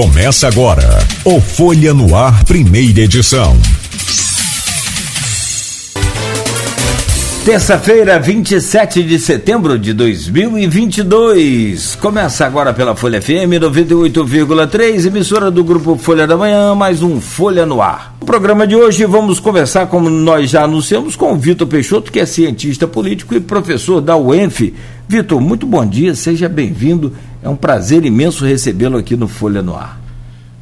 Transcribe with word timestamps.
Começa 0.00 0.46
agora 0.46 1.00
o 1.24 1.40
Folha 1.40 1.92
no 1.92 2.14
Ar, 2.14 2.44
primeira 2.44 3.00
edição. 3.00 3.58
Terça-feira, 7.44 8.20
27 8.20 9.02
de 9.02 9.18
setembro 9.18 9.76
de 9.76 9.92
2022. 9.92 11.96
Começa 11.96 12.46
agora 12.46 12.72
pela 12.72 12.94
Folha 12.94 13.20
FM 13.20 13.58
98,3, 13.60 15.06
emissora 15.06 15.50
do 15.50 15.64
grupo 15.64 15.96
Folha 15.96 16.28
da 16.28 16.36
Manhã, 16.36 16.76
mais 16.76 17.02
um 17.02 17.20
Folha 17.20 17.66
no 17.66 17.82
Ar. 17.82 18.14
No 18.20 18.26
programa 18.26 18.68
de 18.68 18.76
hoje 18.76 19.04
vamos 19.04 19.40
conversar, 19.40 19.88
como 19.88 20.08
nós 20.08 20.48
já 20.48 20.62
anunciamos, 20.62 21.16
com 21.16 21.32
o 21.32 21.36
Vitor 21.36 21.66
Peixoto, 21.66 22.12
que 22.12 22.20
é 22.20 22.26
cientista 22.26 22.86
político 22.86 23.34
e 23.34 23.40
professor 23.40 24.00
da 24.00 24.16
UENF. 24.16 24.72
Vitor, 25.08 25.40
muito 25.40 25.66
bom 25.66 25.86
dia, 25.86 26.14
seja 26.14 26.50
bem-vindo. 26.50 27.14
É 27.42 27.48
um 27.48 27.56
prazer 27.56 28.04
imenso 28.04 28.44
recebê-lo 28.44 28.98
aqui 28.98 29.16
no 29.16 29.26
Folha 29.26 29.62
no 29.62 29.74
Ar. 29.74 29.98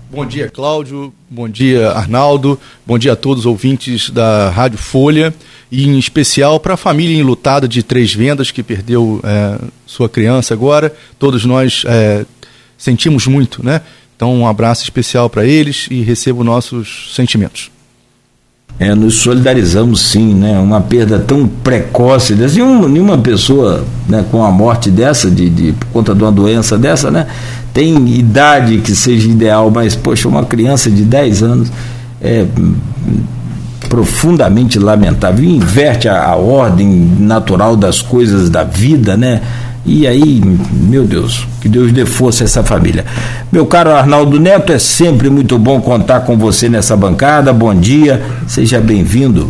Bom 0.09 0.25
dia, 0.25 0.49
Cláudio. 0.49 1.13
Bom 1.29 1.49
dia, 1.49 1.91
Arnaldo. 1.91 2.57
Bom 2.87 2.97
dia 2.97 3.15
a 3.15 3.17
todos 3.17 3.41
os 3.41 3.47
ouvintes 3.47 4.09
da 4.09 4.49
Rádio 4.51 4.79
Folha 4.79 5.35
e 5.71 5.89
em 5.89 5.99
especial 5.99 6.61
para 6.61 6.75
a 6.75 6.77
família 6.77 7.19
enlutada 7.19 7.67
de 7.67 7.83
Três 7.83 8.15
Vendas 8.15 8.53
que 8.53 8.63
perdeu 8.63 9.21
é, 9.25 9.59
sua 9.85 10.09
criança 10.09 10.55
agora. 10.55 10.95
Todos 11.19 11.45
nós 11.45 11.83
é, 11.85 12.25
sentimos 12.79 13.27
muito, 13.27 13.67
né? 13.67 13.81
Então, 14.15 14.33
um 14.33 14.47
abraço 14.47 14.85
especial 14.85 15.29
para 15.29 15.45
eles 15.45 15.89
e 15.91 16.03
recebo 16.03 16.45
nossos 16.45 17.13
sentimentos. 17.17 17.73
É, 18.79 18.95
nos 18.95 19.21
solidarizamos 19.21 20.03
sim, 20.03 20.35
né? 20.35 20.59
Uma 20.59 20.83
perda 20.83 21.19
tão 21.19 21.47
precoce 21.47 22.35
dessa, 22.35 22.57
nenhuma 22.57 23.17
pessoa 23.17 23.83
né, 24.07 24.23
com 24.31 24.45
a 24.45 24.51
morte 24.51 24.91
dessa, 24.91 25.31
de, 25.31 25.49
de, 25.49 25.73
por 25.73 25.87
conta 25.87 26.15
de 26.15 26.23
uma 26.23 26.31
doença 26.33 26.77
dessa, 26.77 27.11
né? 27.11 27.27
Tem 27.73 27.97
idade 28.09 28.79
que 28.79 28.95
seja 28.95 29.29
ideal, 29.31 29.71
mas, 29.71 29.95
poxa, 29.95 30.29
uma 30.29 30.45
criança 30.45 30.91
de 30.91 31.03
10 31.05 31.43
anos 31.43 31.73
é 32.21 32.45
profundamente 33.89 34.79
lamentável, 34.79 35.45
inverte 35.45 36.09
a, 36.09 36.25
a 36.25 36.37
ordem 36.37 36.89
natural 37.19 37.77
das 37.77 38.03
coisas 38.03 38.51
da 38.51 38.63
vida, 38.63 39.17
né? 39.17 39.41
E 39.87 40.05
aí, 40.05 40.43
meu 40.73 41.05
Deus, 41.05 41.47
que 41.61 41.69
Deus 41.69 41.93
dê 41.93 42.05
força 42.05 42.43
a 42.43 42.47
essa 42.47 42.65
família. 42.65 43.05
Meu 43.53 43.65
caro 43.65 43.91
Arnaldo 43.91 44.41
Neto, 44.41 44.73
é 44.73 44.81
sempre 44.81 45.31
muito 45.31 45.57
bom 45.59 45.81
contar 45.81 46.21
com 46.21 46.37
você 46.37 46.69
nessa 46.69 46.97
bancada. 46.97 47.53
Bom 47.53 47.73
dia, 47.73 48.21
seja 48.49 48.81
bem-vindo. 48.81 49.49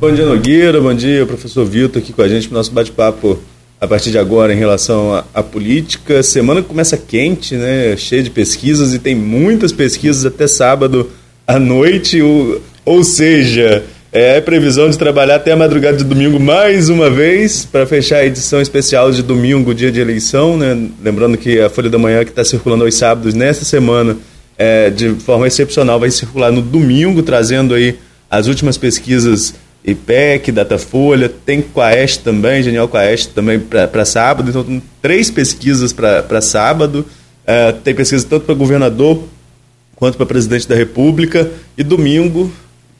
Bom 0.00 0.12
dia, 0.12 0.24
Nogueira. 0.24 0.80
Bom 0.80 0.94
dia, 0.94 1.26
professor 1.26 1.64
Vitor, 1.64 2.00
aqui 2.00 2.12
com 2.12 2.22
a 2.22 2.28
gente 2.28 2.48
no 2.48 2.54
nosso 2.54 2.70
bate-papo 2.70 3.36
a 3.80 3.86
partir 3.88 4.12
de 4.12 4.18
agora 4.18 4.52
em 4.52 4.56
relação 4.56 5.24
à, 5.34 5.42
política. 5.42 6.22
Semana 6.22 6.62
começa 6.62 6.96
quente, 6.96 7.56
né? 7.56 7.96
Cheia 7.96 8.22
de 8.22 8.30
pesquisas 8.30 8.94
e 8.94 9.00
tem 9.00 9.16
muitas 9.16 9.72
pesquisas 9.72 10.24
até 10.24 10.46
sábado 10.46 11.10
à 11.44 11.58
noite. 11.58 12.22
O, 12.22 12.60
ou 12.84 13.02
seja, 13.02 13.82
é 14.10 14.40
previsão 14.40 14.88
de 14.88 14.96
trabalhar 14.96 15.36
até 15.36 15.52
a 15.52 15.56
madrugada 15.56 15.96
de 15.98 16.04
domingo 16.04 16.40
mais 16.40 16.88
uma 16.88 17.10
vez 17.10 17.64
para 17.64 17.86
fechar 17.86 18.18
a 18.18 18.24
edição 18.24 18.60
especial 18.60 19.12
de 19.12 19.22
domingo, 19.22 19.74
dia 19.74 19.92
de 19.92 20.00
eleição. 20.00 20.56
Né? 20.56 20.88
Lembrando 21.02 21.36
que 21.36 21.60
a 21.60 21.68
Folha 21.68 21.90
da 21.90 21.98
Manhã, 21.98 22.24
que 22.24 22.30
está 22.30 22.44
circulando 22.44 22.84
aos 22.84 22.94
sábados 22.94 23.34
nesta 23.34 23.64
semana, 23.64 24.16
é, 24.56 24.88
de 24.88 25.10
forma 25.16 25.46
excepcional, 25.46 26.00
vai 26.00 26.10
circular 26.10 26.50
no 26.50 26.62
domingo, 26.62 27.22
trazendo 27.22 27.74
aí 27.74 27.98
as 28.30 28.46
últimas 28.46 28.78
pesquisas 28.78 29.54
IPEC, 29.84 30.52
Datafolha, 30.52 31.28
tem 31.28 31.62
Quaest 31.62 32.22
também, 32.22 32.62
Genial 32.62 32.88
Quaest 32.88 33.32
também 33.34 33.60
para 33.60 34.04
sábado. 34.04 34.48
Então, 34.48 34.82
três 35.02 35.30
pesquisas 35.30 35.92
para 35.92 36.40
sábado. 36.40 37.04
É, 37.46 37.72
tem 37.72 37.94
pesquisa 37.94 38.26
tanto 38.28 38.44
para 38.44 38.54
governador 38.54 39.22
quanto 39.96 40.16
para 40.16 40.26
presidente 40.26 40.66
da 40.68 40.74
República. 40.74 41.50
E 41.76 41.82
domingo, 41.82 42.50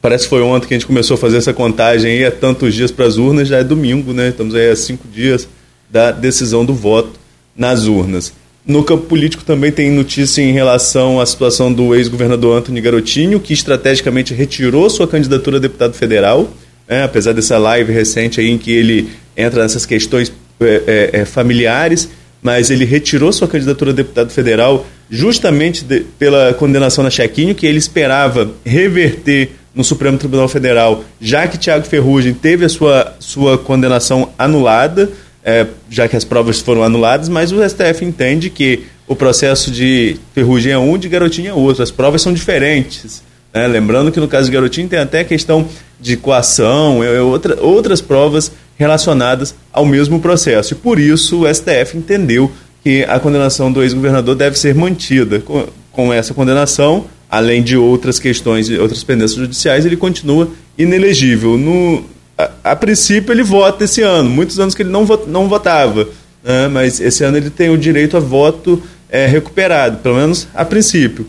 Parece 0.01 0.23
que 0.23 0.29
foi 0.29 0.41
ontem 0.41 0.67
que 0.67 0.73
a 0.73 0.77
gente 0.77 0.87
começou 0.87 1.15
a 1.15 1.17
fazer 1.17 1.37
essa 1.37 1.53
contagem 1.53 2.11
aí, 2.11 2.25
há 2.25 2.31
tantos 2.31 2.73
dias 2.73 2.91
para 2.91 3.05
as 3.05 3.17
urnas, 3.17 3.47
já 3.47 3.57
é 3.57 3.63
domingo, 3.63 4.13
né? 4.13 4.29
Estamos 4.29 4.55
aí 4.55 4.69
há 4.69 4.75
cinco 4.75 5.07
dias 5.07 5.47
da 5.89 6.11
decisão 6.11 6.63
do 6.63 6.73
voto 6.73 7.19
nas 7.55 7.85
urnas. 7.85 8.31
No 8.65 8.83
campo 8.83 9.07
político 9.07 9.43
também 9.43 9.71
tem 9.71 9.89
notícia 9.89 10.41
em 10.41 10.51
relação 10.51 11.19
à 11.19 11.25
situação 11.25 11.73
do 11.73 11.95
ex-governador 11.95 12.57
Antônio 12.57 12.81
Garotinho, 12.81 13.39
que 13.39 13.51
estrategicamente 13.51 14.33
retirou 14.33 14.89
sua 14.89 15.07
candidatura 15.07 15.57
a 15.57 15.59
deputado 15.59 15.93
federal, 15.93 16.49
né? 16.87 17.03
apesar 17.03 17.33
dessa 17.33 17.57
live 17.57 17.91
recente 17.91 18.39
aí 18.39 18.49
em 18.49 18.57
que 18.57 18.71
ele 18.71 19.09
entra 19.35 19.63
nessas 19.63 19.85
questões 19.85 20.31
é, 20.61 21.09
é, 21.13 21.21
é 21.21 21.25
familiares, 21.25 22.09
mas 22.41 22.69
ele 22.69 22.85
retirou 22.85 23.33
sua 23.33 23.47
candidatura 23.47 23.91
a 23.91 23.93
deputado 23.93 24.29
federal 24.29 24.85
justamente 25.09 25.83
de, 25.83 26.01
pela 26.17 26.53
condenação 26.53 27.03
na 27.03 27.09
Chequinho, 27.09 27.55
que 27.55 27.65
ele 27.65 27.79
esperava 27.79 28.51
reverter 28.63 29.49
no 29.79 29.83
Supremo 29.85 30.17
Tribunal 30.17 30.49
Federal, 30.49 31.05
já 31.21 31.47
que 31.47 31.57
Tiago 31.57 31.85
Ferrugem 31.85 32.33
teve 32.33 32.65
a 32.65 32.69
sua, 32.69 33.15
sua 33.17 33.57
condenação 33.57 34.27
anulada, 34.37 35.09
é, 35.41 35.67
já 35.89 36.05
que 36.05 36.17
as 36.17 36.25
provas 36.25 36.59
foram 36.59 36.83
anuladas, 36.83 37.29
mas 37.29 37.53
o 37.53 37.63
STF 37.63 38.03
entende 38.03 38.49
que 38.49 38.83
o 39.07 39.15
processo 39.15 39.71
de 39.71 40.17
Ferrugem 40.35 40.73
é 40.73 40.77
um, 40.77 40.97
de 40.97 41.07
Garotinho 41.07 41.51
é 41.51 41.53
outro. 41.53 41.81
As 41.81 41.91
provas 41.91 42.21
são 42.21 42.33
diferentes. 42.33 43.23
Né? 43.53 43.65
Lembrando 43.67 44.11
que 44.11 44.19
no 44.19 44.27
caso 44.27 44.47
de 44.47 44.51
Garotinho 44.51 44.89
tem 44.89 44.99
até 44.99 45.21
a 45.21 45.23
questão 45.23 45.65
de 45.97 46.17
coação, 46.17 47.01
é, 47.01 47.15
é 47.15 47.21
outra, 47.21 47.57
outras 47.61 48.01
provas 48.01 48.51
relacionadas 48.77 49.55
ao 49.71 49.85
mesmo 49.85 50.19
processo. 50.19 50.73
E 50.73 50.75
por 50.75 50.99
isso 50.99 51.45
o 51.45 51.55
STF 51.55 51.97
entendeu 51.97 52.51
que 52.83 53.05
a 53.05 53.17
condenação 53.17 53.71
do 53.71 53.81
ex-governador 53.81 54.35
deve 54.35 54.59
ser 54.59 54.75
mantida. 54.75 55.39
Com, 55.39 55.67
com 55.89 56.11
essa 56.11 56.33
condenação, 56.33 57.05
além 57.29 57.61
de 57.61 57.77
outras 57.77 58.17
questões 58.17 58.69
e 58.69 58.77
outras 58.77 59.03
pendências 59.03 59.39
judiciais, 59.39 59.85
ele 59.85 59.95
continua 59.95 60.49
inelegível. 60.77 61.57
No, 61.57 62.03
a, 62.37 62.49
a, 62.71 62.75
princípio, 62.75 63.31
ele 63.31 63.43
vota 63.43 63.83
esse 63.83 64.01
ano, 64.01 64.29
muitos 64.29 64.59
anos 64.59 64.73
que 64.73 64.81
ele 64.81 64.89
não, 64.89 65.05
não 65.27 65.47
votava, 65.47 66.07
né? 66.43 66.67
mas 66.67 66.99
esse 66.99 67.23
ano 67.23 67.37
ele 67.37 67.49
tem 67.49 67.69
o 67.69 67.77
direito 67.77 68.17
a 68.17 68.19
voto 68.19 68.81
é, 69.09 69.25
recuperado, 69.27 69.97
pelo 69.97 70.15
menos 70.15 70.47
a 70.53 70.65
princípio. 70.65 71.27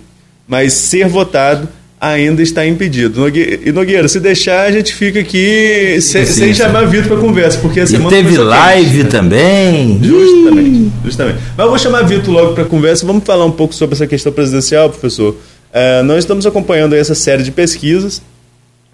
Mas 0.48 0.72
ser 0.72 1.06
votado 1.06 1.68
ainda 2.00 2.42
está 2.42 2.66
impedido. 2.66 3.28
E 3.28 3.70
Nogueira, 3.70 4.08
se 4.08 4.18
deixar, 4.18 4.66
a 4.66 4.72
gente 4.72 4.94
fica 4.94 5.20
aqui 5.20 5.98
sem, 6.00 6.24
sim, 6.24 6.32
sem 6.32 6.54
chamar 6.54 6.86
Vitor 6.86 7.08
para 7.08 7.16
conversa, 7.18 7.58
porque 7.58 7.80
a 7.80 7.86
semana. 7.86 8.16
E 8.16 8.22
teve 8.22 8.38
live 8.38 8.98
quente. 8.98 9.10
também. 9.10 10.00
Justamente, 10.02 10.92
justamente. 11.04 11.38
Mas 11.56 11.64
eu 11.64 11.70
vou 11.70 11.78
chamar 11.78 12.02
Vitor 12.02 12.32
logo 12.32 12.54
para 12.54 12.64
conversa. 12.64 13.06
Vamos 13.06 13.22
falar 13.22 13.44
um 13.44 13.52
pouco 13.52 13.74
sobre 13.74 13.94
essa 13.94 14.06
questão 14.06 14.32
presidencial, 14.32 14.88
professor. 14.88 15.36
É, 15.72 16.02
nós 16.02 16.18
estamos 16.18 16.46
acompanhando 16.46 16.94
essa 16.94 17.14
série 17.14 17.42
de 17.42 17.52
pesquisas, 17.52 18.20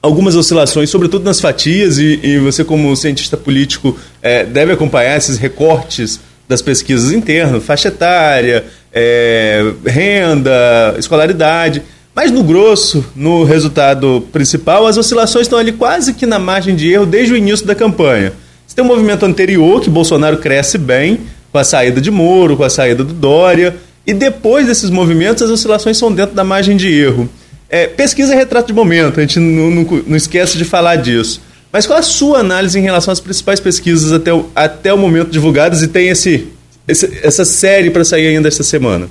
algumas 0.03 0.37
oscilações, 0.37 0.91
sobretudo 0.91 1.25
nas 1.25 1.41
fatias, 1.41 1.99
e, 1.99 2.21
e 2.23 2.39
você, 2.39 2.63
como 2.65 2.95
cientista 2.95 3.37
político, 3.37 3.99
é, 4.23 4.45
deve 4.45 4.73
acompanhar 4.73 5.17
esses 5.17 5.39
recortes 5.39 6.21
das 6.49 6.63
pesquisas 6.63 7.13
internas, 7.13 7.65
faixa 7.65 7.89
etária, 7.89 8.65
é, 8.93 9.65
renda, 9.85 10.95
escolaridade. 10.99 11.83
Mas 12.15 12.31
no 12.31 12.43
grosso, 12.43 13.05
no 13.15 13.45
resultado 13.45 14.27
principal, 14.33 14.87
as 14.87 14.97
oscilações 14.97 15.47
estão 15.47 15.59
ali 15.59 15.73
quase 15.73 16.15
que 16.15 16.25
na 16.25 16.39
margem 16.39 16.75
de 16.75 16.91
erro 16.91 17.05
desde 17.05 17.35
o 17.35 17.37
início 17.37 17.67
da 17.67 17.75
campanha. 17.75 18.33
Você 18.67 18.75
tem 18.75 18.85
um 18.85 18.89
movimento 18.89 19.27
anterior 19.27 19.81
que 19.81 19.91
Bolsonaro 19.91 20.39
cresce 20.39 20.79
bem, 20.79 21.21
com 21.53 21.59
a 21.59 21.65
saída 21.65 22.01
de 22.01 22.11
Moro, 22.11 22.57
com 22.57 22.65
a 22.65 22.71
saída 22.71 23.05
do 23.05 23.13
Dória, 23.13 23.77
e 24.07 24.15
depois 24.15 24.67
desses 24.67 24.89
movimentos, 24.89 25.43
as 25.43 25.51
oscilações 25.51 25.99
são 25.99 26.13
dentro 26.13 26.35
da 26.35 26.45
margem 26.45 26.77
de 26.77 26.89
erro. 26.89 27.29
É, 27.69 27.89
pesquisa 27.89 28.33
é 28.33 28.37
retrato 28.37 28.69
de 28.69 28.73
momento, 28.73 29.19
a 29.19 29.23
gente 29.23 29.41
não, 29.41 29.71
não, 29.71 30.03
não, 30.07 30.17
esquece 30.17 30.57
de 30.57 30.65
falar 30.65 30.97
disso. 30.97 31.43
Mas 31.73 31.85
qual 31.85 31.99
a 31.99 32.03
sua 32.03 32.39
análise 32.39 32.79
em 32.79 32.83
relação 32.83 33.11
às 33.11 33.19
principais 33.19 33.59
pesquisas 33.59 34.13
até 34.13 34.33
o, 34.33 34.49
até 34.55 34.95
o 34.95 34.97
momento 34.97 35.31
divulgadas 35.31 35.83
e 35.83 35.89
tem 35.89 36.09
esse, 36.09 36.47
esse 36.87 37.19
essa 37.21 37.45
série 37.45 37.91
para 37.91 38.05
sair 38.05 38.29
ainda 38.29 38.47
esta 38.47 38.63
semana? 38.63 39.11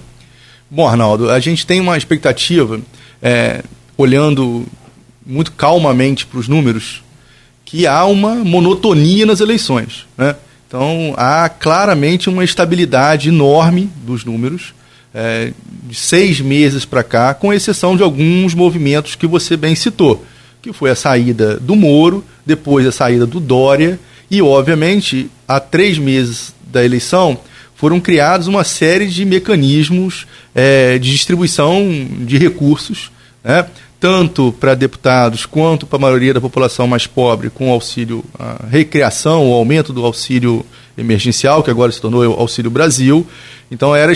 Bom, 0.72 0.88
Arnaldo, 0.88 1.30
a 1.30 1.40
gente 1.42 1.68
tem 1.68 1.82
uma 1.82 1.98
expectativa, 1.98 2.80
é, 3.22 3.62
olhando 3.98 4.66
muito 5.26 5.52
calmamente 5.52 6.26
para 6.26 6.40
os 6.40 6.48
números, 6.48 7.04
que 7.66 7.86
há 7.86 8.06
uma 8.06 8.36
monotonia 8.36 9.26
nas 9.26 9.42
eleições. 9.42 10.08
Né? 10.18 10.36
Então, 10.68 11.14
há 11.18 11.50
claramente 11.50 12.30
uma 12.30 12.44
estabilidade 12.44 13.28
enorme 13.28 13.90
dos 14.06 14.24
números 14.24 14.74
é, 15.16 15.54
de 15.84 15.96
seis 15.96 16.42
meses 16.42 16.84
para 16.84 17.02
cá, 17.02 17.34
com 17.34 17.54
exceção 17.54 17.96
de 17.96 18.04
alguns 18.04 18.54
movimentos 18.54 19.16
que 19.16 19.26
você 19.26 19.56
bem 19.56 19.74
citou, 19.74 20.26
que 20.62 20.74
foi 20.74 20.90
a 20.90 20.96
saída 20.96 21.58
do 21.58 21.74
Moro, 21.74 22.24
depois 22.46 22.86
a 22.86 22.92
saída 22.92 23.26
do 23.26 23.40
Dória, 23.40 23.98
e, 24.30 24.42
obviamente, 24.42 25.32
há 25.48 25.60
três 25.60 25.98
meses 25.98 26.54
da 26.72 26.84
eleição 26.84 27.40
foram 27.76 28.00
criados 28.00 28.48
uma 28.48 28.64
série 28.64 29.08
de 29.08 29.24
mecanismos 29.26 30.26
é, 30.54 30.98
de 30.98 31.12
distribuição 31.12 31.86
de 32.22 32.38
recursos, 32.38 33.12
né? 33.44 33.66
tanto 34.00 34.54
para 34.60 34.76
deputados 34.76 35.46
quanto 35.46 35.86
para 35.86 35.98
a 35.98 36.02
maioria 36.02 36.34
da 36.34 36.42
população 36.42 36.88
mais 36.88 37.06
pobre, 37.06 37.50
com 37.50 37.72
auxílio 37.72 38.24
a 38.38 38.66
recriação, 38.70 39.50
o 39.50 39.54
aumento 39.54 39.94
do 39.94 40.06
auxílio 40.06 40.66
emergencial, 40.98 41.64
que 41.64 41.70
agora 41.70 41.92
se 41.92 42.02
tornou 42.02 42.26
o 42.26 42.40
Auxílio 42.40 42.72
Brasil. 42.72 43.26
Então, 43.70 43.96
era 43.96 44.12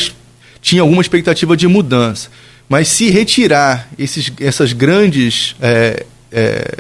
tinha 0.62 0.82
alguma 0.82 1.02
expectativa 1.02 1.56
de 1.56 1.68
mudança. 1.68 2.30
Mas 2.68 2.88
se 2.88 3.10
retirar 3.10 3.90
esses, 3.98 4.32
essas 4.40 4.74
grandes 4.74 5.56
é, 5.60 6.06
é, 6.32 6.78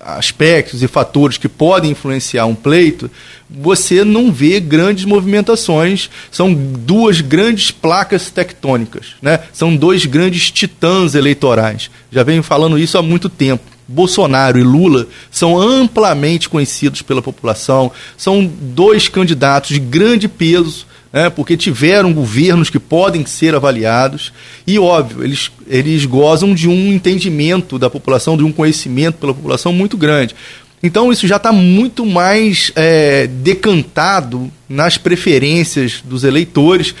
aspectos 0.00 0.82
e 0.82 0.88
fatores 0.88 1.36
que 1.36 1.48
podem 1.48 1.90
influenciar 1.90 2.46
um 2.46 2.54
pleito, 2.54 3.10
você 3.48 4.04
não 4.04 4.32
vê 4.32 4.58
grandes 4.58 5.04
movimentações. 5.04 6.08
São 6.30 6.52
duas 6.52 7.20
grandes 7.20 7.70
placas 7.70 8.30
tectônicas, 8.30 9.08
né? 9.20 9.40
são 9.52 9.76
dois 9.76 10.06
grandes 10.06 10.50
titãs 10.50 11.14
eleitorais. 11.14 11.90
Já 12.10 12.22
venho 12.22 12.42
falando 12.42 12.78
isso 12.78 12.96
há 12.96 13.02
muito 13.02 13.28
tempo. 13.28 13.62
Bolsonaro 13.86 14.58
e 14.58 14.62
Lula 14.62 15.06
são 15.30 15.60
amplamente 15.60 16.48
conhecidos 16.48 17.02
pela 17.02 17.20
população, 17.20 17.92
são 18.16 18.46
dois 18.46 19.08
candidatos 19.08 19.70
de 19.70 19.80
grande 19.80 20.28
peso 20.28 20.86
né, 21.12 21.28
porque 21.28 21.56
tiveram 21.56 22.12
governos 22.12 22.70
que 22.70 22.78
podem 22.78 23.26
ser 23.26 23.54
avaliados 23.54 24.32
e, 24.66 24.78
óbvio, 24.78 25.22
eles, 25.22 25.50
eles 25.68 26.04
gozam 26.06 26.54
de 26.54 26.68
um 26.68 26.92
entendimento 26.92 27.78
da 27.78 27.90
população, 27.90 28.36
de 28.36 28.44
um 28.44 28.52
conhecimento 28.52 29.18
pela 29.18 29.34
população 29.34 29.72
muito 29.72 29.96
grande. 29.96 30.34
Então, 30.82 31.12
isso 31.12 31.28
já 31.28 31.36
está 31.36 31.52
muito 31.52 32.04
mais 32.04 32.72
é, 32.74 33.26
decantado 33.26 34.50
nas 34.68 34.98
preferências 34.98 36.02
dos 36.04 36.24
eleitores 36.24 36.94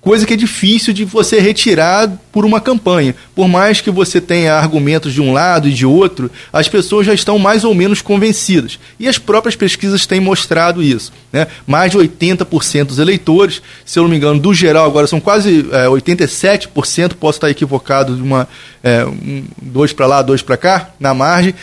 coisa 0.00 0.26
que 0.26 0.32
é 0.32 0.36
difícil 0.36 0.92
de 0.92 1.04
você 1.04 1.40
retirar 1.40 2.10
por 2.32 2.44
uma 2.44 2.60
campanha. 2.60 3.14
Por 3.34 3.46
mais 3.46 3.80
que 3.80 3.90
você 3.90 4.20
tenha 4.20 4.54
argumentos 4.54 5.12
de 5.12 5.20
um 5.20 5.32
lado 5.32 5.68
e 5.68 5.72
de 5.72 5.84
outro, 5.84 6.30
as 6.52 6.68
pessoas 6.68 7.06
já 7.06 7.12
estão 7.12 7.38
mais 7.38 7.64
ou 7.64 7.74
menos 7.74 8.00
convencidas. 8.00 8.78
E 8.98 9.06
as 9.06 9.18
próprias 9.18 9.54
pesquisas 9.54 10.06
têm 10.06 10.20
mostrado 10.20 10.82
isso. 10.82 11.12
Né? 11.32 11.46
Mais 11.66 11.92
de 11.92 11.98
80% 11.98 12.84
dos 12.84 12.98
eleitores, 12.98 13.60
se 13.84 13.98
eu 13.98 14.04
não 14.04 14.10
me 14.10 14.16
engano, 14.16 14.40
do 14.40 14.54
geral 14.54 14.86
agora 14.86 15.06
são 15.06 15.20
quase 15.20 15.66
é, 15.70 15.86
87%, 15.86 17.14
posso 17.14 17.36
estar 17.36 17.50
equivocado 17.50 18.16
de 18.16 18.22
uma 18.22 18.48
é, 18.82 19.04
um, 19.04 19.44
dois 19.60 19.92
para 19.92 20.06
lá, 20.06 20.22
dois 20.22 20.40
para 20.40 20.56
cá, 20.56 20.90
na 20.98 21.12
margem, 21.12 21.54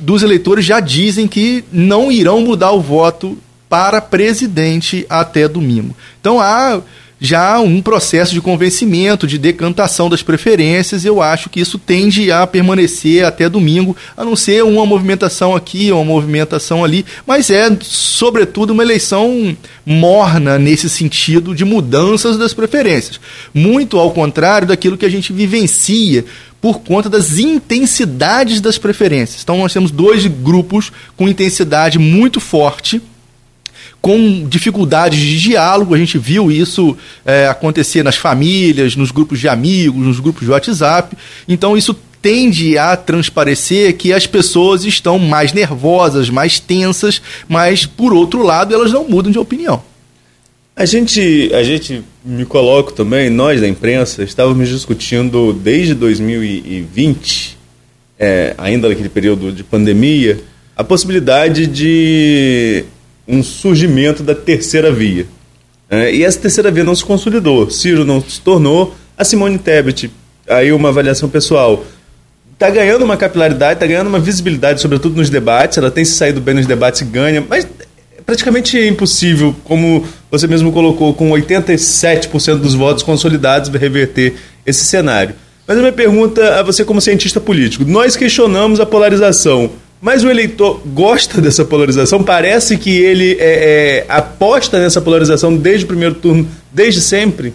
dos 0.00 0.22
eleitores 0.22 0.64
já 0.64 0.80
dizem 0.80 1.28
que 1.28 1.64
não 1.70 2.10
irão 2.10 2.40
mudar 2.40 2.72
o 2.72 2.80
voto 2.80 3.38
para 3.68 4.00
presidente 4.00 5.06
até 5.08 5.46
domingo. 5.46 5.94
Então 6.20 6.40
há 6.40 6.80
já 7.20 7.58
um 7.58 7.82
processo 7.82 8.32
de 8.32 8.40
convencimento, 8.40 9.26
de 9.26 9.38
decantação 9.38 10.08
das 10.08 10.22
preferências. 10.22 11.04
Eu 11.04 11.20
acho 11.20 11.50
que 11.50 11.60
isso 11.60 11.78
tende 11.78 12.30
a 12.30 12.46
permanecer 12.46 13.24
até 13.24 13.48
domingo, 13.48 13.96
a 14.16 14.24
não 14.24 14.36
ser 14.36 14.62
uma 14.64 14.86
movimentação 14.86 15.54
aqui, 15.54 15.90
uma 15.90 16.04
movimentação 16.04 16.84
ali, 16.84 17.04
mas 17.26 17.50
é, 17.50 17.76
sobretudo, 17.80 18.70
uma 18.70 18.82
eleição 18.82 19.56
morna 19.84 20.58
nesse 20.58 20.88
sentido 20.88 21.54
de 21.54 21.64
mudanças 21.64 22.38
das 22.38 22.54
preferências. 22.54 23.20
Muito 23.52 23.98
ao 23.98 24.12
contrário 24.12 24.68
daquilo 24.68 24.96
que 24.96 25.06
a 25.06 25.10
gente 25.10 25.32
vivencia 25.32 26.24
por 26.60 26.80
conta 26.80 27.08
das 27.08 27.38
intensidades 27.38 28.60
das 28.60 28.78
preferências. 28.78 29.42
Então, 29.42 29.58
nós 29.58 29.72
temos 29.72 29.90
dois 29.90 30.26
grupos 30.26 30.90
com 31.16 31.28
intensidade 31.28 31.98
muito 31.98 32.40
forte 32.40 33.00
com 34.00 34.46
dificuldades 34.48 35.18
de 35.18 35.40
diálogo. 35.40 35.94
A 35.94 35.98
gente 35.98 36.18
viu 36.18 36.50
isso 36.50 36.96
é, 37.24 37.48
acontecer 37.48 38.02
nas 38.02 38.16
famílias, 38.16 38.96
nos 38.96 39.10
grupos 39.10 39.38
de 39.40 39.48
amigos, 39.48 40.00
nos 40.00 40.20
grupos 40.20 40.42
de 40.42 40.50
WhatsApp. 40.50 41.16
Então, 41.48 41.76
isso 41.76 41.94
tende 42.20 42.76
a 42.76 42.96
transparecer 42.96 43.96
que 43.96 44.12
as 44.12 44.26
pessoas 44.26 44.84
estão 44.84 45.18
mais 45.18 45.52
nervosas, 45.52 46.28
mais 46.28 46.58
tensas, 46.58 47.22
mas, 47.48 47.86
por 47.86 48.12
outro 48.12 48.42
lado, 48.42 48.74
elas 48.74 48.92
não 48.92 49.08
mudam 49.08 49.30
de 49.30 49.38
opinião. 49.38 49.82
A 50.74 50.84
gente, 50.84 51.50
a 51.52 51.62
gente 51.64 52.04
me 52.24 52.44
coloco 52.44 52.92
também, 52.92 53.30
nós 53.30 53.60
da 53.60 53.66
imprensa, 53.66 54.22
estávamos 54.22 54.68
discutindo 54.68 55.52
desde 55.52 55.92
2020, 55.94 57.58
é, 58.18 58.54
ainda 58.56 58.88
naquele 58.88 59.08
período 59.08 59.50
de 59.50 59.64
pandemia, 59.64 60.38
a 60.76 60.84
possibilidade 60.84 61.66
de 61.66 62.84
um 63.28 63.42
surgimento 63.42 64.22
da 64.22 64.34
terceira 64.34 64.90
via. 64.90 65.26
É, 65.90 66.14
e 66.14 66.24
essa 66.24 66.38
terceira 66.38 66.70
via 66.70 66.82
não 66.82 66.94
se 66.94 67.04
consolidou. 67.04 67.70
Ciro 67.70 68.04
não 68.04 68.20
se 68.22 68.40
tornou. 68.40 68.94
A 69.16 69.24
Simone 69.24 69.58
Tebet, 69.58 70.10
aí 70.48 70.72
uma 70.72 70.88
avaliação 70.88 71.28
pessoal, 71.28 71.84
está 72.54 72.70
ganhando 72.70 73.04
uma 73.04 73.16
capilaridade, 73.16 73.74
está 73.74 73.86
ganhando 73.86 74.08
uma 74.08 74.18
visibilidade, 74.18 74.80
sobretudo 74.80 75.16
nos 75.16 75.28
debates. 75.28 75.76
Ela 75.76 75.90
tem 75.90 76.04
se 76.04 76.12
saído 76.12 76.40
bem 76.40 76.54
nos 76.54 76.66
debates 76.66 77.02
e 77.02 77.04
ganha, 77.04 77.44
mas 77.46 77.66
é 78.16 78.22
praticamente 78.24 78.78
impossível, 78.78 79.54
como 79.64 80.04
você 80.30 80.46
mesmo 80.46 80.72
colocou, 80.72 81.12
com 81.14 81.30
87% 81.30 82.56
dos 82.56 82.74
votos 82.74 83.02
consolidados, 83.02 83.68
reverter 83.70 84.34
esse 84.64 84.84
cenário. 84.84 85.34
Mas 85.66 85.76
a 85.76 85.80
minha 85.80 85.92
pergunta 85.92 86.60
a 86.60 86.62
você, 86.62 86.84
como 86.84 87.00
cientista 87.00 87.40
político: 87.40 87.84
nós 87.84 88.16
questionamos 88.16 88.80
a 88.80 88.86
polarização 88.86 89.70
mas 90.00 90.22
o 90.22 90.30
eleitor 90.30 90.80
gosta 90.86 91.40
dessa 91.40 91.64
polarização, 91.64 92.22
parece 92.22 92.76
que 92.76 92.90
ele 92.90 93.36
é, 93.40 94.06
é, 94.06 94.06
aposta 94.08 94.78
nessa 94.78 95.00
polarização 95.00 95.56
desde 95.56 95.84
o 95.84 95.88
primeiro 95.88 96.14
turno, 96.14 96.48
desde 96.72 97.00
sempre. 97.00 97.52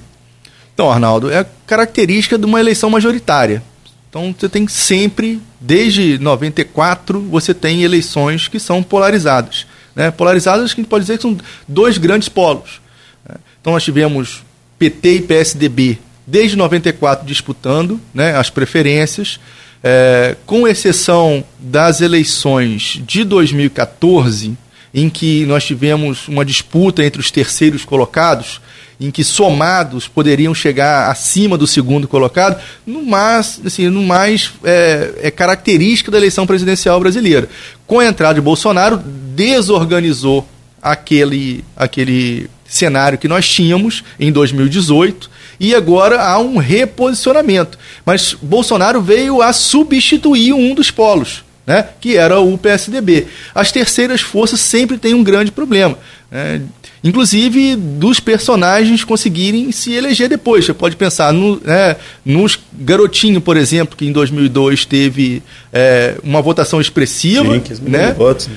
Então, 0.74 0.92
Arnaldo, 0.92 1.32
é 1.32 1.46
característica 1.66 2.38
de 2.38 2.46
uma 2.46 2.60
eleição 2.60 2.90
majoritária. 2.90 3.64
Então, 4.10 4.36
você 4.38 4.50
tem 4.50 4.68
sempre, 4.68 5.42
desde 5.60 6.18
94, 6.20 7.20
você 7.22 7.54
tem 7.54 7.84
eleições 7.84 8.48
que 8.48 8.60
são 8.60 8.84
polarizadas. 8.84 9.66
Né? 9.96 10.12
Polarizadas, 10.12 10.74
que 10.74 10.82
a 10.82 10.84
gente 10.84 10.90
pode 10.90 11.06
dizer 11.06 11.18
que 11.18 11.24
são 11.24 11.38
dois 11.68 11.98
grandes 11.98 12.30
polos. 12.30 12.82
Né? 13.28 13.36
Então, 13.62 13.74
nós 13.74 13.84
tivemos 13.84 14.44
PT 14.78 15.16
e 15.16 15.22
PSDB 15.22 16.00
desde 16.26 16.56
94 16.56 17.26
disputando 17.26 18.00
né, 18.14 18.36
as 18.36 18.50
preferências. 18.50 19.40
É, 19.84 20.38
com 20.46 20.66
exceção 20.66 21.44
das 21.60 22.00
eleições 22.00 23.02
de 23.06 23.26
2014, 23.26 24.58
em 24.94 25.10
que 25.10 25.46
nós 25.46 25.66
tivemos 25.66 26.28
uma 26.28 26.46
disputa 26.46 27.04
entre 27.04 27.20
os 27.20 27.30
terceiros 27.30 27.84
colocados, 27.84 28.62
em 29.00 29.12
que 29.12 29.24
somados 29.24 30.08
poderiam 30.08 30.54
chegar 30.56 31.12
acima 31.12 31.58
do 31.58 31.68
segundo 31.68 32.08
colocado, 32.08 32.62
no 32.86 33.04
mais, 33.04 33.60
assim, 33.66 33.90
no 33.90 34.04
mais 34.04 34.54
é, 34.64 35.16
é 35.24 35.32
característica 35.32 36.10
da 36.10 36.18
eleição 36.18 36.48
presidencial 36.48 37.00
brasileira. 37.00 37.50
Com 37.86 38.00
a 38.00 38.06
entrada 38.06 38.36
de 38.36 38.42
Bolsonaro, 38.42 38.98
desorganizou 38.98 40.48
aquele, 40.82 41.66
aquele 41.76 42.50
cenário 42.66 43.18
que 43.18 43.28
nós 43.28 43.50
tínhamos 43.50 44.04
em 44.20 44.32
2018 44.32 45.33
e 45.64 45.74
agora 45.74 46.22
há 46.22 46.38
um 46.40 46.58
reposicionamento. 46.58 47.80
Mas 48.06 48.36
Bolsonaro 48.42 49.02
veio 49.02 49.42
a 49.42 49.54
substituir 49.54 50.52
um 50.52 50.76
dos 50.76 50.92
polos. 50.92 51.46
Né, 51.66 51.88
que 52.02 52.18
era 52.18 52.42
o 52.42 52.58
PSDB. 52.58 53.26
As 53.56 53.72
terceiras 53.72 54.20
forças 54.20 54.60
sempre 54.60 54.98
têm 54.98 55.14
um 55.14 55.24
grande 55.24 55.50
problema. 55.50 55.98
Né, 56.30 56.62
inclusive 57.02 57.78
dos 57.78 58.20
personagens 58.20 59.06
conseguirem 59.06 59.72
se 59.72 59.94
eleger 59.94 60.28
depois. 60.28 60.66
Você 60.66 60.74
pode 60.74 60.98
pensar 60.98 61.32
no, 61.32 61.62
né, 61.64 61.96
nos 62.26 62.60
Garotinho, 62.74 63.40
por 63.40 63.56
exemplo, 63.56 63.96
que 63.96 64.06
em 64.06 64.12
2002 64.12 64.84
teve 64.84 65.42
é, 65.72 66.16
uma 66.22 66.42
votação 66.42 66.82
expressiva. 66.82 67.58
Sim, 67.64 67.80
né? 67.84 68.12
Votos. 68.12 68.50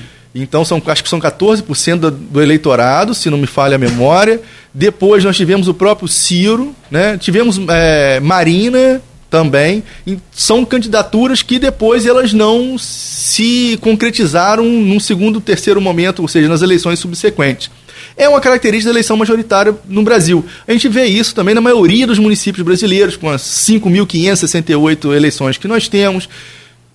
Então, 0.43 0.65
são, 0.65 0.83
acho 0.87 1.03
que 1.03 1.09
são 1.09 1.19
14% 1.19 1.97
do, 1.97 2.11
do 2.11 2.43
eleitorado, 2.43 3.15
se 3.15 3.31
não 3.31 3.39
me 3.39 3.47
falha 3.47 3.77
a 3.77 3.79
memória. 3.79 4.41
Depois 4.73 5.25
nós 5.25 5.37
tivemos 5.37 5.67
o 5.67 5.75
próprio 5.75 6.07
Ciro, 6.07 6.75
né? 6.91 7.17
tivemos 7.17 7.59
é, 7.69 8.21
Marina 8.21 9.01
também. 9.31 9.83
são 10.31 10.65
candidaturas 10.65 11.43
que 11.43 11.59
depois 11.59 12.07
elas 12.07 12.33
não 12.33 12.77
se 12.79 13.79
concretizaram 13.81 14.65
num 14.65 15.01
segundo, 15.01 15.41
terceiro 15.41 15.81
momento, 15.81 16.21
ou 16.21 16.29
seja, 16.29 16.49
nas 16.49 16.63
eleições 16.63 16.99
subsequentes. 16.99 17.71
É 18.17 18.29
uma 18.29 18.41
característica 18.41 18.89
da 18.89 18.93
eleição 18.93 19.17
majoritária 19.17 19.75
no 19.89 20.03
Brasil. 20.03 20.45
A 20.67 20.73
gente 20.73 20.89
vê 20.89 21.07
isso 21.07 21.35
também 21.35 21.55
na 21.55 21.61
maioria 21.61 22.07
dos 22.07 22.19
municípios 22.19 22.65
brasileiros, 22.65 23.17
com 23.17 23.31
as 23.31 23.43
5.568 23.43 25.15
eleições 25.15 25.59
que 25.59 25.69
nós 25.69 25.89
temos. 25.89 26.29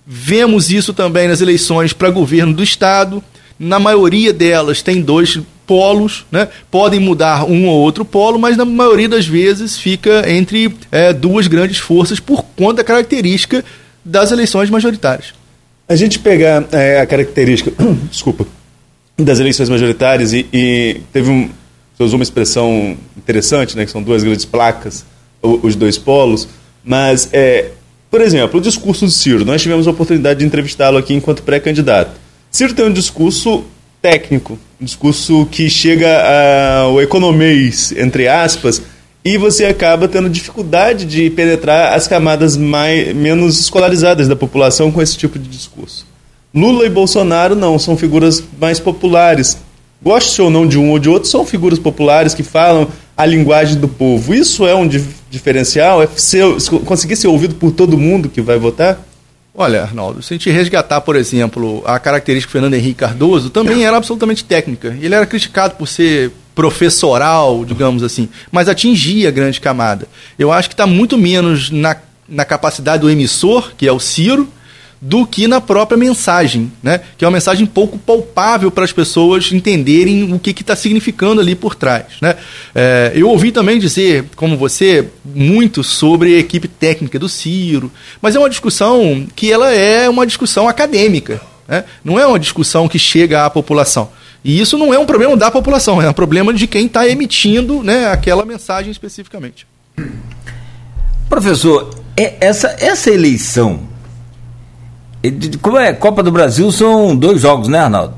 Vemos 0.06 0.70
isso 0.70 0.92
também 0.92 1.28
nas 1.28 1.40
eleições 1.40 1.92
para 1.92 2.10
governo 2.10 2.52
do 2.52 2.62
Estado. 2.62 3.22
Na 3.64 3.78
maioria 3.78 4.32
delas 4.32 4.82
tem 4.82 5.00
dois 5.00 5.38
polos, 5.68 6.26
né? 6.32 6.48
podem 6.68 6.98
mudar 6.98 7.44
um 7.44 7.68
ou 7.68 7.80
outro 7.80 8.04
polo, 8.04 8.36
mas 8.36 8.56
na 8.56 8.64
maioria 8.64 9.08
das 9.08 9.24
vezes 9.24 9.78
fica 9.78 10.28
entre 10.28 10.74
é, 10.90 11.12
duas 11.12 11.46
grandes 11.46 11.78
forças 11.78 12.18
por 12.18 12.44
conta 12.56 12.78
da 12.78 12.84
característica 12.84 13.64
das 14.04 14.32
eleições 14.32 14.68
majoritárias. 14.68 15.32
A 15.88 15.94
gente 15.94 16.18
pegar 16.18 16.64
é, 16.72 16.98
a 16.98 17.06
característica, 17.06 17.72
desculpa, 18.10 18.44
das 19.16 19.38
eleições 19.38 19.68
majoritárias 19.68 20.32
e, 20.32 20.44
e 20.52 21.00
teve 21.12 21.30
um, 21.30 21.48
você 21.96 22.02
usou 22.02 22.18
uma 22.18 22.24
expressão 22.24 22.96
interessante, 23.16 23.76
né, 23.76 23.84
que 23.84 23.92
são 23.92 24.02
duas 24.02 24.24
grandes 24.24 24.44
placas, 24.44 25.04
os 25.40 25.76
dois 25.76 25.96
polos, 25.96 26.48
mas 26.82 27.28
é, 27.32 27.70
por 28.10 28.20
exemplo, 28.20 28.58
o 28.58 28.60
discurso 28.60 29.04
do 29.04 29.10
Ciro, 29.12 29.44
nós 29.44 29.62
tivemos 29.62 29.86
a 29.86 29.92
oportunidade 29.92 30.40
de 30.40 30.46
entrevistá-lo 30.46 30.98
aqui 30.98 31.14
enquanto 31.14 31.44
pré-candidato. 31.44 32.21
Ciro 32.52 32.74
tem 32.74 32.84
um 32.84 32.92
discurso 32.92 33.64
técnico, 34.02 34.58
um 34.78 34.84
discurso 34.84 35.46
que 35.50 35.70
chega 35.70 36.82
ao 36.82 37.00
economês, 37.00 37.94
entre 37.96 38.28
aspas, 38.28 38.82
e 39.24 39.38
você 39.38 39.64
acaba 39.64 40.06
tendo 40.06 40.28
dificuldade 40.28 41.06
de 41.06 41.30
penetrar 41.30 41.94
as 41.94 42.06
camadas 42.06 42.54
mais, 42.54 43.14
menos 43.16 43.58
escolarizadas 43.58 44.28
da 44.28 44.36
população 44.36 44.92
com 44.92 45.00
esse 45.00 45.16
tipo 45.16 45.38
de 45.38 45.48
discurso. 45.48 46.06
Lula 46.54 46.84
e 46.84 46.90
Bolsonaro 46.90 47.56
não, 47.56 47.78
são 47.78 47.96
figuras 47.96 48.44
mais 48.60 48.78
populares. 48.78 49.56
Goste 50.02 50.42
ou 50.42 50.50
não 50.50 50.68
de 50.68 50.78
um 50.78 50.90
ou 50.90 50.98
de 50.98 51.08
outro, 51.08 51.30
são 51.30 51.46
figuras 51.46 51.78
populares 51.78 52.34
que 52.34 52.42
falam 52.42 52.86
a 53.16 53.24
linguagem 53.24 53.78
do 53.78 53.88
povo. 53.88 54.34
Isso 54.34 54.66
é 54.66 54.74
um 54.74 54.86
diferencial? 55.30 56.02
É 56.02 56.08
ser, 56.16 56.44
conseguir 56.84 57.16
ser 57.16 57.28
ouvido 57.28 57.54
por 57.54 57.72
todo 57.72 57.96
mundo 57.96 58.28
que 58.28 58.42
vai 58.42 58.58
votar? 58.58 59.00
Olha, 59.54 59.82
Arnaldo, 59.82 60.22
se 60.22 60.32
a 60.32 60.36
gente 60.36 60.50
resgatar, 60.50 61.02
por 61.02 61.14
exemplo, 61.14 61.82
a 61.84 61.98
característica 61.98 62.50
do 62.50 62.52
Fernando 62.52 62.74
Henrique 62.74 63.00
Cardoso, 63.00 63.50
também 63.50 63.84
era 63.84 63.98
absolutamente 63.98 64.44
técnica. 64.44 64.96
Ele 64.98 65.14
era 65.14 65.26
criticado 65.26 65.74
por 65.74 65.86
ser 65.86 66.32
professoral, 66.54 67.64
digamos 67.64 68.02
assim, 68.02 68.28
mas 68.50 68.68
atingia 68.68 69.28
a 69.28 69.32
grande 69.32 69.60
camada. 69.60 70.08
Eu 70.38 70.50
acho 70.50 70.68
que 70.68 70.74
está 70.74 70.86
muito 70.86 71.18
menos 71.18 71.70
na, 71.70 71.96
na 72.26 72.44
capacidade 72.44 73.02
do 73.02 73.10
emissor, 73.10 73.72
que 73.76 73.86
é 73.86 73.92
o 73.92 74.00
Ciro, 74.00 74.48
do 75.04 75.26
que 75.26 75.48
na 75.48 75.60
própria 75.60 75.98
mensagem, 75.98 76.70
né? 76.80 77.00
que 77.18 77.24
é 77.24 77.28
uma 77.28 77.32
mensagem 77.32 77.66
pouco 77.66 77.98
palpável 77.98 78.70
para 78.70 78.84
as 78.84 78.92
pessoas 78.92 79.50
entenderem 79.50 80.32
o 80.32 80.38
que 80.38 80.50
está 80.50 80.76
significando 80.76 81.40
ali 81.40 81.56
por 81.56 81.74
trás. 81.74 82.04
Né? 82.20 82.36
É, 82.72 83.10
eu 83.12 83.28
ouvi 83.28 83.50
também 83.50 83.80
dizer, 83.80 84.26
como 84.36 84.56
você, 84.56 85.08
muito 85.24 85.82
sobre 85.82 86.36
a 86.36 86.38
equipe 86.38 86.68
técnica 86.68 87.18
do 87.18 87.28
Ciro, 87.28 87.90
mas 88.20 88.36
é 88.36 88.38
uma 88.38 88.48
discussão 88.48 89.26
que 89.34 89.50
ela 89.50 89.72
é 89.72 90.08
uma 90.08 90.24
discussão 90.24 90.68
acadêmica, 90.68 91.40
né? 91.66 91.82
não 92.04 92.16
é 92.16 92.24
uma 92.24 92.38
discussão 92.38 92.86
que 92.86 92.98
chega 92.98 93.44
à 93.44 93.50
população. 93.50 94.08
E 94.44 94.60
isso 94.60 94.78
não 94.78 94.94
é 94.94 94.98
um 95.00 95.06
problema 95.06 95.36
da 95.36 95.50
população, 95.50 96.00
é 96.00 96.08
um 96.08 96.12
problema 96.12 96.54
de 96.54 96.68
quem 96.68 96.86
está 96.86 97.08
emitindo 97.08 97.82
né, 97.82 98.06
aquela 98.06 98.44
mensagem 98.44 98.92
especificamente. 98.92 99.66
Professor, 101.28 101.90
é, 102.16 102.34
essa, 102.40 102.76
essa 102.78 103.10
eleição 103.10 103.91
como 105.60 105.78
é? 105.78 105.92
Copa 105.92 106.22
do 106.22 106.32
Brasil 106.32 106.70
são 106.72 107.14
dois 107.14 107.40
jogos, 107.40 107.68
né, 107.68 107.78
Arnaldo? 107.78 108.14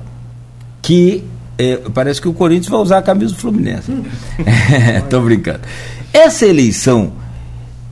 Que 0.81 1.25
é, 1.59 1.81
parece 1.93 2.21
que 2.21 2.29
o 2.29 2.33
Corinthians 2.33 2.69
vai 2.69 2.81
usar 2.81 2.99
a 2.99 3.03
camisa 3.03 3.35
do 3.35 3.41
Fluminense. 3.41 3.93
Estou 4.99 5.23
brincando. 5.23 5.61
Essa 6.13 6.47
eleição 6.47 7.13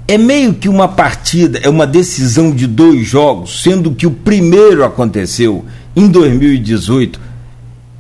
é 0.09 0.19
meio 0.19 0.55
que 0.55 0.69
uma 0.69 0.89
partida, 0.89 1.61
é 1.63 1.69
uma 1.69 1.87
decisão 1.87 2.51
de 2.51 2.67
dois 2.67 3.07
jogos, 3.07 3.63
sendo 3.63 3.93
que 3.93 4.07
o 4.07 4.11
primeiro 4.11 4.85
aconteceu 4.85 5.65
em 5.95 6.09
2018 6.09 7.21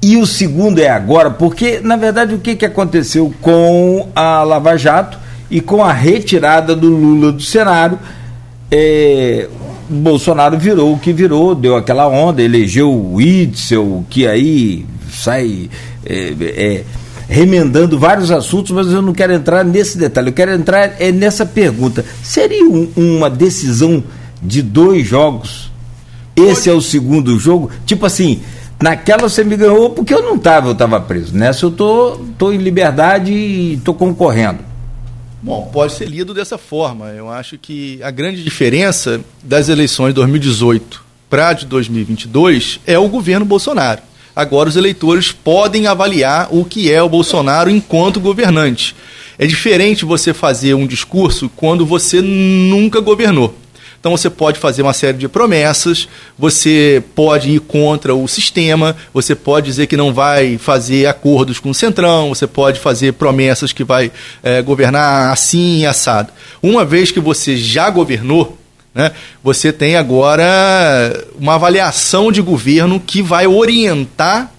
e 0.02 0.16
o 0.16 0.26
segundo 0.26 0.80
é 0.80 0.88
agora, 0.88 1.30
porque 1.30 1.78
na 1.80 1.96
verdade 1.96 2.34
o 2.34 2.38
que, 2.38 2.56
que 2.56 2.66
aconteceu 2.66 3.32
com 3.40 4.08
a 4.16 4.42
Lava 4.42 4.76
Jato 4.76 5.16
e 5.48 5.60
com 5.60 5.84
a 5.84 5.92
retirada 5.92 6.74
do 6.74 6.88
Lula 6.88 7.30
do 7.30 7.42
cenário? 7.42 7.98
É, 8.68 9.48
Bolsonaro 9.92 10.58
virou 10.58 10.94
o 10.94 10.98
que 10.98 11.12
virou, 11.12 11.54
deu 11.54 11.76
aquela 11.76 12.08
onda, 12.08 12.42
elegeu 12.42 12.92
o 12.92 13.20
Itzel, 13.20 14.04
que 14.08 14.26
aí 14.26 14.86
sai 15.10 15.68
é, 16.04 16.34
é, 16.40 16.84
remendando 17.28 17.98
vários 17.98 18.30
assuntos, 18.30 18.70
mas 18.72 18.88
eu 18.88 19.02
não 19.02 19.12
quero 19.12 19.32
entrar 19.32 19.64
nesse 19.64 19.96
detalhe, 19.96 20.28
eu 20.28 20.32
quero 20.32 20.52
entrar 20.52 21.00
é, 21.00 21.12
nessa 21.12 21.46
pergunta. 21.46 22.04
Seria 22.22 22.64
um, 22.64 22.88
uma 22.96 23.30
decisão 23.30 24.02
de 24.42 24.62
dois 24.62 25.06
jogos? 25.06 25.70
Esse 26.34 26.68
é 26.68 26.72
o 26.72 26.80
segundo 26.80 27.38
jogo? 27.38 27.70
Tipo 27.86 28.06
assim, 28.06 28.42
naquela 28.82 29.28
você 29.28 29.44
me 29.44 29.56
ganhou 29.56 29.90
porque 29.90 30.12
eu 30.12 30.22
não 30.22 30.36
estava, 30.36 30.68
eu 30.68 30.72
estava 30.72 31.00
preso. 31.00 31.36
Nessa 31.36 31.66
eu 31.66 31.70
tô, 31.70 32.20
tô 32.36 32.52
em 32.52 32.58
liberdade 32.58 33.32
e 33.32 33.74
estou 33.74 33.94
concorrendo. 33.94 34.71
Bom, 35.42 35.68
pode 35.72 35.94
ser 35.94 36.08
lido 36.08 36.32
dessa 36.32 36.56
forma. 36.56 37.08
Eu 37.08 37.28
acho 37.28 37.58
que 37.58 38.00
a 38.00 38.12
grande 38.12 38.44
diferença 38.44 39.20
das 39.42 39.68
eleições 39.68 40.10
de 40.10 40.14
2018 40.14 41.04
para 41.28 41.52
de 41.52 41.66
2022 41.66 42.78
é 42.86 42.96
o 42.96 43.08
governo 43.08 43.44
Bolsonaro. 43.44 44.02
Agora 44.36 44.68
os 44.68 44.76
eleitores 44.76 45.32
podem 45.32 45.88
avaliar 45.88 46.46
o 46.50 46.64
que 46.64 46.92
é 46.92 47.02
o 47.02 47.08
Bolsonaro 47.08 47.68
enquanto 47.68 48.20
governante. 48.20 48.94
É 49.36 49.44
diferente 49.44 50.04
você 50.04 50.32
fazer 50.32 50.74
um 50.74 50.86
discurso 50.86 51.50
quando 51.56 51.84
você 51.84 52.22
nunca 52.22 53.00
governou. 53.00 53.52
Então 54.02 54.16
você 54.16 54.28
pode 54.28 54.58
fazer 54.58 54.82
uma 54.82 54.92
série 54.92 55.16
de 55.16 55.28
promessas, 55.28 56.08
você 56.36 57.00
pode 57.14 57.50
ir 57.50 57.60
contra 57.60 58.12
o 58.12 58.26
sistema, 58.26 58.96
você 59.14 59.32
pode 59.32 59.66
dizer 59.66 59.86
que 59.86 59.96
não 59.96 60.12
vai 60.12 60.58
fazer 60.58 61.06
acordos 61.06 61.60
com 61.60 61.70
o 61.70 61.74
Centrão, 61.74 62.30
você 62.30 62.48
pode 62.48 62.80
fazer 62.80 63.12
promessas 63.12 63.72
que 63.72 63.84
vai 63.84 64.10
é, 64.42 64.60
governar 64.60 65.30
assim 65.32 65.82
e 65.82 65.86
assado. 65.86 66.32
Uma 66.60 66.84
vez 66.84 67.12
que 67.12 67.20
você 67.20 67.56
já 67.56 67.88
governou, 67.90 68.58
né, 68.92 69.12
você 69.40 69.72
tem 69.72 69.94
agora 69.94 70.44
uma 71.38 71.54
avaliação 71.54 72.32
de 72.32 72.42
governo 72.42 72.98
que 72.98 73.22
vai 73.22 73.46
orientar 73.46 74.50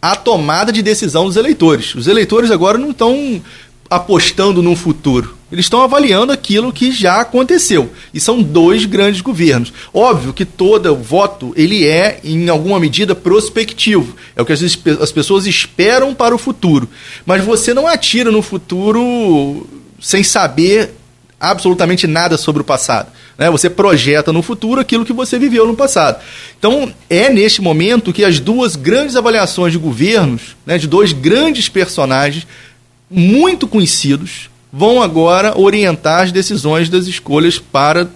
a 0.00 0.14
tomada 0.14 0.70
de 0.70 0.82
decisão 0.82 1.24
dos 1.24 1.34
eleitores. 1.34 1.96
Os 1.96 2.06
eleitores 2.06 2.52
agora 2.52 2.78
não 2.78 2.90
estão 2.92 3.42
apostando 3.96 4.62
no 4.62 4.74
futuro. 4.76 5.36
Eles 5.52 5.66
estão 5.66 5.82
avaliando 5.82 6.32
aquilo 6.32 6.72
que 6.72 6.90
já 6.90 7.20
aconteceu. 7.20 7.92
E 8.12 8.18
são 8.18 8.42
dois 8.42 8.84
grandes 8.86 9.20
governos. 9.20 9.72
Óbvio 9.92 10.32
que 10.32 10.44
todo 10.44 10.96
voto 10.96 11.52
ele 11.56 11.86
é, 11.86 12.18
em 12.24 12.48
alguma 12.48 12.80
medida, 12.80 13.14
prospectivo. 13.14 14.16
É 14.34 14.42
o 14.42 14.44
que 14.44 14.52
as 14.52 15.12
pessoas 15.12 15.46
esperam 15.46 16.12
para 16.12 16.34
o 16.34 16.38
futuro. 16.38 16.88
Mas 17.24 17.44
você 17.44 17.72
não 17.72 17.86
atira 17.86 18.32
no 18.32 18.42
futuro 18.42 19.64
sem 20.00 20.24
saber 20.24 20.94
absolutamente 21.38 22.06
nada 22.06 22.36
sobre 22.36 22.62
o 22.62 22.64
passado. 22.64 23.12
Né? 23.36 23.50
Você 23.50 23.68
projeta 23.68 24.32
no 24.32 24.42
futuro 24.42 24.80
aquilo 24.80 25.04
que 25.04 25.12
você 25.12 25.38
viveu 25.38 25.66
no 25.66 25.76
passado. 25.76 26.20
Então, 26.58 26.92
é 27.08 27.30
neste 27.30 27.60
momento 27.60 28.12
que 28.12 28.24
as 28.24 28.40
duas 28.40 28.76
grandes 28.76 29.14
avaliações 29.16 29.72
de 29.72 29.78
governos, 29.78 30.56
né, 30.64 30.78
de 30.78 30.86
dois 30.86 31.12
grandes 31.12 31.68
personagens, 31.68 32.46
muito 33.10 33.66
conhecidos 33.66 34.50
vão 34.72 35.00
agora 35.00 35.58
orientar 35.58 36.22
as 36.22 36.32
decisões 36.32 36.88
das 36.88 37.06
escolhas 37.06 37.58
para 37.58 38.08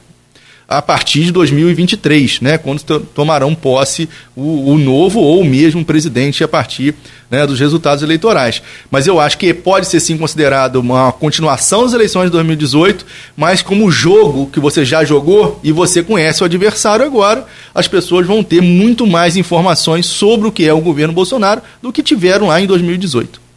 a 0.69 0.83
partir 0.83 1.25
de 1.25 1.33
2023, 1.33 2.43
né, 2.43 2.59
quando 2.59 2.83
tomarão 2.83 3.55
posse 3.55 4.07
o, 4.37 4.73
o, 4.73 4.77
novo 4.77 5.19
ou 5.19 5.41
o 5.41 5.45
mesmo 5.45 5.83
presidente 5.83 6.45
a 6.45 6.49
partir 6.49 6.95
né, 7.31 7.47
dos 7.47 7.59
resultados 7.59 8.03
eleitorais. 8.03 8.61
Mas 8.91 9.07
eu 9.07 9.19
acho 9.19 9.39
que 9.39 9.55
pode 9.55 9.87
ser 9.87 9.99
sim 9.99 10.19
considerado 10.19 10.77
uma 10.77 11.11
continuação 11.11 11.85
das 11.85 11.95
eleições 11.95 12.27
de 12.27 12.33
2018, 12.33 13.07
mas 13.35 13.63
como 13.63 13.91
jogo 13.91 14.51
que 14.53 14.61
você 14.61 14.85
já 14.85 15.03
jogou 15.07 15.59
e 15.65 15.73
você 15.73 16.03
conhece 16.03 16.43
o 16.43 16.45
adversário 16.45 17.07
agora, 17.07 17.47
as 17.75 17.89
pessoas 17.89 18.27
vão 18.27 18.45
ter 18.45 18.61
muito 18.61 19.07
mais 19.07 19.39
informações 19.39 20.05
sobre 20.05 20.49
o 20.49 20.53
que 20.53 20.67
é 20.67 20.73
o 20.75 20.83
governo 20.83 21.15
Bolsonaro 21.15 21.63
do 21.81 21.91
que 21.91 22.03
tiveram 22.03 22.49
lá 22.49 22.61
em 22.61 22.67
2018. 22.67 23.48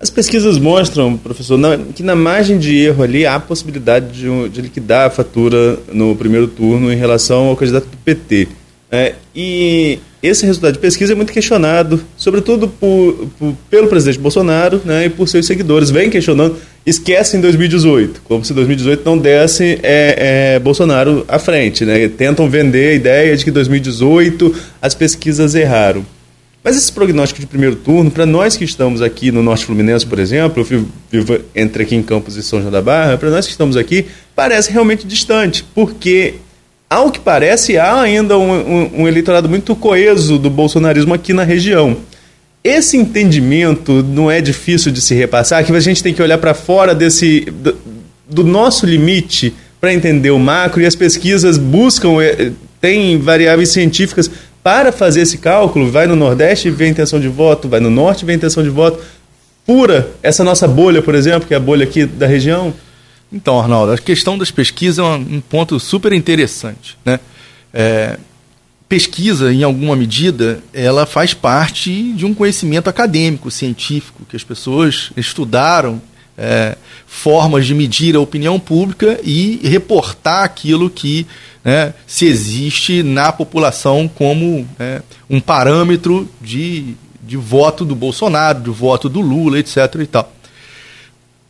As 0.00 0.08
pesquisas 0.08 0.56
mostram, 0.56 1.14
professor, 1.14 1.60
que 1.94 2.02
na 2.02 2.16
margem 2.16 2.58
de 2.58 2.74
erro 2.74 3.02
ali 3.02 3.26
há 3.26 3.34
a 3.34 3.40
possibilidade 3.40 4.06
de, 4.12 4.48
de, 4.48 4.62
liquidar 4.62 5.08
a 5.08 5.10
fatura 5.10 5.78
no 5.92 6.16
primeiro 6.16 6.48
turno 6.48 6.90
em 6.90 6.96
relação 6.96 7.48
ao 7.48 7.56
candidato 7.56 7.86
do 7.86 7.98
PT. 7.98 8.48
É, 8.90 9.12
e 9.36 9.98
esse 10.22 10.46
resultado 10.46 10.72
de 10.72 10.78
pesquisa 10.78 11.12
é 11.12 11.14
muito 11.14 11.34
questionado, 11.34 12.02
sobretudo 12.16 12.66
por, 12.66 13.28
por, 13.38 13.54
pelo 13.68 13.88
presidente 13.88 14.18
Bolsonaro 14.18 14.80
né, 14.86 15.04
e 15.04 15.10
por 15.10 15.28
seus 15.28 15.46
seguidores. 15.46 15.90
Vem 15.90 16.08
questionando, 16.08 16.56
esquecem 16.86 17.38
2018, 17.38 18.22
como 18.24 18.42
se 18.42 18.54
2018 18.54 19.02
não 19.04 19.18
desse 19.18 19.78
é, 19.82 20.54
é, 20.54 20.58
Bolsonaro 20.60 21.26
à 21.28 21.38
frente. 21.38 21.84
Né, 21.84 22.08
tentam 22.08 22.48
vender 22.48 22.92
a 22.92 22.94
ideia 22.94 23.36
de 23.36 23.44
que 23.44 23.50
2018 23.50 24.54
as 24.80 24.94
pesquisas 24.94 25.54
erraram. 25.54 26.06
Mas 26.62 26.76
esse 26.76 26.92
prognóstico 26.92 27.40
de 27.40 27.46
primeiro 27.46 27.76
turno, 27.76 28.10
para 28.10 28.26
nós 28.26 28.56
que 28.56 28.64
estamos 28.64 29.00
aqui 29.00 29.32
no 29.32 29.42
Norte 29.42 29.64
Fluminense, 29.64 30.04
por 30.04 30.18
exemplo, 30.18 30.62
eu 30.62 30.86
vivo 31.10 31.38
entre 31.54 31.84
aqui 31.84 31.96
em 31.96 32.02
Campos 32.02 32.36
e 32.36 32.42
São 32.42 32.60
João 32.60 32.70
da 32.70 32.82
Barra, 32.82 33.16
para 33.16 33.30
nós 33.30 33.46
que 33.46 33.52
estamos 33.52 33.78
aqui, 33.78 34.06
parece 34.36 34.70
realmente 34.70 35.06
distante, 35.06 35.64
porque, 35.74 36.34
ao 36.88 37.10
que 37.10 37.18
parece, 37.18 37.78
há 37.78 38.02
ainda 38.02 38.36
um, 38.36 38.52
um, 38.52 38.90
um 39.02 39.08
eleitorado 39.08 39.48
muito 39.48 39.74
coeso 39.74 40.38
do 40.38 40.50
bolsonarismo 40.50 41.14
aqui 41.14 41.32
na 41.32 41.44
região. 41.44 41.96
Esse 42.62 42.98
entendimento 42.98 44.02
não 44.02 44.30
é 44.30 44.42
difícil 44.42 44.92
de 44.92 45.00
se 45.00 45.14
repassar, 45.14 45.64
que 45.64 45.72
a 45.72 45.80
gente 45.80 46.02
tem 46.02 46.12
que 46.12 46.22
olhar 46.22 46.36
para 46.36 46.52
fora 46.52 46.94
desse 46.94 47.40
do, 47.40 47.74
do 48.28 48.44
nosso 48.44 48.84
limite 48.84 49.54
para 49.80 49.94
entender 49.94 50.30
o 50.30 50.38
macro, 50.38 50.82
e 50.82 50.84
as 50.84 50.94
pesquisas 50.94 51.56
buscam, 51.56 52.20
eh, 52.20 52.52
têm 52.82 53.18
variáveis 53.18 53.70
científicas 53.70 54.30
para 54.62 54.92
fazer 54.92 55.22
esse 55.22 55.38
cálculo, 55.38 55.90
vai 55.90 56.06
no 56.06 56.16
Nordeste 56.16 56.68
e 56.68 56.70
vê 56.70 56.84
a 56.84 56.88
intenção 56.88 57.18
de 57.18 57.28
voto, 57.28 57.68
vai 57.68 57.80
no 57.80 57.90
Norte 57.90 58.22
e 58.22 58.26
vê 58.26 58.32
a 58.32 58.36
intenção 58.36 58.62
de 58.62 58.68
voto, 58.68 59.02
pura 59.66 60.10
essa 60.22 60.44
nossa 60.44 60.66
bolha, 60.68 61.02
por 61.02 61.14
exemplo, 61.14 61.46
que 61.46 61.54
é 61.54 61.56
a 61.56 61.60
bolha 61.60 61.84
aqui 61.84 62.04
da 62.04 62.26
região? 62.26 62.74
Então, 63.32 63.60
Arnaldo, 63.60 63.92
a 63.92 63.98
questão 63.98 64.36
das 64.36 64.50
pesquisas 64.50 64.98
é 64.98 65.02
um 65.02 65.40
ponto 65.40 65.78
super 65.78 66.12
interessante. 66.12 66.98
Né? 67.04 67.20
É, 67.72 68.18
pesquisa, 68.88 69.52
em 69.52 69.62
alguma 69.62 69.94
medida, 69.94 70.60
ela 70.74 71.06
faz 71.06 71.32
parte 71.32 72.12
de 72.12 72.26
um 72.26 72.34
conhecimento 72.34 72.90
acadêmico, 72.90 73.50
científico, 73.50 74.24
que 74.28 74.34
as 74.34 74.42
pessoas 74.42 75.12
estudaram 75.16 76.02
é, 76.36 76.76
formas 77.06 77.66
de 77.66 77.74
medir 77.74 78.16
a 78.16 78.20
opinião 78.20 78.58
pública 78.58 79.20
e 79.22 79.60
reportar 79.62 80.42
aquilo 80.42 80.90
que 80.90 81.26
né, 81.64 81.94
se 82.06 82.26
existe 82.26 83.02
na 83.02 83.32
população 83.32 84.08
como 84.08 84.66
né, 84.78 85.02
um 85.28 85.40
parâmetro 85.40 86.28
de, 86.40 86.94
de 87.22 87.36
voto 87.36 87.84
do 87.84 87.94
Bolsonaro, 87.94 88.60
de 88.60 88.70
voto 88.70 89.08
do 89.08 89.20
Lula, 89.20 89.58
etc. 89.58 89.76
E 90.00 90.06
tal. 90.06 90.32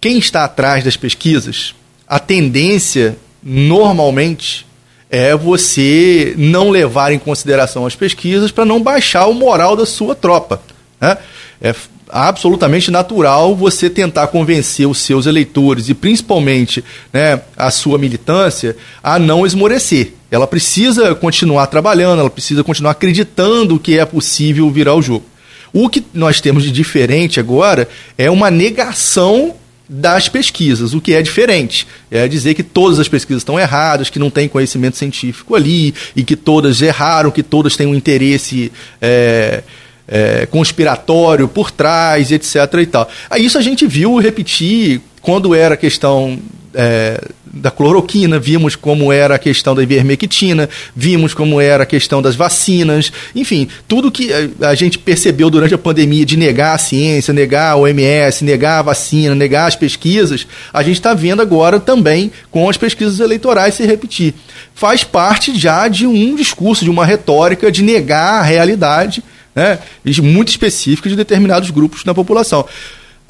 Quem 0.01 0.19
está 0.19 0.45
atrás 0.45 0.83
das 0.83 0.97
pesquisas, 0.97 1.75
a 2.09 2.19
tendência 2.19 3.17
normalmente 3.43 4.67
é 5.11 5.35
você 5.35 6.35
não 6.39 6.71
levar 6.71 7.13
em 7.13 7.19
consideração 7.19 7.85
as 7.85 7.97
pesquisas 7.97 8.51
para 8.53 8.65
não 8.65 8.81
baixar 8.81 9.27
o 9.27 9.35
moral 9.35 9.77
da 9.77 9.85
sua 9.85 10.15
tropa. 10.15 10.63
Né? 11.01 11.19
É 11.61 11.75
absolutamente 12.11 12.91
natural 12.91 13.55
você 13.55 13.89
tentar 13.89 14.27
convencer 14.29 14.87
os 14.87 14.99
seus 14.99 15.27
eleitores 15.27 15.89
e 15.89 15.95
principalmente 15.95 16.85
né, 17.13 17.41
a 17.57 17.71
sua 17.71 17.99
militância 17.99 18.77
a 19.03 19.19
não 19.19 19.47
esmorecer. 19.47 20.15
Ela 20.31 20.47
precisa 20.47 21.15
continuar 21.15 21.67
trabalhando, 21.67 22.21
ela 22.21 22.31
precisa 22.31 22.63
continuar 22.63 22.93
acreditando 22.93 23.79
que 23.79 23.99
é 23.99 24.05
possível 24.05 24.71
virar 24.71 24.95
o 24.95 25.03
jogo. 25.03 25.25
O 25.73 25.89
que 25.89 26.05
nós 26.13 26.41
temos 26.41 26.65
de 26.65 26.71
diferente 26.71 27.39
agora 27.39 27.89
é 28.19 28.31
uma 28.31 28.51
negação 28.51 29.55
das 29.93 30.29
pesquisas, 30.29 30.95
o 30.95 31.01
que 31.01 31.15
é 31.15 31.23
diferente. 31.23 31.85
É 32.11 32.29
dizer 32.29 32.55
que 32.55 32.63
todas 32.63 33.01
as 33.01 33.09
pesquisas 33.09 33.41
estão 33.41 33.59
erradas, 33.59 34.09
que 34.09 34.21
não 34.21 34.31
tem 34.31 34.49
conhecimento 34.49 34.97
científico 34.97 35.57
ali, 35.57 35.93
e 36.15 36.23
que 36.23 36.37
todas 36.37 36.81
erraram, 36.81 37.31
que 37.33 37.43
todas 37.43 37.77
têm 37.77 37.89
um 37.89 37.95
interesse. 37.95 38.71
É, 39.03 39.65
é, 40.11 40.47
conspiratório 40.47 41.47
por 41.47 41.71
trás, 41.71 42.33
etc. 42.33 42.57
e 42.83 42.87
tal. 42.87 43.09
Aí 43.31 43.45
isso 43.45 43.57
a 43.57 43.63
gente 43.63 43.87
viu 43.87 44.19
repetir 44.19 45.01
quando 45.23 45.55
era 45.55 45.75
a 45.75 45.77
questão 45.77 46.39
é, 46.75 47.21
da 47.53 47.71
cloroquina, 47.71 48.39
vimos 48.39 48.77
como 48.77 49.13
era 49.13 49.35
a 49.35 49.39
questão 49.39 49.75
da 49.75 49.83
ivermectina, 49.83 50.69
vimos 50.95 51.35
como 51.35 51.61
era 51.61 51.83
a 51.83 51.87
questão 51.87 52.23
das 52.23 52.37
vacinas, 52.37 53.13
enfim, 53.35 53.69
tudo 53.89 54.11
que 54.11 54.31
a 54.61 54.75
gente 54.75 54.99
percebeu 54.99 55.51
durante 55.51 55.75
a 55.75 55.79
pandemia 55.79 56.25
de 56.25 56.37
negar 56.37 56.75
a 56.75 56.79
ciência, 56.79 57.35
negar 57.35 57.73
a 57.73 57.77
OMS, 57.77 58.45
negar 58.45 58.79
a 58.79 58.83
vacina, 58.83 59.35
negar 59.35 59.67
as 59.67 59.75
pesquisas, 59.75 60.47
a 60.73 60.83
gente 60.83 60.95
está 60.95 61.13
vendo 61.13 61.43
agora 61.43 61.81
também 61.81 62.31
com 62.51 62.69
as 62.69 62.77
pesquisas 62.77 63.19
eleitorais 63.19 63.75
se 63.75 63.85
repetir. 63.85 64.35
Faz 64.73 65.03
parte 65.03 65.59
já 65.59 65.89
de 65.89 66.07
um 66.07 66.37
discurso, 66.37 66.85
de 66.85 66.91
uma 66.91 67.05
retórica 67.05 67.71
de 67.71 67.83
negar 67.83 68.41
a 68.41 68.43
realidade 68.43 69.25
né, 69.55 69.79
muito 70.23 70.49
específica 70.49 71.09
de 71.09 71.17
determinados 71.17 71.71
grupos 71.71 72.05
na 72.05 72.15
população. 72.15 72.67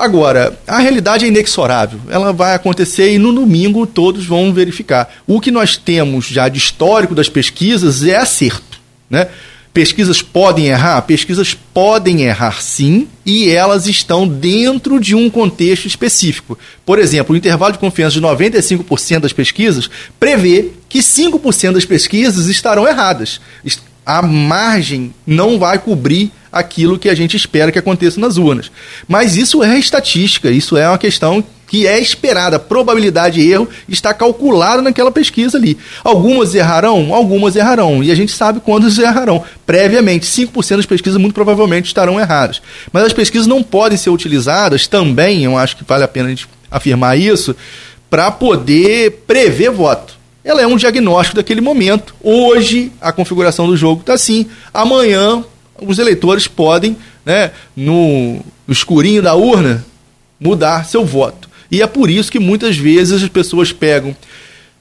Agora, 0.00 0.58
a 0.66 0.78
realidade 0.78 1.26
é 1.26 1.28
inexorável. 1.28 2.00
Ela 2.08 2.32
vai 2.32 2.54
acontecer 2.54 3.12
e 3.12 3.18
no 3.18 3.34
domingo 3.34 3.86
todos 3.86 4.24
vão 4.24 4.50
verificar. 4.50 5.12
O 5.26 5.38
que 5.38 5.50
nós 5.50 5.76
temos 5.76 6.24
já 6.26 6.48
de 6.48 6.56
histórico 6.56 7.14
das 7.14 7.28
pesquisas 7.28 8.02
é 8.02 8.16
acerto. 8.16 8.80
Né? 9.10 9.28
Pesquisas 9.74 10.22
podem 10.22 10.68
errar? 10.68 11.02
Pesquisas 11.02 11.54
podem 11.54 12.22
errar 12.22 12.62
sim, 12.62 13.06
e 13.24 13.50
elas 13.50 13.86
estão 13.86 14.26
dentro 14.26 14.98
de 14.98 15.14
um 15.14 15.30
contexto 15.30 15.86
específico. 15.86 16.58
Por 16.84 16.98
exemplo, 16.98 17.34
o 17.34 17.36
intervalo 17.36 17.74
de 17.74 17.78
confiança 17.78 18.14
de 18.14 18.22
95% 18.22 19.20
das 19.20 19.32
pesquisas 19.32 19.88
prevê 20.18 20.70
que 20.88 21.00
5% 21.00 21.72
das 21.72 21.84
pesquisas 21.84 22.46
estarão 22.46 22.88
erradas 22.88 23.40
a 24.04 24.23
margem 24.23 25.14
não 25.26 25.59
vai 25.59 25.78
cobrir 25.78 26.33
aquilo 26.52 26.99
que 26.99 27.09
a 27.09 27.14
gente 27.14 27.37
espera 27.37 27.71
que 27.71 27.78
aconteça 27.78 28.21
nas 28.21 28.37
urnas. 28.37 28.71
Mas 29.07 29.37
isso 29.37 29.62
é 29.62 29.78
estatística, 29.78 30.50
isso 30.50 30.76
é 30.76 30.88
uma 30.88 30.99
questão 30.99 31.45
que 31.71 31.87
é 31.87 32.00
esperada. 32.00 32.57
A 32.57 32.61
probabilidade 32.61 33.40
de 33.40 33.49
erro 33.49 33.69
está 33.88 34.12
calculada 34.12 34.83
naquela 34.83 35.12
pesquisa 35.12 35.57
ali. 35.57 35.78
Algumas 36.02 36.52
errarão, 36.54 37.14
algumas 37.14 37.54
errarão. 37.54 38.02
E 38.02 38.11
a 38.11 38.14
gente 38.14 38.33
sabe 38.33 38.59
quando 38.59 38.88
errarão. 39.00 39.44
Previamente, 39.64 40.27
5% 40.27 40.77
das 40.77 40.87
pesquisas 40.87 41.20
muito 41.20 41.35
provavelmente 41.35 41.87
estarão 41.87 42.18
erradas. 42.18 42.61
Mas 42.92 43.05
as 43.05 43.12
pesquisas 43.12 43.46
não 43.46 43.62
podem 43.62 43.96
ser 43.96 44.11
utilizadas 44.11 44.88
também, 44.88 45.44
eu 45.44 45.57
acho 45.57 45.77
que 45.77 45.85
vale 45.85 46.03
a 46.03 46.09
pena 46.09 46.27
a 46.27 46.31
gente 46.31 46.48
afirmar 46.68 47.16
isso, 47.16 47.55
para 48.09 48.33
poder 48.33 49.22
prever 49.27 49.70
voto 49.70 50.19
ela 50.44 50.62
é 50.62 50.66
um 50.66 50.76
diagnóstico 50.76 51.37
daquele 51.37 51.61
momento. 51.61 52.14
Hoje 52.22 52.92
a 53.00 53.12
configuração 53.12 53.66
do 53.66 53.76
jogo 53.76 54.00
está 54.00 54.14
assim, 54.14 54.46
amanhã 54.72 55.44
os 55.81 55.98
eleitores 55.98 56.46
podem, 56.46 56.96
né, 57.24 57.50
no, 57.76 58.37
no 58.66 58.72
escurinho 58.72 59.22
da 59.22 59.35
urna, 59.35 59.85
mudar 60.38 60.85
seu 60.85 61.05
voto. 61.05 61.48
E 61.70 61.83
é 61.83 61.87
por 61.87 62.11
isso 62.11 62.33
que 62.33 62.38
muitas 62.38 62.76
vezes 62.76 63.22
as 63.22 63.29
pessoas 63.29 63.72
pegam 63.72 64.16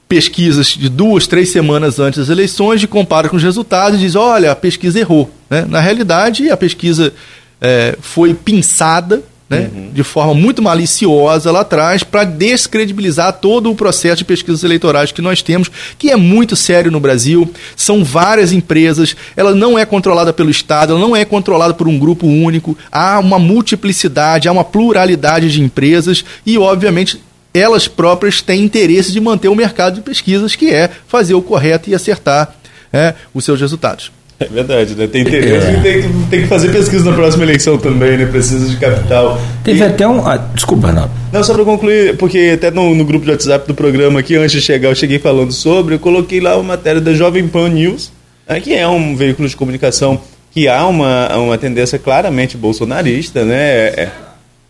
pesquisas 0.08 0.68
de 0.70 0.90
duas, 0.90 1.28
três 1.28 1.52
semanas 1.52 2.00
antes 2.00 2.20
das 2.20 2.30
eleições 2.30 2.82
e 2.82 2.88
comparam 2.88 3.30
com 3.30 3.36
os 3.36 3.44
resultados 3.44 4.00
e 4.00 4.02
dizem, 4.02 4.20
olha, 4.20 4.52
a 4.52 4.56
pesquisa 4.56 5.00
errou. 5.00 5.30
Né? 5.50 5.66
Na 5.70 5.80
realidade, 5.80 6.50
a 6.50 6.58
pesquisa 6.58 7.14
é, 7.62 7.96
foi 8.02 8.34
pinçada 8.34 9.22
né, 9.50 9.70
uhum. 9.74 9.90
de 9.92 10.04
forma 10.04 10.34
muito 10.34 10.62
maliciosa 10.62 11.52
lá 11.52 11.62
atrás 11.62 12.04
para 12.04 12.24
descredibilizar 12.24 13.34
todo 13.34 13.72
o 13.72 13.76
processo 13.76 14.18
de 14.18 14.26
pesquisas 14.26 14.64
eleitorais 14.64 15.12
que 15.12 15.22
nós 15.22 15.42
temos, 15.42 15.72
que 15.98 16.12
é 16.12 16.16
muito 16.16 16.56
sério 16.56 16.92
no 16.92 17.00
Brasil. 17.00 17.52
São 17.76 18.04
várias 18.04 18.52
empresas, 18.52 19.16
ela 19.36 19.56
não 19.56 19.78
é 19.78 19.86
controlada 19.86 20.32
pelo 20.32 20.52
Estado, 20.52 20.94
ela 20.94 21.02
não 21.02 21.16
é 21.16 21.26
controlada 21.26 21.74
por 21.74 21.88
um 21.88 21.98
grupo 21.98 22.28
único. 22.28 22.78
Há 22.92 23.20
uma 23.20 23.40
multiplicidade, 23.40 24.48
há 24.48 24.52
uma 24.52 24.64
pluralidade 24.64 25.52
de 25.52 25.62
empresas 25.62 26.24
e, 26.46 26.58
obviamente, 26.58 27.20
elas 27.52 27.88
próprias 27.88 28.42
têm 28.42 28.64
interesse 28.64 29.12
de 29.12 29.20
manter 29.20 29.48
o 29.48 29.56
mercado 29.56 29.96
de 29.96 30.02
pesquisas, 30.02 30.56
que 30.56 30.70
é 30.70 30.90
fazer 31.08 31.34
o 31.34 31.42
correto 31.42 31.90
e 31.90 31.96
acertar 31.96 32.54
é, 32.94 33.16
os 33.34 33.44
seus 33.44 33.60
resultados. 33.60 34.12
É 34.40 34.46
verdade, 34.46 34.96
né? 34.96 35.06
Tem 35.06 35.22
interesse 35.22 35.68
é. 35.68 35.72
e 35.74 35.82
tem, 35.82 36.02
tem, 36.30 36.42
que 36.42 36.48
fazer 36.48 36.72
pesquisa 36.72 37.04
na 37.04 37.14
próxima 37.14 37.44
eleição 37.44 37.78
também, 37.78 38.18
né? 38.18 38.26
Precisa 38.26 38.70
de 38.70 38.78
capital. 38.78 39.40
Teve 39.66 39.80
e... 39.80 39.84
até 39.84 40.08
um. 40.08 40.26
Ah, 40.26 40.38
desculpa, 40.38 40.94
não. 40.94 41.12
Não, 41.34 41.44
só 41.44 41.54
para 41.54 41.66
concluir, 41.66 42.16
porque 42.16 42.52
até 42.56 42.72
no, 42.72 42.96
no, 42.96 43.04
grupo 43.04 43.26
de 43.26 43.32
WhatsApp 43.32 43.68
do 43.68 43.76
programa 43.76 44.22
aqui, 44.22 44.38
antes 44.38 44.54
de 44.54 44.62
chegar, 44.62 44.90
eu 44.90 44.96
cheguei 44.96 45.20
falando 45.20 45.52
sobre, 45.52 45.96
eu 45.96 46.00
coloquei 46.00 46.40
lá 46.40 46.56
uma 46.56 46.64
matéria 46.64 47.02
da 47.02 47.14
Jovem 47.14 47.50
Pan 47.50 47.68
News, 47.68 48.14
né, 48.48 48.62
que 48.62 48.74
é 48.74 48.88
um 48.88 49.14
veículo 49.14 49.48
de 49.48 49.58
comunicação 49.58 50.22
que 50.52 50.70
há 50.70 50.88
uma, 50.88 51.36
uma 51.36 51.58
tendência 51.58 52.00
claramente 52.00 52.56
bolsonarista, 52.56 53.44
né? 53.44 53.60
É, 53.60 54.10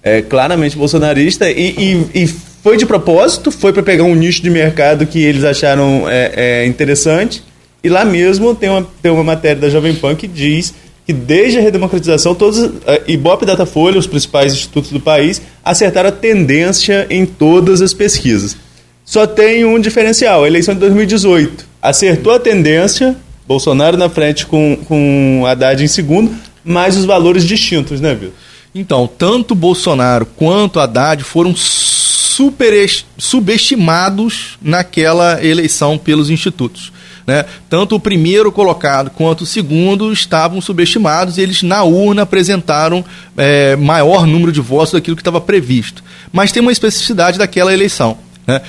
é 0.01 0.21
claramente 0.23 0.75
bolsonarista 0.75 1.49
e, 1.49 1.75
e, 1.77 2.23
e 2.23 2.27
foi 2.27 2.75
de 2.75 2.87
propósito, 2.87 3.51
foi 3.51 3.71
para 3.71 3.83
pegar 3.83 4.03
um 4.03 4.15
nicho 4.15 4.41
de 4.41 4.49
mercado 4.49 5.05
que 5.05 5.21
eles 5.21 5.43
acharam 5.43 6.05
é, 6.09 6.63
é 6.63 6.65
interessante 6.65 7.43
e 7.83 7.89
lá 7.89 8.03
mesmo 8.03 8.53
tem 8.53 8.69
uma, 8.69 8.87
tem 9.01 9.11
uma 9.11 9.23
matéria 9.23 9.61
da 9.61 9.69
Jovem 9.69 9.95
Pan 9.95 10.15
que 10.15 10.27
diz 10.27 10.73
que 11.05 11.13
desde 11.13 11.57
a 11.57 11.61
redemocratização, 11.61 12.35
todos, 12.35 12.59
uh, 12.59 12.81
Ibope 13.07 13.43
e 13.43 13.47
Datafolha, 13.47 13.97
os 13.97 14.05
principais 14.05 14.53
institutos 14.53 14.91
do 14.91 14.99
país, 14.99 15.41
acertaram 15.63 16.09
a 16.09 16.11
tendência 16.11 17.07
em 17.09 17.25
todas 17.25 17.81
as 17.81 17.93
pesquisas. 17.93 18.55
Só 19.03 19.25
tem 19.25 19.65
um 19.65 19.79
diferencial, 19.79 20.43
a 20.43 20.47
eleição 20.47 20.75
de 20.75 20.81
2018. 20.81 21.65
Acertou 21.81 22.31
a 22.31 22.39
tendência, 22.39 23.17
Bolsonaro 23.47 23.97
na 23.97 24.07
frente 24.07 24.45
com, 24.45 24.77
com 24.87 25.45
Haddad 25.47 25.83
em 25.83 25.87
segundo, 25.87 26.31
mas 26.63 26.95
os 26.95 27.05
valores 27.05 27.43
distintos, 27.43 27.99
né, 27.99 28.13
Vitor? 28.13 28.33
Então, 28.75 29.09
tanto 29.17 29.55
Bolsonaro 29.55 30.27
quanto 30.27 30.79
Haddad 30.79 31.23
foram 31.23 31.55
super 31.55 32.71
subestimados 33.17 34.59
naquela 34.61 35.43
eleição 35.43 35.97
pelos 35.97 36.29
institutos. 36.29 36.93
Né? 37.29 37.45
Tanto 37.69 37.95
o 37.95 37.99
primeiro 37.99 38.51
colocado 38.51 39.11
quanto 39.11 39.41
o 39.41 39.45
segundo 39.45 40.11
estavam 40.11 40.59
subestimados 40.59 41.37
e 41.37 41.41
eles, 41.41 41.61
na 41.61 41.83
urna, 41.83 42.23
apresentaram 42.23 43.05
é, 43.37 43.75
maior 43.75 44.25
número 44.25 44.51
de 44.51 44.59
votos 44.59 44.93
daquilo 44.93 45.15
que 45.15 45.21
estava 45.21 45.39
previsto. 45.39 46.03
Mas 46.33 46.51
tem 46.51 46.59
uma 46.59 46.71
especificidade 46.71 47.37
daquela 47.37 47.71
eleição. 47.71 48.17
Né? 48.47 48.63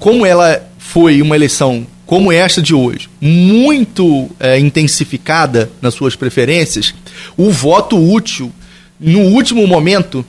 Como 0.00 0.26
ela 0.26 0.60
foi 0.80 1.22
uma 1.22 1.36
eleição 1.36 1.86
como 2.04 2.32
esta 2.32 2.60
de 2.60 2.74
hoje, 2.74 3.08
muito 3.20 4.28
é, 4.40 4.58
intensificada 4.58 5.70
nas 5.80 5.94
suas 5.94 6.16
preferências, 6.16 6.92
o 7.36 7.52
voto 7.52 7.96
útil, 7.96 8.52
no 8.98 9.20
último 9.20 9.64
momento, 9.64 10.26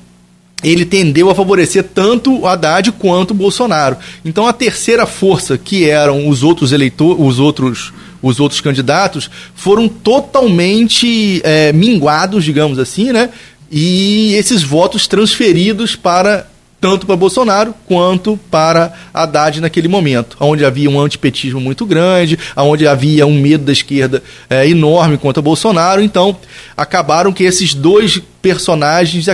ele 0.63 0.85
tendeu 0.85 1.29
a 1.29 1.35
favorecer 1.35 1.83
tanto 1.83 2.39
o 2.39 2.47
Haddad 2.47 2.91
quanto 2.93 3.31
o 3.31 3.35
Bolsonaro. 3.35 3.97
Então 4.23 4.47
a 4.47 4.53
terceira 4.53 5.05
força, 5.05 5.57
que 5.57 5.89
eram 5.89 6.27
os 6.27 6.43
outros 6.43 6.71
eleitores, 6.71 7.17
os 7.19 7.39
outros, 7.39 7.93
os 8.21 8.39
outros 8.39 8.61
candidatos, 8.61 9.29
foram 9.55 9.87
totalmente 9.87 11.41
é, 11.43 11.73
minguados, 11.73 12.43
digamos 12.43 12.79
assim, 12.79 13.11
né? 13.11 13.29
E 13.71 14.35
esses 14.35 14.61
votos 14.61 15.07
transferidos 15.07 15.95
para 15.95 16.47
tanto 16.83 17.05
para 17.05 17.15
Bolsonaro 17.15 17.73
quanto 17.85 18.37
para 18.51 18.91
Haddad 19.13 19.61
naquele 19.61 19.87
momento, 19.87 20.35
onde 20.37 20.65
havia 20.65 20.89
um 20.89 20.99
antipetismo 20.99 21.61
muito 21.61 21.85
grande, 21.85 22.37
onde 22.57 22.85
havia 22.85 23.25
um 23.25 23.39
medo 23.39 23.63
da 23.63 23.71
esquerda 23.71 24.21
é, 24.49 24.67
enorme 24.67 25.17
contra 25.17 25.41
Bolsonaro. 25.41 26.01
Então, 26.01 26.35
acabaram 26.75 27.31
que 27.31 27.45
esses 27.45 27.73
dois 27.73 28.21
personagens 28.41 29.25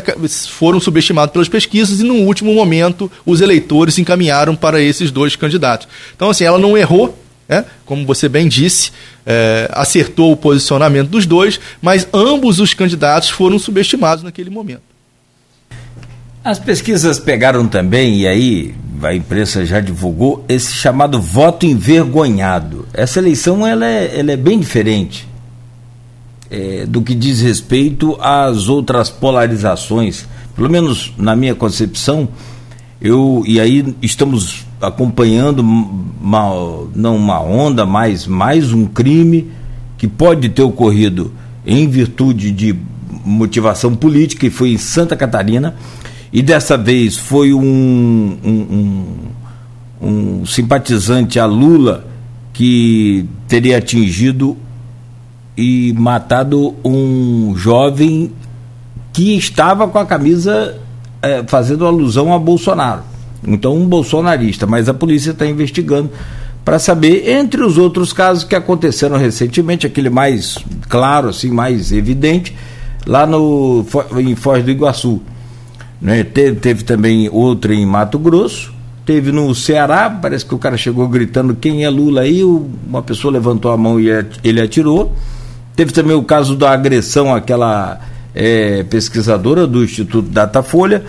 foram 0.48 0.80
subestimados 0.80 1.34
pelas 1.34 1.50
pesquisas 1.50 2.00
e, 2.00 2.04
no 2.04 2.18
último 2.18 2.54
momento, 2.54 3.12
os 3.26 3.42
eleitores 3.42 3.98
encaminharam 3.98 4.56
para 4.56 4.80
esses 4.80 5.10
dois 5.10 5.36
candidatos. 5.36 5.88
Então, 6.16 6.30
assim, 6.30 6.44
ela 6.44 6.60
não 6.60 6.78
errou, 6.78 7.18
é, 7.50 7.66
como 7.84 8.06
você 8.06 8.30
bem 8.30 8.48
disse, 8.48 8.92
é, 9.26 9.68
acertou 9.74 10.34
o 10.34 10.38
posicionamento 10.38 11.10
dos 11.10 11.26
dois, 11.26 11.60
mas 11.82 12.08
ambos 12.14 12.60
os 12.60 12.76
candidatos 12.76 13.32
foram 13.32 13.58
subestimados 13.58 14.24
naquele 14.24 14.52
momento. 14.52 14.89
As 16.44 16.58
pesquisas 16.58 17.20
pegaram 17.20 17.68
também, 17.68 18.22
e 18.22 18.28
aí 18.28 18.76
a 19.04 19.14
imprensa 19.14 19.66
já 19.66 19.80
divulgou, 19.80 20.44
esse 20.48 20.74
chamado 20.74 21.22
voto 21.22 21.66
envergonhado. 21.66 22.88
Essa 22.94 23.20
eleição 23.20 23.68
ela 23.68 23.86
é, 23.86 24.20
ela 24.20 24.32
é 24.32 24.38
bem 24.38 24.60
diferente 24.60 25.28
é, 26.50 26.86
do 26.86 27.02
que 27.02 27.14
diz 27.14 27.42
respeito 27.42 28.18
às 28.22 28.68
outras 28.68 29.10
polarizações. 29.10 30.26
Pelo 30.56 30.70
menos 30.70 31.14
na 31.18 31.36
minha 31.36 31.56
concepção, 31.56 32.28
eu 33.02 33.44
e 33.46 33.60
aí 33.60 33.96
estamos 34.02 34.66
acompanhando 34.82 35.60
uma, 35.60 36.88
não 36.96 37.16
uma 37.16 37.42
onda, 37.42 37.86
mas 37.86 38.26
mais 38.26 38.74
um 38.74 38.86
crime 38.86 39.52
que 39.98 40.08
pode 40.08 40.50
ter 40.50 40.62
ocorrido 40.62 41.34
em 41.66 41.88
virtude 41.88 42.52
de 42.52 42.76
motivação 43.26 43.94
política 43.94 44.48
e 44.48 44.50
foi 44.50 44.72
em 44.72 44.78
Santa 44.78 45.16
Catarina 45.16 45.76
e 46.32 46.42
dessa 46.42 46.78
vez 46.78 47.18
foi 47.18 47.54
um, 47.54 48.38
um, 48.44 49.06
um, 50.02 50.46
simpatizante 50.46 51.40
a 51.40 51.46
Lula 51.46 52.06
que 52.54 53.28
teria 53.48 53.78
atingido 53.78 54.58
e 55.58 55.94
matado 55.94 56.76
um 56.84 57.56
jovem 57.56 58.32
que 59.12 59.36
estava 59.36 59.88
com 59.88 59.98
a 59.98 60.06
camisa 60.06 60.78
é, 61.22 61.44
fazendo 61.48 61.86
alusão 61.86 62.34
a 62.34 62.40
Bolsonaro. 62.40 63.02
Então, 63.46 63.76
um 63.76 63.86
bolsonarista, 63.86 64.68
mas 64.68 64.90
a 64.90 64.94
polícia 64.94 65.32
está 65.32 65.46
investigando 65.46 66.12
para 66.64 66.78
saber, 66.78 67.30
entre 67.30 67.64
os 67.64 67.78
outros 67.78 68.14
casos 68.14 68.44
que 68.44 68.56
aconteceram 68.56 69.18
recentemente, 69.18 69.88
aquele 69.88 70.10
mais 70.10 70.58
claro, 70.88 71.30
assim, 71.30 71.50
mais 71.50 71.92
evidente, 71.92 72.56
lá 73.08 73.26
no, 73.26 73.86
em 74.18 74.36
Foz 74.36 74.64
do 74.64 74.70
Iguaçu. 74.70 75.22
Né? 76.02 76.24
Teve, 76.24 76.60
teve 76.60 76.84
também 76.84 77.30
outro 77.32 77.74
em 77.74 77.86
Mato 77.86 78.18
Grosso, 78.18 78.74
teve 79.06 79.32
no 79.32 79.54
Ceará, 79.54 80.10
parece 80.10 80.46
que 80.46 80.54
o 80.54 80.60
cara 80.60 80.78
chegou 80.78 81.08
gritando 81.08 81.56
quem 81.56 81.84
é 81.84 81.90
Lula 81.90 82.22
aí, 82.22 82.44
uma 82.44 83.02
pessoa 83.02 83.34
levantou 83.34 83.72
a 83.72 83.78
mão 83.78 84.00
e 84.00 84.08
ele 84.44 84.62
atirou. 84.62 85.14
Teve 85.76 85.92
também 85.92 86.16
o 86.16 86.24
caso 86.24 86.56
da 86.56 86.72
agressão 86.72 87.34
àquela 87.34 88.00
é, 88.36 88.84
pesquisadora 88.84 89.66
do 89.66 89.84
Instituto 89.84 90.30
Datafolha. 90.30 91.04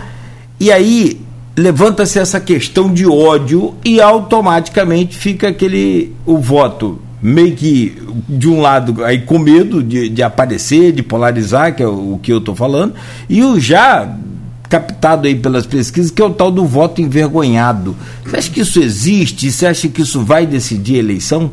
E 0.59 0.71
aí 0.71 1.21
levanta-se 1.55 2.19
essa 2.19 2.39
questão 2.39 2.93
de 2.93 3.05
ódio 3.05 3.75
e 3.83 3.99
automaticamente 3.99 5.17
fica 5.17 5.49
aquele 5.49 6.15
o 6.25 6.37
voto 6.37 6.99
meio 7.21 7.55
que 7.55 8.01
de 8.27 8.49
um 8.49 8.61
lado 8.61 9.03
aí 9.05 9.21
com 9.21 9.37
medo 9.37 9.83
de, 9.83 10.09
de 10.09 10.23
aparecer, 10.23 10.91
de 10.91 11.03
polarizar, 11.03 11.75
que 11.75 11.83
é 11.83 11.87
o, 11.87 12.13
o 12.13 12.19
que 12.21 12.33
eu 12.33 12.39
estou 12.39 12.55
falando, 12.55 12.95
e 13.29 13.43
o 13.43 13.59
já 13.59 14.17
captado 14.71 15.27
aí 15.27 15.35
pelas 15.35 15.65
pesquisas, 15.65 16.09
que 16.09 16.21
é 16.21 16.25
o 16.25 16.33
tal 16.33 16.49
do 16.49 16.65
voto 16.65 17.01
envergonhado. 17.01 17.93
Você 18.23 18.37
acha 18.37 18.49
que 18.49 18.61
isso 18.61 18.81
existe? 18.81 19.51
Você 19.51 19.67
acha 19.67 19.89
que 19.89 20.01
isso 20.01 20.23
vai 20.23 20.45
decidir 20.45 20.95
a 20.95 20.99
eleição? 20.99 21.51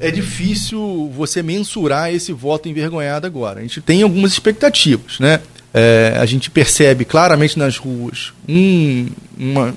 É 0.00 0.10
difícil 0.10 1.12
você 1.14 1.42
mensurar 1.42 2.12
esse 2.12 2.32
voto 2.32 2.66
envergonhado 2.66 3.26
agora. 3.26 3.60
A 3.60 3.62
gente 3.62 3.82
tem 3.82 4.02
algumas 4.02 4.32
expectativas, 4.32 5.20
né? 5.20 5.40
É, 5.74 6.16
a 6.18 6.24
gente 6.24 6.50
percebe 6.50 7.04
claramente 7.04 7.58
nas 7.58 7.76
ruas 7.76 8.32
um, 8.48 9.06
uma, 9.38 9.74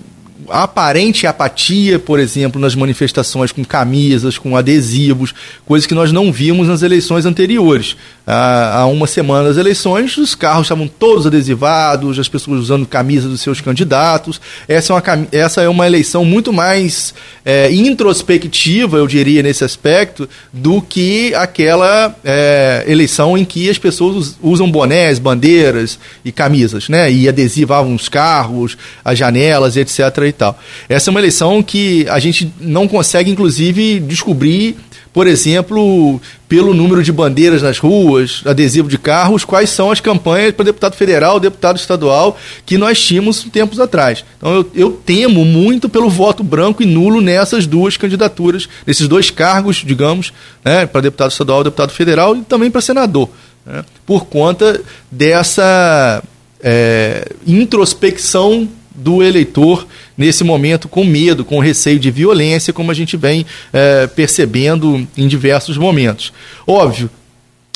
aparente 0.49 1.27
apatia, 1.27 1.97
por 1.97 2.19
exemplo, 2.19 2.60
nas 2.60 2.75
manifestações 2.75 3.51
com 3.51 3.63
camisas, 3.63 4.38
com 4.38 4.55
adesivos, 4.55 5.34
coisas 5.65 5.88
que 5.88 5.93
nós 5.93 6.12
não 6.12 6.31
vimos 6.31 6.67
nas 6.67 6.81
eleições 6.81 7.25
anteriores. 7.25 7.95
Há, 8.27 8.88
uma 8.88 9.05
semana 9.05 9.49
das 9.49 9.58
eleições, 9.58 10.17
os 10.17 10.34
carros 10.34 10.65
estavam 10.65 10.88
todos 10.88 11.27
adesivados, 11.27 12.17
as 12.17 12.27
pessoas 12.27 12.60
usando 12.60 12.86
camisas 12.86 13.29
dos 13.29 13.41
seus 13.41 13.62
candidatos. 13.62 14.41
Essa 14.67 14.93
é 14.93 14.95
uma, 14.95 15.27
essa 15.31 15.62
é 15.62 15.69
uma 15.69 15.86
eleição 15.86 16.25
muito 16.25 16.51
mais 16.51 17.13
é, 17.43 17.71
introspectiva, 17.71 18.97
eu 18.97 19.05
diria, 19.05 19.43
nesse 19.43 19.63
aspecto, 19.63 20.27
do 20.51 20.81
que 20.81 21.36
aquela 21.36 22.15
é, 22.23 22.84
eleição 22.88 23.38
em 23.38 23.45
que 23.45 23.69
as 23.69 23.77
pessoas 23.77 24.36
usam 24.41 24.69
bonés, 24.71 25.19
bandeiras 25.19 25.99
e 26.23 26.31
camisas, 26.31 26.89
né? 26.89 27.12
E 27.12 27.29
adesivavam 27.29 27.93
os 27.93 28.10
carros, 28.10 28.75
as 29.03 29.17
janelas, 29.17 29.77
etc. 29.77 29.99
Tal. 30.38 30.60
Essa 30.88 31.10
é 31.10 31.12
uma 31.12 31.19
eleição 31.19 31.63
que 31.63 32.06
a 32.10 32.19
gente 32.19 32.52
não 32.60 32.88
consegue, 32.88 33.32
inclusive, 33.32 34.00
descobrir 34.00 34.78
por 35.15 35.28
exemplo, 35.28 36.19
pelo 36.45 36.74
número 36.74 37.02
de 37.02 37.10
bandeiras 37.10 37.62
nas 37.62 37.80
ruas, 37.80 38.41
adesivo 38.45 38.89
de 38.89 38.98
carros, 38.98 39.45
quais 39.45 39.69
são 39.69 39.89
as 39.89 40.02
campanhas 40.02 40.52
para 40.52 40.65
deputado 40.65 40.93
federal, 40.98 41.39
deputado 41.39 41.78
estadual 41.78 42.38
que 42.65 42.78
nós 42.78 43.02
tínhamos 43.02 43.41
tempos 43.45 43.80
atrás. 43.80 44.26
Então 44.36 44.54
eu, 44.54 44.71
eu 44.76 44.91
temo 44.91 45.45
muito 45.45 45.88
pelo 45.88 46.10
voto 46.10 46.43
branco 46.43 46.84
e 46.84 46.86
nulo 46.86 47.21
nessas 47.21 47.65
duas 47.65 47.95
candidaturas, 47.95 48.67
nesses 48.86 49.08
dois 49.08 49.32
cargos, 49.32 49.78
digamos, 49.78 50.34
né, 50.65 50.86
para 50.86 51.00
deputado 51.00 51.32
estadual, 51.32 51.63
deputado 51.63 51.91
federal 51.91 52.36
e 52.36 52.41
também 52.41 52.69
para 52.69 52.82
senador, 52.82 53.30
né, 53.65 53.86
por 54.06 54.26
conta 54.26 54.82
dessa 55.10 56.21
é, 56.62 57.26
introspecção 57.48 58.67
do 58.95 59.21
eleitor 59.21 59.88
nesse 60.17 60.43
momento 60.43 60.88
com 60.88 61.03
medo, 61.03 61.43
com 61.43 61.60
receio 61.60 61.99
de 61.99 62.10
violência, 62.10 62.73
como 62.73 62.91
a 62.91 62.93
gente 62.93 63.17
vem 63.17 63.45
é, 63.73 64.08
percebendo 64.08 65.08
em 65.17 65.27
diversos 65.27 65.77
momentos. 65.77 66.31
Óbvio, 66.65 67.10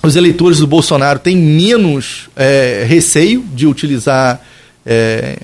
os 0.04 0.16
eleitores 0.16 0.60
do 0.60 0.68
Bolsonaro 0.68 1.20
têm 1.20 1.36
menos 1.36 2.30
é, 2.36 2.86
receio 2.88 3.44
de 3.54 3.68
utilizar 3.68 4.42
é, 4.86 5.38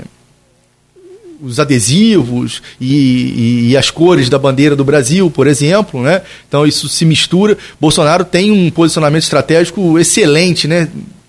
os 1.42 1.60
adesivos 1.60 2.62
e, 2.80 2.96
e, 2.96 3.70
e, 3.70 3.78
as 3.78 3.92
cores 3.92 4.30
da 4.30 4.40
bandeira 4.40 4.76
do 4.76 4.86
Brasil, 4.86 5.30
por 5.30 5.48
exemplo, 5.48 6.02
né? 6.02 6.22
Então 6.48 6.66
isso 6.66 6.88
se 6.88 7.06
mistura. 7.06 7.58
Bolsonaro 7.80 8.24
tem 8.24 8.52
um 8.52 8.72
posicionamento 8.72 9.24
estratégico 9.24 10.00
excelente, 10.00 10.68
né? 10.68 10.88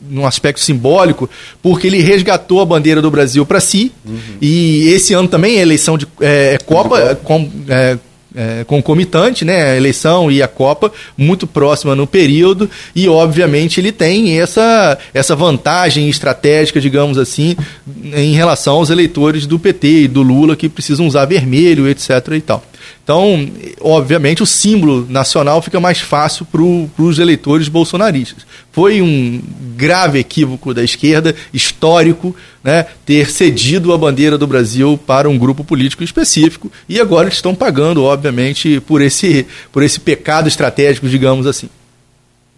Num 0.09 0.27
aspecto 0.27 0.61
simbólico, 0.61 1.29
porque 1.62 1.87
ele 1.87 2.01
resgatou 2.01 2.61
a 2.61 2.64
bandeira 2.64 3.03
do 3.03 3.11
Brasil 3.11 3.45
para 3.45 3.61
si. 3.61 3.92
Uhum. 4.05 4.19
E 4.40 4.88
esse 4.88 5.14
ano 5.14 5.29
também 5.29 5.59
é 5.59 5.62
eleição 5.62 5.97
de 5.99 6.07
é, 6.21 6.55
é 6.55 6.59
Copa, 6.59 7.14
com, 7.23 7.51
é, 7.69 7.99
é, 8.37 8.64
concomitante, 8.64 9.45
né? 9.45 9.73
A 9.73 9.77
eleição 9.77 10.31
e 10.31 10.42
a 10.42 10.49
Copa, 10.49 10.92
muito 11.16 11.47
próxima 11.47 11.97
no 11.97 12.07
período, 12.07 12.71
e 12.95 13.09
obviamente 13.09 13.81
ele 13.81 13.90
tem 13.90 14.38
essa, 14.38 14.99
essa 15.14 15.35
vantagem 15.35 16.09
estratégica, 16.09 16.81
digamos 16.81 17.16
assim, 17.16 17.57
em 18.14 18.35
relação 18.35 18.77
aos 18.77 18.90
eleitores 18.90 19.47
do 19.47 19.59
PT 19.59 20.03
e 20.03 20.09
do 20.09 20.23
Lula 20.23 20.55
que 20.55 20.69
precisam 20.69 21.07
usar 21.07 21.25
vermelho, 21.25 21.88
etc. 21.88 22.11
e 22.37 22.40
tal. 22.40 22.62
Então, 23.03 23.49
obviamente, 23.81 24.42
o 24.42 24.46
símbolo 24.46 25.07
nacional 25.09 25.62
fica 25.62 25.79
mais 25.79 26.01
fácil 26.01 26.44
para 26.44 26.62
os 26.62 27.18
eleitores 27.18 27.68
bolsonaristas. 27.68 28.46
Foi 28.72 29.01
um 29.01 29.40
grave 29.77 30.18
equívoco 30.18 30.75
da 30.75 30.83
esquerda, 30.83 31.35
histórico, 31.53 32.35
né, 32.64 32.87
ter 33.05 33.31
cedido 33.31 33.92
a 33.92 33.99
bandeira 33.99 34.37
do 34.37 34.46
Brasil 34.46 34.99
para 35.07 35.29
um 35.29 35.38
grupo 35.38 35.62
político 35.62 36.03
específico, 36.03 36.70
e 36.88 37.01
agora 37.01 37.29
eles 37.29 37.38
estão 37.38 37.55
pagando, 37.55 38.03
obviamente, 38.03 38.81
por 38.81 39.01
esse, 39.01 39.46
por 39.70 39.83
esse 39.83 40.01
pecado 40.01 40.49
estratégico, 40.49 41.09
digamos 41.09 41.46
assim. 41.46 41.68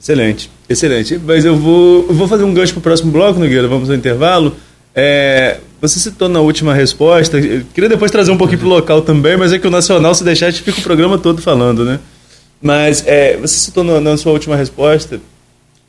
Excelente, 0.01 0.49
excelente. 0.69 1.21
Mas 1.25 1.45
eu 1.45 1.57
vou, 1.57 2.07
eu 2.09 2.14
vou 2.14 2.29
fazer 2.29 2.45
um 2.45 2.55
gancho 2.55 2.73
para 2.73 2.79
o 2.79 2.83
próximo 2.83 3.11
bloco, 3.11 3.41
Nogueira, 3.41 3.67
vamos 3.67 3.91
ao 3.91 3.97
intervalo. 3.97 4.57
É, 4.94 5.59
você 5.81 5.98
citou 6.01 6.29
na 6.29 6.40
última 6.40 6.74
resposta, 6.74 7.40
queria 7.72 7.88
depois 7.88 8.11
trazer 8.11 8.31
um 8.31 8.37
pouquinho 8.37 8.59
para 8.59 8.66
o 8.66 8.70
local 8.70 9.03
também, 9.03 9.37
mas 9.37 9.53
é 9.53 9.59
que 9.59 9.66
o 9.66 9.70
Nacional, 9.70 10.14
se 10.14 10.24
deixar, 10.24 10.46
a 10.46 10.51
gente 10.51 10.62
fica 10.62 10.81
o 10.81 10.83
programa 10.83 11.18
todo 11.18 11.40
falando, 11.40 11.85
né? 11.85 12.01
Mas 12.61 13.05
é, 13.07 13.37
você 13.37 13.57
citou 13.57 13.85
na, 13.85 14.01
na 14.01 14.16
sua 14.16 14.33
última 14.33 14.57
resposta 14.57 15.20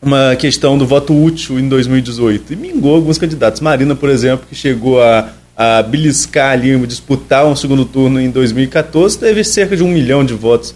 uma 0.01 0.35
questão 0.35 0.77
do 0.77 0.85
voto 0.85 1.13
útil 1.13 1.59
em 1.59 1.67
2018 1.67 2.53
e 2.53 2.55
mingou 2.55 2.95
alguns 2.95 3.17
candidatos. 3.17 3.59
Marina, 3.61 3.95
por 3.95 4.09
exemplo, 4.09 4.45
que 4.47 4.55
chegou 4.55 5.01
a, 5.01 5.29
a 5.57 5.81
beliscar 5.81 6.51
ali, 6.51 6.77
disputar 6.87 7.45
um 7.45 7.55
segundo 7.55 7.83
turno 7.83 8.19
em 8.21 8.29
2014, 8.29 9.19
teve 9.19 9.43
cerca 9.43 9.75
de 9.75 9.83
um 9.83 9.89
milhão 9.89 10.23
de 10.23 10.33
votos 10.33 10.73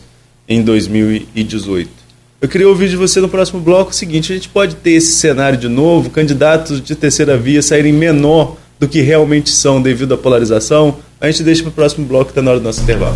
em 0.47 0.62
2018. 0.62 2.03
Eu 2.43 2.49
queria 2.49 2.67
ouvir 2.67 2.89
de 2.89 2.97
você 2.97 3.21
no 3.21 3.29
próximo 3.29 3.62
bloco 3.62 3.91
o 3.91 3.93
seguinte: 3.93 4.34
a 4.34 4.36
gente 4.36 4.49
pode 4.49 4.75
ter 4.75 4.91
esse 4.91 5.13
cenário 5.13 5.58
de 5.58 5.69
novo, 5.69 6.10
candidatos 6.10 6.84
de 6.84 6.93
terceira 6.93 7.38
via 7.38 7.62
saírem 7.62 7.93
menor 7.93 8.58
do 8.77 8.86
que 8.86 8.99
realmente 8.99 9.49
são 9.49 9.82
devido 9.82 10.13
à 10.13 10.17
polarização? 10.17 10.97
A 11.23 11.31
gente 11.31 11.41
deixa 11.43 11.63
para 11.63 11.69
o 11.69 11.71
próximo 11.71 12.05
bloco, 12.05 12.25
que 12.25 12.31
está 12.31 12.41
na 12.41 12.51
hora 12.51 12.59
do 12.59 12.63
nosso 12.65 12.81
intervalo. 12.81 13.15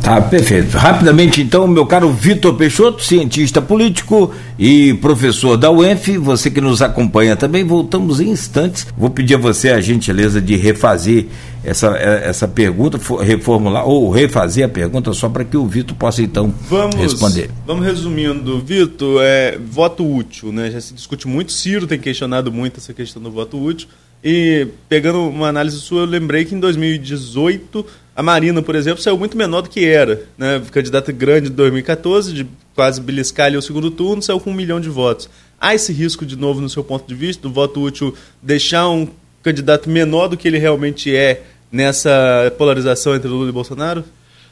Tá, 0.00 0.20
perfeito. 0.20 0.76
Rapidamente, 0.76 1.42
então, 1.42 1.66
meu 1.66 1.84
caro 1.84 2.12
Vitor 2.12 2.54
Peixoto, 2.54 3.02
cientista 3.02 3.60
político 3.60 4.32
e 4.56 4.94
professor 4.94 5.56
da 5.56 5.68
UENF, 5.68 6.18
você 6.18 6.52
que 6.52 6.60
nos 6.60 6.80
acompanha 6.80 7.34
também, 7.34 7.64
voltamos 7.64 8.20
em 8.20 8.28
instantes. 8.28 8.86
Vou 8.96 9.10
pedir 9.10 9.34
a 9.34 9.38
você 9.38 9.70
a 9.70 9.80
gentileza 9.80 10.40
de 10.40 10.54
refazer 10.54 11.26
essa, 11.64 11.96
é, 11.96 12.28
essa 12.28 12.46
pergunta, 12.46 12.96
reformular 13.24 13.84
ou 13.88 14.08
refazer 14.08 14.64
a 14.64 14.68
pergunta 14.68 15.12
só 15.12 15.28
para 15.28 15.44
que 15.44 15.56
o 15.56 15.66
Vitor 15.66 15.96
possa 15.96 16.22
então 16.22 16.54
vamos, 16.70 16.94
responder. 16.94 17.50
Vamos 17.66 17.84
resumindo, 17.84 18.60
Vitor, 18.60 19.20
é, 19.20 19.58
voto 19.58 20.08
útil, 20.08 20.52
né? 20.52 20.70
Já 20.70 20.80
se 20.80 20.94
discute 20.94 21.26
muito, 21.26 21.50
Ciro 21.50 21.88
tem 21.88 21.98
questionado 21.98 22.52
muito 22.52 22.78
essa 22.78 22.94
questão 22.94 23.20
do 23.20 23.32
voto 23.32 23.60
útil. 23.60 23.88
E 24.22 24.66
pegando 24.88 25.28
uma 25.28 25.48
análise 25.48 25.80
sua, 25.80 26.02
eu 26.02 26.06
lembrei 26.06 26.44
que 26.44 26.54
em 26.54 26.60
2018 26.60 27.86
a 28.18 28.22
Marina, 28.22 28.60
por 28.60 28.74
exemplo, 28.74 29.00
saiu 29.00 29.16
muito 29.16 29.36
menor 29.36 29.60
do 29.60 29.70
que 29.70 29.84
era. 29.84 30.24
Né? 30.36 30.60
Candidata 30.72 31.12
grande 31.12 31.48
de 31.48 31.54
2014, 31.54 32.32
de 32.32 32.46
quase 32.74 33.00
beliscar 33.00 33.52
o 33.52 33.62
segundo 33.62 33.92
turno, 33.92 34.20
saiu 34.20 34.40
com 34.40 34.50
um 34.50 34.54
milhão 34.54 34.80
de 34.80 34.88
votos. 34.88 35.30
Há 35.60 35.72
esse 35.72 35.92
risco, 35.92 36.26
de 36.26 36.36
novo, 36.36 36.60
no 36.60 36.68
seu 36.68 36.82
ponto 36.82 37.06
de 37.06 37.14
vista, 37.14 37.42
do 37.42 37.52
voto 37.52 37.80
útil 37.80 38.12
deixar 38.42 38.88
um 38.88 39.08
candidato 39.40 39.88
menor 39.88 40.26
do 40.26 40.36
que 40.36 40.48
ele 40.48 40.58
realmente 40.58 41.14
é 41.14 41.44
nessa 41.70 42.52
polarização 42.58 43.14
entre 43.14 43.28
Lula 43.28 43.50
e 43.50 43.52
Bolsonaro? 43.52 44.04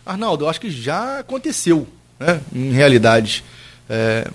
Arnaldo, 0.05 0.45
eu 0.45 0.49
acho 0.49 0.61
que 0.61 0.71
já 0.71 1.19
aconteceu, 1.19 1.89
né? 2.21 2.41
em 2.55 2.71
realidade. 2.71 3.43
É... 3.91 4.29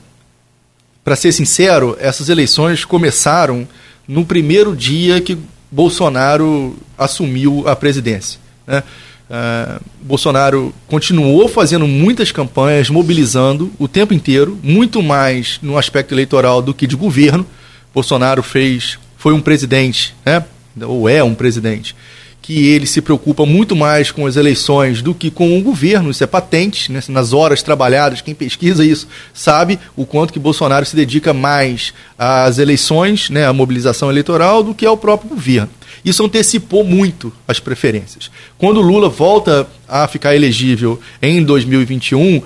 Para 1.05 1.15
ser 1.15 1.31
sincero, 1.31 1.97
essas 2.01 2.27
eleições 2.27 2.83
começaram 2.83 3.65
no 4.11 4.25
primeiro 4.25 4.75
dia 4.75 5.21
que 5.21 5.37
Bolsonaro 5.71 6.75
assumiu 6.97 7.65
a 7.65 7.73
presidência. 7.77 8.41
Né? 8.67 8.83
Uh, 9.29 9.81
Bolsonaro 10.01 10.73
continuou 10.85 11.47
fazendo 11.47 11.87
muitas 11.87 12.29
campanhas, 12.29 12.89
mobilizando 12.89 13.71
o 13.79 13.87
tempo 13.87 14.13
inteiro, 14.13 14.59
muito 14.61 15.01
mais 15.01 15.59
no 15.61 15.77
aspecto 15.77 16.13
eleitoral 16.13 16.61
do 16.61 16.73
que 16.73 16.85
de 16.85 16.97
governo. 16.97 17.45
Bolsonaro 17.93 18.43
fez, 18.43 18.99
foi 19.15 19.33
um 19.33 19.39
presidente, 19.39 20.13
né? 20.25 20.43
ou 20.81 21.07
é 21.07 21.23
um 21.23 21.33
presidente, 21.33 21.95
que 22.41 22.67
ele 22.67 22.87
se 22.87 23.01
preocupa 23.01 23.45
muito 23.45 23.75
mais 23.75 24.11
com 24.11 24.25
as 24.25 24.35
eleições 24.35 25.01
do 25.01 25.13
que 25.13 25.29
com 25.29 25.57
o 25.57 25.61
governo, 25.61 26.09
isso 26.09 26.23
é 26.23 26.27
patente, 26.27 26.91
né? 26.91 26.99
nas 27.09 27.33
horas 27.33 27.61
trabalhadas, 27.61 28.21
quem 28.21 28.33
pesquisa 28.33 28.83
isso 28.83 29.07
sabe 29.33 29.77
o 29.95 30.05
quanto 30.05 30.33
que 30.33 30.39
Bolsonaro 30.39 30.85
se 30.85 30.95
dedica 30.95 31.33
mais 31.33 31.93
às 32.17 32.57
eleições, 32.57 33.29
né, 33.29 33.45
à 33.45 33.53
mobilização 33.53 34.09
eleitoral, 34.09 34.63
do 34.63 34.73
que 34.73 34.85
ao 34.85 34.97
próprio 34.97 35.29
governo. 35.29 35.69
Isso 36.03 36.25
antecipou 36.25 36.83
muito 36.83 37.31
as 37.47 37.59
preferências. 37.59 38.31
Quando 38.57 38.81
Lula 38.81 39.07
volta 39.07 39.67
a 39.87 40.07
ficar 40.07 40.35
elegível 40.35 40.99
em 41.21 41.43
2021, 41.43 42.41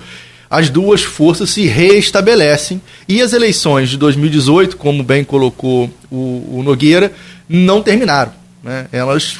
as 0.50 0.68
duas 0.68 1.02
forças 1.02 1.50
se 1.50 1.66
reestabelecem 1.66 2.80
e 3.08 3.22
as 3.22 3.32
eleições 3.32 3.88
de 3.88 3.96
2018, 3.96 4.76
como 4.76 5.02
bem 5.02 5.24
colocou 5.24 5.90
o, 6.10 6.58
o 6.58 6.62
Nogueira, 6.62 7.12
não 7.48 7.82
terminaram. 7.82 8.32
Né? 8.62 8.86
Elas 8.92 9.36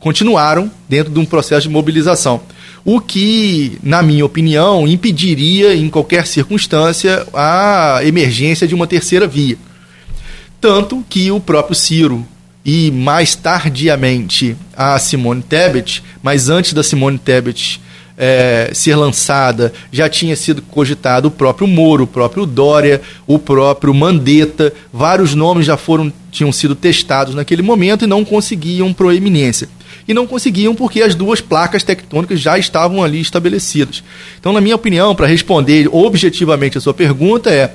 continuaram 0.00 0.70
dentro 0.88 1.12
de 1.12 1.18
um 1.18 1.24
processo 1.24 1.62
de 1.62 1.72
mobilização. 1.72 2.40
O 2.84 3.00
que, 3.00 3.78
na 3.82 4.02
minha 4.02 4.24
opinião, 4.24 4.86
impediria, 4.86 5.74
em 5.74 5.88
qualquer 5.88 6.26
circunstância, 6.26 7.26
a 7.34 8.00
emergência 8.02 8.66
de 8.66 8.74
uma 8.74 8.86
terceira 8.86 9.26
via. 9.26 9.58
Tanto 10.60 11.04
que 11.08 11.30
o 11.30 11.40
próprio 11.40 11.74
Ciro 11.74 12.26
e, 12.64 12.90
mais 12.90 13.34
tardiamente, 13.34 14.56
a 14.76 14.98
Simone 14.98 15.42
Tebet, 15.42 16.02
mas 16.22 16.48
antes 16.48 16.72
da 16.72 16.82
Simone 16.82 17.18
Tebet 17.18 17.80
é, 18.16 18.70
ser 18.74 18.96
lançada, 18.96 19.72
já 19.92 20.08
tinha 20.08 20.34
sido 20.34 20.60
cogitado 20.62 21.28
o 21.28 21.30
próprio 21.30 21.68
Moro, 21.68 22.04
o 22.04 22.06
próprio 22.06 22.44
Dória, 22.44 23.00
o 23.26 23.38
próprio 23.38 23.94
Mandetta, 23.94 24.72
vários 24.92 25.34
nomes 25.34 25.66
já 25.66 25.76
foram 25.76 26.12
tinham 26.30 26.52
sido 26.52 26.74
testados 26.74 27.34
naquele 27.34 27.62
momento 27.62 28.04
e 28.04 28.08
não 28.08 28.24
conseguiam 28.24 28.92
proeminência 28.92 29.68
e 30.08 30.14
não 30.14 30.26
conseguiam 30.26 30.74
porque 30.74 31.02
as 31.02 31.14
duas 31.14 31.42
placas 31.42 31.82
tectônicas 31.82 32.40
já 32.40 32.58
estavam 32.58 33.04
ali 33.04 33.20
estabelecidas. 33.20 34.02
Então, 34.40 34.54
na 34.54 34.60
minha 34.60 34.74
opinião, 34.74 35.14
para 35.14 35.26
responder 35.26 35.86
objetivamente 35.92 36.78
a 36.78 36.80
sua 36.80 36.94
pergunta, 36.94 37.50
é 37.50 37.74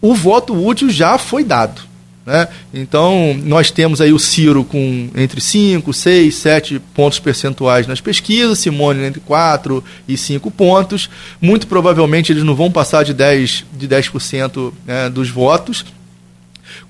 o 0.00 0.14
voto 0.14 0.54
útil 0.54 0.88
já 0.88 1.18
foi 1.18 1.42
dado. 1.42 1.82
Né? 2.24 2.46
Então, 2.72 3.36
nós 3.42 3.72
temos 3.72 4.00
aí 4.00 4.12
o 4.12 4.18
Ciro 4.18 4.62
com 4.62 5.10
entre 5.16 5.40
5, 5.40 5.92
6, 5.92 6.32
7 6.32 6.80
pontos 6.94 7.18
percentuais 7.18 7.88
nas 7.88 8.00
pesquisas, 8.00 8.60
Simone 8.60 9.02
entre 9.02 9.20
4 9.20 9.82
e 10.06 10.16
5 10.16 10.48
pontos. 10.52 11.10
Muito 11.40 11.66
provavelmente 11.66 12.30
eles 12.30 12.44
não 12.44 12.54
vão 12.54 12.70
passar 12.70 13.04
de 13.04 13.12
10%, 13.12 13.64
de 13.76 13.88
10% 13.88 14.72
né, 14.86 15.10
dos 15.10 15.28
votos 15.28 15.84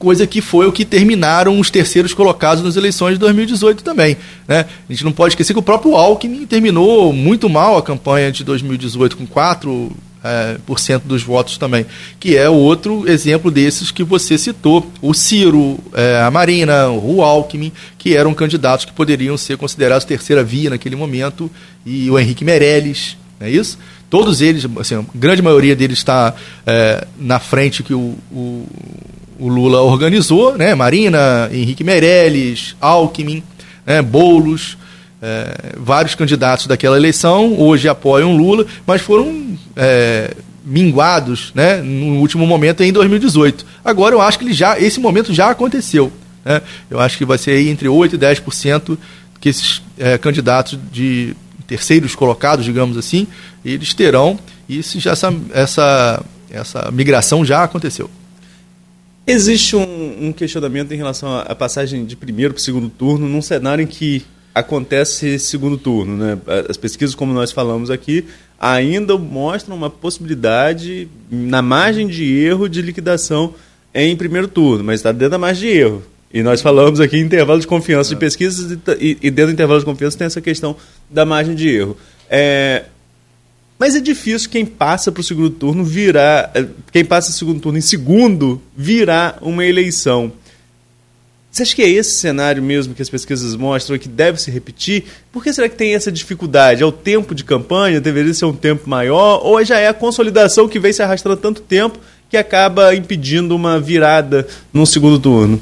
coisa 0.02 0.26
que 0.26 0.40
foi 0.40 0.66
o 0.66 0.72
que 0.72 0.84
terminaram 0.84 1.60
os 1.60 1.70
terceiros 1.70 2.12
colocados 2.12 2.64
nas 2.64 2.74
eleições 2.74 3.12
de 3.12 3.18
2018 3.20 3.84
também. 3.84 4.16
Né? 4.48 4.66
A 4.88 4.92
gente 4.92 5.04
não 5.04 5.12
pode 5.12 5.34
esquecer 5.34 5.52
que 5.52 5.60
o 5.60 5.62
próprio 5.62 5.94
Alckmin 5.94 6.44
terminou 6.44 7.12
muito 7.12 7.48
mal 7.48 7.76
a 7.76 7.82
campanha 7.82 8.32
de 8.32 8.42
2018 8.42 9.16
com 9.16 9.24
4 9.24 9.92
é, 10.24 10.56
por 10.66 10.80
cento 10.80 11.04
dos 11.04 11.22
votos 11.22 11.56
também, 11.56 11.86
que 12.18 12.36
é 12.36 12.50
outro 12.50 13.08
exemplo 13.08 13.48
desses 13.48 13.92
que 13.92 14.02
você 14.02 14.36
citou. 14.36 14.90
O 15.00 15.14
Ciro, 15.14 15.78
é, 15.94 16.20
a 16.20 16.32
Marina, 16.32 16.88
o 16.88 17.22
Alckmin, 17.22 17.70
que 17.96 18.16
eram 18.16 18.34
candidatos 18.34 18.84
que 18.84 18.92
poderiam 18.92 19.36
ser 19.36 19.56
considerados 19.56 20.04
terceira 20.04 20.42
via 20.42 20.70
naquele 20.70 20.96
momento, 20.96 21.48
e 21.86 22.10
o 22.10 22.18
Henrique 22.18 22.44
Meirelles, 22.44 23.16
não 23.38 23.46
é 23.46 23.50
isso? 23.50 23.78
Todos 24.10 24.40
eles, 24.40 24.66
assim, 24.80 24.96
a 24.96 25.04
grande 25.14 25.42
maioria 25.42 25.76
deles 25.76 25.98
está 25.98 26.34
é, 26.66 27.06
na 27.16 27.38
frente 27.38 27.84
que 27.84 27.94
o, 27.94 28.16
o 28.32 28.66
o 29.42 29.48
Lula 29.48 29.82
organizou, 29.82 30.56
né? 30.56 30.72
Marina, 30.72 31.50
Henrique 31.52 31.82
Meirelles, 31.82 32.76
Alckmin, 32.80 33.42
né? 33.84 34.00
Boulos, 34.00 34.78
é, 35.20 35.74
vários 35.78 36.14
candidatos 36.14 36.68
daquela 36.68 36.96
eleição 36.96 37.58
hoje 37.58 37.88
apoiam 37.88 38.36
Lula, 38.36 38.64
mas 38.86 39.02
foram 39.02 39.58
é, 39.74 40.32
minguados, 40.64 41.50
né? 41.56 41.78
No 41.78 42.20
último 42.20 42.46
momento 42.46 42.84
em 42.84 42.92
2018. 42.92 43.66
Agora 43.84 44.14
eu 44.14 44.20
acho 44.20 44.38
que 44.38 44.44
ele 44.44 44.54
já, 44.54 44.78
esse 44.78 45.00
momento 45.00 45.34
já 45.34 45.50
aconteceu. 45.50 46.12
Né? 46.44 46.62
Eu 46.88 47.00
acho 47.00 47.18
que 47.18 47.24
vai 47.24 47.36
ser 47.36 47.66
entre 47.66 47.88
8 47.88 48.14
e 48.14 48.18
10% 48.18 48.96
que 49.40 49.48
esses 49.48 49.82
é, 49.98 50.16
candidatos 50.18 50.78
de 50.92 51.34
terceiros 51.66 52.14
colocados, 52.14 52.64
digamos 52.64 52.96
assim, 52.96 53.26
eles 53.64 53.92
terão. 53.92 54.38
E 54.68 54.80
já 54.82 55.10
essa, 55.10 55.34
essa, 55.52 56.24
essa 56.48 56.90
migração 56.92 57.44
já 57.44 57.64
aconteceu. 57.64 58.08
Existe 59.32 59.74
um, 59.74 60.26
um, 60.26 60.32
questionamento 60.32 60.92
em 60.92 60.96
relação 60.96 61.34
à 61.38 61.54
passagem 61.54 62.04
de 62.04 62.14
primeiro 62.14 62.52
para 62.52 62.60
o 62.60 62.62
segundo 62.62 62.90
turno 62.90 63.26
num 63.26 63.40
cenário 63.40 63.82
em 63.82 63.86
que 63.86 64.22
acontece 64.54 65.38
segundo 65.38 65.78
turno. 65.78 66.18
Né? 66.18 66.38
As 66.68 66.76
pesquisas, 66.76 67.14
como 67.14 67.32
nós 67.32 67.50
falamos 67.50 67.90
aqui, 67.90 68.26
ainda 68.60 69.16
mostram 69.16 69.74
uma 69.74 69.88
possibilidade 69.88 71.08
na 71.30 71.62
margem 71.62 72.06
de 72.06 72.30
erro 72.38 72.68
de 72.68 72.82
liquidação 72.82 73.54
em 73.94 74.14
primeiro 74.14 74.48
turno, 74.48 74.84
mas 74.84 75.00
está 75.00 75.12
dentro 75.12 75.30
da 75.30 75.38
margem 75.38 75.70
de 75.70 75.78
erro. 75.78 76.02
E 76.32 76.42
nós 76.42 76.60
falamos 76.60 77.00
aqui 77.00 77.16
em 77.16 77.22
intervalo 77.22 77.58
de 77.58 77.66
confiança 77.66 78.10
de 78.10 78.16
é. 78.16 78.18
pesquisas 78.18 78.78
e, 79.00 79.18
e, 79.22 79.30
dentro 79.30 79.46
do 79.46 79.54
intervalo 79.54 79.80
de 79.80 79.86
confiança 79.86 80.18
tem 80.18 80.26
essa 80.26 80.42
questão 80.42 80.76
da 81.08 81.24
margem 81.24 81.54
de 81.54 81.70
erro. 81.70 81.96
É, 82.28 82.84
mas 83.82 83.96
é 83.96 84.00
difícil 84.00 84.48
quem 84.48 84.64
passa 84.64 85.10
para 85.10 85.22
o 85.22 85.24
segundo 85.24 85.50
turno 85.50 85.82
virar. 85.82 86.52
Eh, 86.54 86.66
quem 86.92 87.04
passa 87.04 87.30
o 87.30 87.32
segundo 87.32 87.58
turno 87.58 87.78
em 87.78 87.80
segundo 87.80 88.62
virar 88.76 89.38
uma 89.42 89.64
eleição. 89.64 90.30
Você 91.50 91.64
acha 91.64 91.74
que 91.74 91.82
é 91.82 91.88
esse 91.88 92.12
cenário 92.12 92.62
mesmo 92.62 92.94
que 92.94 93.02
as 93.02 93.10
pesquisas 93.10 93.56
mostram 93.56 93.98
que 93.98 94.08
deve 94.08 94.40
se 94.40 94.52
repetir? 94.52 95.06
Por 95.32 95.42
que 95.42 95.52
será 95.52 95.68
que 95.68 95.74
tem 95.74 95.96
essa 95.96 96.12
dificuldade? 96.12 96.80
É 96.80 96.86
o 96.86 96.92
tempo 96.92 97.34
de 97.34 97.42
campanha? 97.42 98.00
Deveria 98.00 98.32
ser 98.32 98.44
um 98.44 98.52
tempo 98.52 98.88
maior? 98.88 99.44
Ou 99.44 99.64
já 99.64 99.80
é 99.80 99.88
a 99.88 99.92
consolidação 99.92 100.68
que 100.68 100.78
vem 100.78 100.92
se 100.92 101.02
arrastando 101.02 101.36
tanto 101.36 101.60
tempo 101.60 101.98
que 102.30 102.36
acaba 102.36 102.94
impedindo 102.94 103.56
uma 103.56 103.80
virada 103.80 104.46
num 104.72 104.86
segundo 104.86 105.18
turno? 105.18 105.60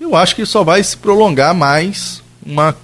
Eu 0.00 0.16
acho 0.16 0.34
que 0.34 0.44
só 0.44 0.64
vai 0.64 0.82
se 0.82 0.96
prolongar 0.96 1.54
mais 1.54 2.20
uma 2.44 2.76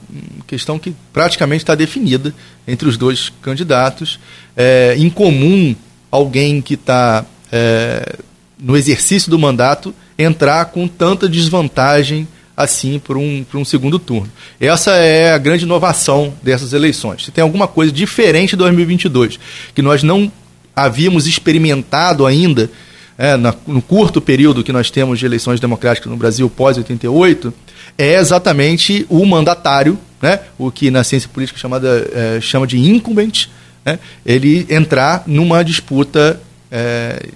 questão 0.47 0.79
que 0.79 0.95
praticamente 1.13 1.65
está 1.65 1.75
definida 1.75 2.33
entre 2.67 2.89
os 2.89 2.97
dois 2.97 3.33
candidatos. 3.43 4.21
É 4.57 4.97
incomum 4.99 5.77
alguém 6.11 6.63
que 6.63 6.75
está 6.75 7.25
é, 7.53 8.17
no 8.59 8.77
exercício 8.77 9.31
do 9.31 9.39
mandato 9.39 9.95
entrar 10.19 10.67
com 10.67 10.89
tanta 10.89 11.29
desvantagem 11.29 12.27
assim 12.57 12.99
para 12.99 13.19
um, 13.19 13.45
um 13.55 13.65
segundo 13.65 13.99
turno. 13.99 14.33
Essa 14.59 14.93
é 14.93 15.33
a 15.33 15.39
grande 15.39 15.65
inovação 15.65 16.33
dessas 16.43 16.73
eleições. 16.73 17.27
Se 17.27 17.31
tem 17.31 17.43
alguma 17.43 17.69
coisa 17.69 17.93
diferente 17.93 18.51
de 18.51 18.57
2022, 18.57 19.39
que 19.75 19.83
nós 19.83 20.03
não 20.03 20.33
havíamos 20.75 21.27
experimentado 21.27 22.25
ainda 22.25 22.71
é, 23.19 23.37
no 23.67 23.83
curto 23.83 24.21
período 24.21 24.65
que 24.65 24.73
nós 24.73 24.91
temos 24.91 25.19
de 25.19 25.27
eleições 25.27 25.61
democráticas 25.61 26.11
no 26.11 26.17
Brasil 26.17 26.49
pós-88, 26.49 27.53
é 27.99 28.15
exatamente 28.15 29.07
o 29.09 29.25
mandatário, 29.25 29.99
né, 30.21 30.41
o 30.59 30.71
que 30.71 30.91
na 30.91 31.05
ciência 31.05 31.29
política 31.29 31.59
chamada, 31.59 32.09
é, 32.13 32.41
chama 32.41 32.67
de 32.67 32.79
incumbent, 32.79 33.49
né, 33.87 34.01
ele 34.27 34.67
entrar 34.69 35.23
numa 35.27 35.63
disputa 35.63 36.41
é, 36.71 37.29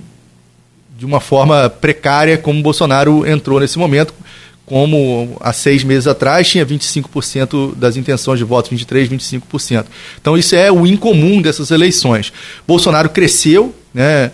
de 0.99 1.07
uma 1.07 1.21
forma 1.21 1.71
precária, 1.71 2.37
como 2.37 2.61
Bolsonaro 2.61 3.25
entrou 3.27 3.61
nesse 3.61 3.79
momento, 3.79 4.13
como 4.67 5.37
há 5.41 5.53
seis 5.53 5.83
meses 5.83 6.07
atrás 6.07 6.49
tinha 6.49 6.67
25% 6.67 7.75
das 7.75 7.97
intenções 7.97 8.39
de 8.39 8.45
voto, 8.45 8.75
23%, 8.75 9.09
25%. 9.09 9.87
Então 10.21 10.37
isso 10.37 10.55
é 10.55 10.71
o 10.71 10.87
incomum 10.87 11.41
dessas 11.41 11.71
eleições. 11.71 12.33
Bolsonaro 12.67 13.09
cresceu, 13.09 13.75
né, 13.95 14.31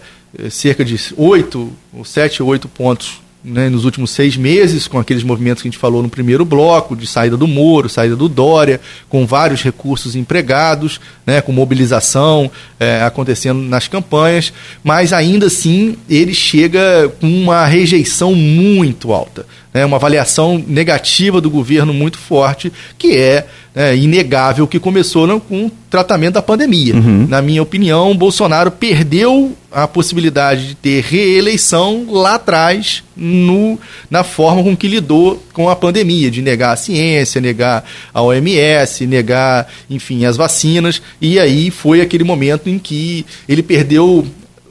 cerca 0.50 0.84
de 0.84 0.96
8, 1.16 1.72
7 2.04 2.42
ou 2.42 2.48
8 2.48 2.68
pontos 2.68 3.25
né, 3.46 3.68
nos 3.68 3.84
últimos 3.84 4.10
seis 4.10 4.36
meses, 4.36 4.88
com 4.88 4.98
aqueles 4.98 5.22
movimentos 5.22 5.62
que 5.62 5.68
a 5.68 5.70
gente 5.70 5.78
falou 5.78 6.02
no 6.02 6.08
primeiro 6.08 6.44
bloco, 6.44 6.96
de 6.96 7.06
saída 7.06 7.36
do 7.36 7.46
Moro, 7.46 7.88
saída 7.88 8.16
do 8.16 8.28
Dória, 8.28 8.80
com 9.08 9.24
vários 9.24 9.62
recursos 9.62 10.16
empregados, 10.16 11.00
né, 11.24 11.40
com 11.40 11.52
mobilização 11.52 12.50
é, 12.80 13.02
acontecendo 13.02 13.62
nas 13.62 13.86
campanhas, 13.86 14.52
mas 14.82 15.12
ainda 15.12 15.46
assim 15.46 15.96
ele 16.10 16.34
chega 16.34 17.08
com 17.20 17.28
uma 17.28 17.64
rejeição 17.66 18.34
muito 18.34 19.12
alta, 19.12 19.46
né, 19.76 19.84
uma 19.84 19.98
avaliação 19.98 20.62
negativa 20.66 21.38
do 21.38 21.50
governo 21.50 21.92
muito 21.92 22.16
forte, 22.16 22.72
que 22.96 23.14
é 23.14 23.46
é 23.78 23.94
inegável 23.94 24.66
que 24.66 24.80
começou 24.80 25.26
não, 25.26 25.38
com 25.38 25.66
o 25.66 25.70
tratamento 25.90 26.32
da 26.32 26.42
pandemia. 26.42 26.94
Uhum. 26.94 27.26
Na 27.28 27.42
minha 27.42 27.62
opinião, 27.62 28.16
Bolsonaro 28.16 28.70
perdeu 28.70 29.54
a 29.70 29.86
possibilidade 29.86 30.68
de 30.68 30.74
ter 30.76 31.04
reeleição 31.04 32.06
lá 32.08 32.36
atrás 32.36 33.04
no, 33.14 33.78
na 34.10 34.24
forma 34.24 34.62
com 34.62 34.74
que 34.74 34.88
lidou 34.88 35.44
com 35.52 35.68
a 35.68 35.76
pandemia, 35.76 36.30
de 36.30 36.40
negar 36.40 36.72
a 36.72 36.76
ciência, 36.76 37.38
negar 37.38 37.84
a 38.14 38.22
OMS, 38.22 39.06
negar, 39.06 39.70
enfim, 39.90 40.24
as 40.24 40.38
vacinas. 40.38 41.02
E 41.20 41.38
aí 41.38 41.70
foi 41.70 42.00
aquele 42.00 42.24
momento 42.24 42.70
em 42.70 42.78
que 42.78 43.26
ele 43.46 43.62
perdeu 43.62 44.26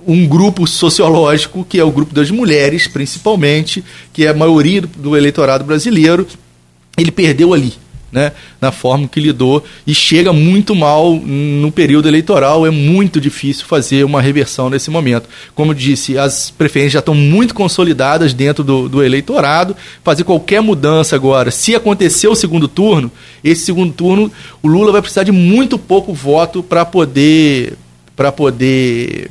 um 0.08 0.28
grupo 0.28 0.68
sociológico, 0.68 1.66
que 1.68 1.80
é 1.80 1.84
o 1.84 1.92
grupo 1.92 2.14
das 2.14 2.30
mulheres, 2.30 2.88
principalmente, 2.88 3.84
que 4.14 4.26
é 4.26 4.30
a 4.30 4.34
maioria 4.34 4.82
do 4.82 5.16
eleitorado 5.16 5.64
brasileiro, 5.64 6.28
ele 6.98 7.12
perdeu 7.12 7.54
ali 7.54 7.74
né, 8.16 8.32
na 8.62 8.72
forma 8.72 9.10
que 9.10 9.20
lidou 9.20 9.62
e 9.86 9.94
chega 9.94 10.32
muito 10.32 10.74
mal 10.74 11.14
no 11.14 11.70
período 11.70 12.08
eleitoral. 12.08 12.66
É 12.66 12.70
muito 12.72 13.20
difícil 13.20 13.66
fazer 13.66 14.06
uma 14.06 14.22
reversão 14.22 14.70
nesse 14.70 14.90
momento. 14.90 15.28
Como 15.54 15.76
disse, 15.76 16.18
as 16.18 16.50
preferências 16.50 16.94
já 16.94 17.00
estão 17.00 17.14
muito 17.14 17.54
consolidadas 17.54 18.34
dentro 18.34 18.64
do, 18.64 18.88
do 18.88 19.04
eleitorado. 19.04 19.76
Fazer 20.02 20.24
qualquer 20.24 20.62
mudança 20.62 21.14
agora, 21.14 21.52
se 21.52 21.76
acontecer 21.76 22.30
o 22.30 22.36
segundo 22.36 22.70
turno, 22.70 23.12
esse 23.44 23.66
segundo 23.66 23.92
turno, 23.92 24.32
o 24.64 24.68
Lula 24.70 24.94
vai 24.94 25.02
precisar 25.02 25.24
de 25.24 25.34
muito 25.34 25.78
pouco 25.78 26.14
voto 26.14 26.64
para 26.64 26.86
poder 26.86 27.78
para 28.16 28.32
poder 28.32 29.30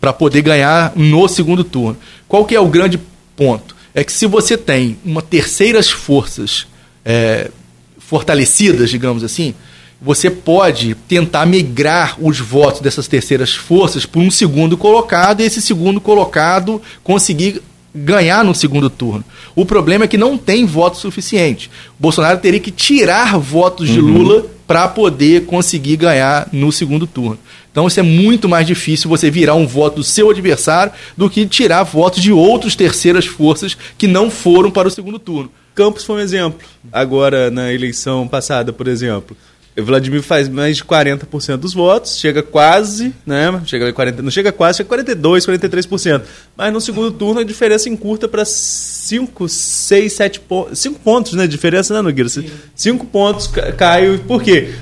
para 0.00 0.12
poder 0.12 0.42
ganhar 0.42 0.92
no 0.94 1.26
segundo 1.28 1.64
turno. 1.64 1.96
Qual 2.28 2.44
que 2.44 2.54
é 2.54 2.60
o 2.60 2.68
grande 2.68 3.00
ponto? 3.34 3.74
É 3.94 4.04
que 4.04 4.12
se 4.12 4.26
você 4.26 4.56
tem 4.56 4.98
uma 5.04 5.22
terceiras 5.22 5.90
forças 5.90 6.66
é, 7.04 7.50
fortalecidas, 7.98 8.90
digamos 8.90 9.24
assim, 9.24 9.54
você 10.00 10.30
pode 10.30 10.94
tentar 11.08 11.46
migrar 11.46 12.16
os 12.20 12.38
votos 12.38 12.80
dessas 12.80 13.08
terceiras 13.08 13.54
forças 13.54 14.04
por 14.04 14.20
um 14.20 14.30
segundo 14.30 14.76
colocado 14.76 15.40
e 15.40 15.44
esse 15.44 15.62
segundo 15.62 16.00
colocado 16.00 16.80
conseguir 17.02 17.62
ganhar 17.94 18.44
no 18.44 18.54
segundo 18.54 18.90
turno. 18.90 19.24
O 19.54 19.64
problema 19.64 20.04
é 20.04 20.08
que 20.08 20.18
não 20.18 20.36
tem 20.36 20.66
voto 20.66 20.98
suficiente. 20.98 21.70
O 21.98 22.02
Bolsonaro 22.02 22.38
teria 22.38 22.60
que 22.60 22.70
tirar 22.70 23.38
votos 23.38 23.88
de 23.88 24.00
uhum. 24.00 24.12
Lula 24.12 24.46
para 24.66 24.88
poder 24.88 25.46
conseguir 25.46 25.96
ganhar 25.96 26.48
no 26.52 26.72
segundo 26.72 27.06
turno. 27.06 27.38
Então 27.70 27.86
isso 27.86 28.00
é 28.00 28.02
muito 28.02 28.48
mais 28.48 28.66
difícil 28.66 29.08
você 29.08 29.30
virar 29.30 29.54
um 29.54 29.66
voto 29.66 29.96
do 29.96 30.04
seu 30.04 30.30
adversário 30.30 30.92
do 31.16 31.28
que 31.28 31.46
tirar 31.46 31.82
votos 31.82 32.22
de 32.22 32.32
outras 32.32 32.74
terceiras 32.74 33.26
forças 33.26 33.76
que 33.96 34.08
não 34.08 34.30
foram 34.30 34.70
para 34.70 34.88
o 34.88 34.90
segundo 34.90 35.18
turno. 35.18 35.50
Campos 35.74 36.04
foi 36.04 36.16
um 36.16 36.20
exemplo. 36.20 36.66
Agora, 36.90 37.50
na 37.50 37.70
eleição 37.70 38.26
passada, 38.26 38.72
por 38.72 38.88
exemplo. 38.88 39.36
Vladimir 39.76 40.22
faz 40.22 40.48
mais 40.48 40.78
de 40.78 40.84
40% 40.84 41.58
dos 41.58 41.74
votos, 41.74 42.18
chega 42.18 42.42
quase, 42.42 43.12
né? 43.26 43.60
Chega 43.66 43.92
40, 43.92 44.22
não 44.22 44.30
chega 44.30 44.50
quase, 44.50 44.78
chega 44.78 44.88
42, 44.88 45.46
43%. 45.46 46.22
Mas 46.56 46.72
no 46.72 46.80
segundo 46.80 47.12
turno 47.12 47.40
a 47.40 47.44
diferença 47.44 47.88
encurta 47.88 48.26
para 48.26 48.44
5, 48.44 49.48
6, 49.48 50.12
7 50.12 50.40
pontos. 50.40 50.78
5 50.78 51.00
pontos, 51.00 51.32
né? 51.34 51.46
Diferença, 51.46 51.92
né, 51.92 52.00
Nogueira? 52.00 52.30
5 52.74 53.06
pontos 53.06 53.50
caiu. 53.76 54.18
Por 54.20 54.42
quê? 54.42 54.74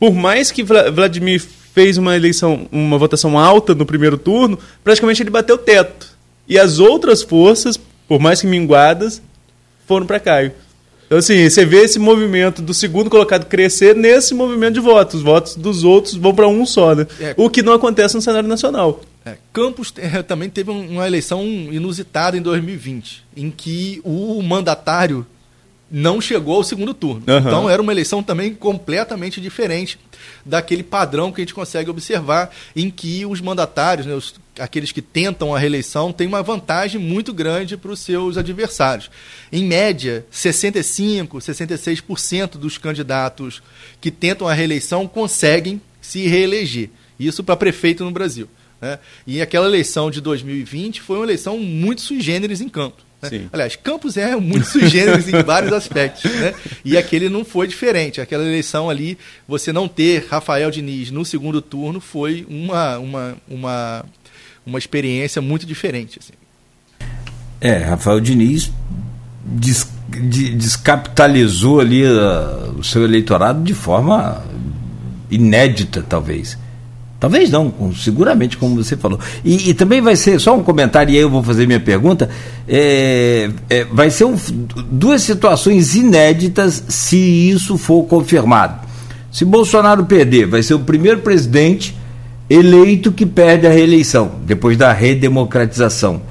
Por 0.00 0.14
mais 0.14 0.50
que 0.50 0.62
Vladimir 0.62 1.42
fez 1.74 1.98
uma 1.98 2.16
eleição, 2.16 2.66
uma 2.72 2.96
votação 2.96 3.38
alta 3.38 3.74
no 3.74 3.84
primeiro 3.84 4.16
turno, 4.16 4.58
praticamente 4.82 5.22
ele 5.22 5.30
bateu 5.30 5.56
o 5.56 5.58
teto. 5.58 6.08
E 6.48 6.58
as 6.58 6.78
outras 6.78 7.22
forças, 7.22 7.78
por 8.08 8.18
mais 8.18 8.40
que 8.40 8.46
minguadas, 8.46 9.20
foram 9.86 10.06
para 10.06 10.18
Caio. 10.18 10.52
Então, 11.08 11.16
assim, 11.16 11.48
você 11.48 11.64
vê 11.64 11.78
esse 11.78 11.98
movimento 11.98 12.60
do 12.60 12.74
segundo 12.74 13.08
colocado 13.08 13.46
crescer 13.46 13.96
nesse 13.96 14.34
movimento 14.34 14.74
de 14.74 14.80
votos. 14.80 15.14
Os 15.16 15.22
votos 15.22 15.56
dos 15.56 15.82
outros 15.82 16.14
vão 16.14 16.34
para 16.34 16.46
um 16.46 16.66
só, 16.66 16.94
né? 16.94 17.06
É. 17.18 17.34
O 17.34 17.48
que 17.48 17.62
não 17.62 17.72
acontece 17.72 18.14
no 18.14 18.20
cenário 18.20 18.46
nacional. 18.46 19.00
É, 19.24 19.38
Campos 19.50 19.92
é, 19.96 20.22
também 20.22 20.50
teve 20.50 20.70
uma 20.70 21.06
eleição 21.06 21.42
inusitada 21.44 22.36
em 22.36 22.42
2020, 22.42 23.24
em 23.34 23.50
que 23.50 24.02
o 24.04 24.42
mandatário 24.42 25.26
não 25.90 26.20
chegou 26.20 26.56
ao 26.56 26.64
segundo 26.64 26.92
turno. 26.92 27.22
Uhum. 27.26 27.38
Então 27.38 27.70
era 27.70 27.80
uma 27.80 27.92
eleição 27.92 28.22
também 28.22 28.54
completamente 28.54 29.40
diferente 29.40 29.98
daquele 30.44 30.82
padrão 30.82 31.32
que 31.32 31.40
a 31.40 31.44
gente 31.44 31.54
consegue 31.54 31.88
observar 31.88 32.50
em 32.76 32.90
que 32.90 33.24
os 33.24 33.40
mandatários, 33.40 34.06
né, 34.06 34.14
os, 34.14 34.34
aqueles 34.58 34.92
que 34.92 35.02
tentam 35.02 35.54
a 35.54 35.58
reeleição, 35.58 36.12
têm 36.12 36.26
uma 36.26 36.42
vantagem 36.42 37.00
muito 37.00 37.32
grande 37.32 37.76
para 37.76 37.90
os 37.90 38.00
seus 38.00 38.36
adversários. 38.36 39.10
Em 39.52 39.64
média, 39.64 40.26
65, 40.30 41.38
66% 41.38 42.52
dos 42.52 42.78
candidatos 42.78 43.62
que 44.00 44.10
tentam 44.10 44.48
a 44.48 44.54
reeleição 44.54 45.06
conseguem 45.06 45.80
se 46.00 46.26
reeleger. 46.26 46.90
Isso 47.18 47.42
para 47.42 47.56
prefeito 47.56 48.04
no 48.04 48.10
Brasil. 48.10 48.48
Né? 48.80 48.98
E 49.26 49.40
aquela 49.40 49.66
eleição 49.66 50.10
de 50.10 50.20
2020 50.20 51.02
foi 51.02 51.16
uma 51.16 51.26
eleição 51.26 51.58
muito 51.58 52.00
sui 52.00 52.20
generis 52.20 52.60
em 52.60 52.68
campo. 52.68 53.08
Né? 53.20 53.48
Aliás, 53.52 53.74
Campos 53.74 54.16
é 54.16 54.36
muito 54.36 54.66
sui 54.66 54.88
generis 54.88 55.28
em 55.28 55.42
vários 55.42 55.72
aspectos. 55.72 56.30
Né? 56.30 56.54
E 56.84 56.96
aquele 56.96 57.28
não 57.28 57.44
foi 57.44 57.66
diferente. 57.66 58.20
Aquela 58.20 58.44
eleição 58.44 58.88
ali, 58.88 59.18
você 59.46 59.72
não 59.72 59.88
ter 59.88 60.26
Rafael 60.28 60.70
Diniz 60.70 61.10
no 61.10 61.24
segundo 61.24 61.60
turno 61.60 62.00
foi 62.00 62.46
uma, 62.48 62.98
uma, 62.98 63.36
uma, 63.48 64.04
uma 64.68 64.78
experiência 64.78 65.40
muito 65.40 65.66
diferente. 65.66 66.20
Assim. 66.22 66.32
É, 67.60 67.78
Rafael 67.78 68.20
Diniz 68.20 68.70
des, 69.44 69.88
de, 70.08 70.54
descapitalizou 70.54 71.80
ali 71.80 72.04
uh, 72.04 72.74
o 72.78 72.84
seu 72.84 73.02
eleitorado 73.02 73.62
de 73.62 73.74
forma 73.74 74.44
inédita, 75.30 76.04
talvez. 76.06 76.56
Talvez 77.18 77.50
não, 77.50 77.72
seguramente, 77.96 78.56
como 78.56 78.76
você 78.76 78.96
falou. 78.96 79.18
E, 79.44 79.70
e, 79.70 79.74
também 79.74 80.00
vai 80.00 80.14
ser, 80.14 80.38
só 80.38 80.56
um 80.56 80.62
comentário, 80.62 81.12
e 81.12 81.16
aí 81.16 81.22
eu 81.22 81.30
vou 81.30 81.42
fazer 81.42 81.66
minha 81.66 81.80
pergunta: 81.80 82.30
é, 82.68 83.50
é, 83.68 83.84
vai 83.86 84.08
ser 84.08 84.24
um, 84.24 84.36
duas 84.88 85.22
situações 85.22 85.96
inéditas 85.96 86.84
se 86.88 87.16
isso 87.16 87.76
for 87.76 88.04
confirmado. 88.04 88.86
Se 89.32 89.44
Bolsonaro 89.44 90.04
perder, 90.04 90.46
vai 90.46 90.62
ser 90.62 90.74
o 90.74 90.80
primeiro 90.80 91.20
presidente 91.20 91.97
eleito 92.48 93.12
que 93.12 93.26
perde 93.26 93.66
a 93.66 93.70
reeleição, 93.70 94.32
depois 94.44 94.76
da 94.76 94.92
redemocratização. 94.92 96.22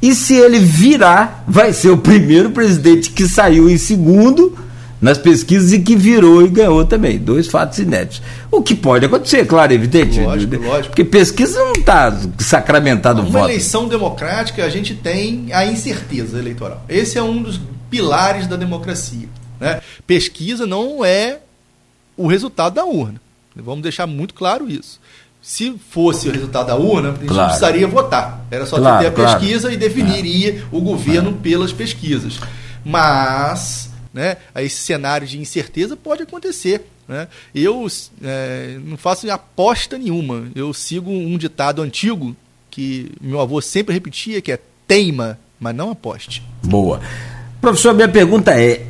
E 0.00 0.14
se 0.14 0.34
ele 0.34 0.58
virar, 0.58 1.44
vai 1.46 1.72
ser 1.72 1.90
o 1.90 1.98
primeiro 1.98 2.50
presidente 2.50 3.10
que 3.10 3.28
saiu 3.28 3.68
em 3.68 3.76
segundo 3.76 4.56
nas 5.00 5.18
pesquisas 5.18 5.72
e 5.72 5.80
que 5.80 5.94
virou 5.94 6.44
e 6.44 6.48
ganhou 6.48 6.84
também. 6.84 7.18
Dois 7.18 7.46
fatos 7.46 7.78
inéditos. 7.78 8.22
O 8.50 8.62
que 8.62 8.74
pode 8.74 9.06
acontecer, 9.06 9.46
claro, 9.46 9.72
evidente. 9.72 10.20
Lógico, 10.20 10.56
lógico. 10.56 10.88
Porque 10.88 11.04
pesquisa 11.04 11.58
não 11.58 11.72
está 11.72 12.16
sacramentado 12.38 13.20
o 13.20 13.24
voto. 13.24 13.36
Uma 13.36 13.44
eleição 13.44 13.88
democrática, 13.88 14.64
a 14.64 14.68
gente 14.68 14.94
tem 14.94 15.48
a 15.52 15.64
incerteza 15.66 16.38
eleitoral. 16.38 16.84
Esse 16.88 17.18
é 17.18 17.22
um 17.22 17.42
dos 17.42 17.60
pilares 17.90 18.46
da 18.46 18.56
democracia. 18.56 19.28
Né? 19.60 19.80
Pesquisa 20.06 20.66
não 20.66 21.04
é 21.04 21.38
o 22.16 22.26
resultado 22.26 22.74
da 22.74 22.84
urna. 22.84 23.20
Vamos 23.54 23.82
deixar 23.82 24.06
muito 24.06 24.34
claro 24.34 24.68
isso. 24.70 25.00
Se 25.40 25.78
fosse 25.90 26.28
o 26.28 26.32
resultado 26.32 26.66
da 26.66 26.76
urna, 26.76 27.10
a 27.10 27.12
gente 27.12 27.26
claro. 27.26 27.36
não 27.36 27.46
precisaria 27.46 27.86
votar. 27.86 28.44
Era 28.50 28.66
só 28.66 28.76
claro, 28.76 29.00
ter 29.00 29.06
a 29.06 29.10
pesquisa 29.12 29.68
claro. 29.68 29.74
e 29.74 29.76
definiria 29.76 30.58
é. 30.58 30.62
o 30.70 30.80
governo 30.80 31.30
é. 31.30 31.42
pelas 31.42 31.72
pesquisas. 31.72 32.38
Mas 32.84 33.90
né, 34.12 34.36
esse 34.56 34.76
cenário 34.76 35.26
de 35.26 35.38
incerteza 35.38 35.96
pode 35.96 36.22
acontecer. 36.22 36.86
Né? 37.06 37.28
Eu 37.54 37.86
é, 38.22 38.78
não 38.84 38.96
faço 38.96 39.30
aposta 39.30 39.96
nenhuma. 39.96 40.48
Eu 40.54 40.74
sigo 40.74 41.10
um 41.10 41.38
ditado 41.38 41.82
antigo 41.82 42.36
que 42.70 43.12
meu 43.20 43.40
avô 43.40 43.60
sempre 43.60 43.94
repetia, 43.94 44.42
que 44.42 44.52
é 44.52 44.58
teima, 44.86 45.38
mas 45.58 45.74
não 45.74 45.90
aposte. 45.90 46.42
Boa. 46.62 47.00
Professor, 47.60 47.94
minha 47.94 48.08
pergunta 48.08 48.52
é: 48.52 48.86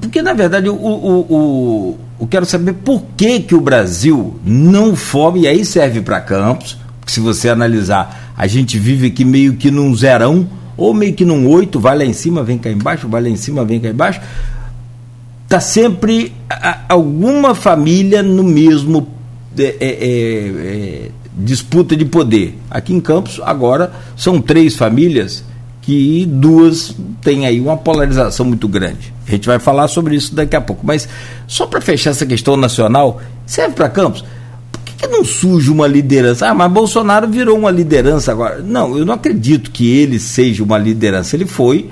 Porque, 0.00 0.20
na 0.20 0.34
verdade, 0.34 0.68
o, 0.68 0.74
o, 0.74 1.20
o, 1.20 1.98
eu 2.20 2.26
quero 2.26 2.44
saber 2.44 2.74
por 2.74 3.02
que, 3.16 3.40
que 3.40 3.54
o 3.54 3.60
Brasil 3.60 4.38
não 4.44 4.94
forma, 4.94 5.38
e 5.38 5.46
aí 5.46 5.64
serve 5.64 6.02
para 6.02 6.20
Campos, 6.20 6.78
se 7.06 7.20
você 7.20 7.48
analisar, 7.48 8.32
a 8.36 8.46
gente 8.46 8.78
vive 8.78 9.08
aqui 9.08 9.24
meio 9.24 9.54
que 9.54 9.70
num 9.70 9.94
zerão, 9.94 10.46
ou 10.76 10.92
meio 10.92 11.14
que 11.14 11.24
num 11.24 11.48
oito, 11.48 11.80
vai 11.80 11.96
lá 11.96 12.04
em 12.04 12.12
cima, 12.12 12.42
vem 12.42 12.58
cá 12.58 12.70
embaixo, 12.70 13.08
vai 13.08 13.22
lá 13.22 13.28
em 13.28 13.36
cima, 13.36 13.64
vem 13.64 13.80
cá 13.80 13.88
embaixo. 13.88 14.20
Está 15.44 15.60
sempre 15.60 16.32
a, 16.50 16.80
alguma 16.88 17.54
família 17.54 18.22
no 18.22 18.42
mesmo 18.42 19.06
é, 19.58 19.64
é, 19.64 19.76
é, 19.80 21.10
disputa 21.36 21.96
de 21.96 22.04
poder. 22.04 22.58
Aqui 22.70 22.92
em 22.92 23.00
Campos, 23.00 23.40
agora, 23.42 23.92
são 24.16 24.40
três 24.40 24.76
famílias 24.76 25.44
que 25.82 26.24
duas 26.26 26.94
têm 27.20 27.44
aí 27.46 27.60
uma 27.60 27.76
polarização 27.76 28.46
muito 28.46 28.68
grande. 28.68 29.12
A 29.32 29.36
gente 29.36 29.46
vai 29.46 29.58
falar 29.58 29.88
sobre 29.88 30.14
isso 30.14 30.34
daqui 30.34 30.54
a 30.54 30.60
pouco. 30.60 30.86
Mas 30.86 31.08
só 31.46 31.66
para 31.66 31.80
fechar 31.80 32.10
essa 32.10 32.26
questão 32.26 32.56
nacional, 32.56 33.20
serve 33.46 33.74
para 33.74 33.88
Campos? 33.88 34.24
Por 34.70 34.80
que, 34.82 34.94
que, 34.94 35.06
não 35.06 35.24
surge 35.24 35.70
uma 35.70 35.86
liderança? 35.86 36.48
Ah, 36.48 36.54
mas 36.54 36.70
Bolsonaro 36.70 37.26
virou 37.28 37.58
uma 37.58 37.70
liderança 37.70 38.30
agora. 38.30 38.58
Não, 38.58 38.96
eu 38.96 39.04
não 39.06 39.14
acredito 39.14 39.70
que 39.70 39.90
ele 39.90 40.18
seja 40.18 40.62
uma 40.62 40.78
liderança. 40.78 41.34
Ele 41.34 41.46
foi 41.46 41.90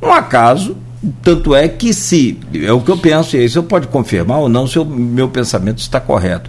um 0.00 0.12
acaso. 0.12 0.76
Tanto 1.20 1.52
é 1.54 1.66
que 1.66 1.92
se, 1.92 2.38
é 2.54 2.72
o 2.72 2.80
que 2.80 2.88
eu 2.88 2.96
penso, 2.96 3.36
e 3.36 3.40
aí 3.40 3.48
você 3.48 3.60
pode 3.60 3.88
confirmar 3.88 4.38
ou 4.38 4.48
não 4.48 4.68
se 4.68 4.78
o 4.78 4.84
meu 4.84 5.28
pensamento 5.28 5.78
está 5.78 5.98
correto 5.98 6.48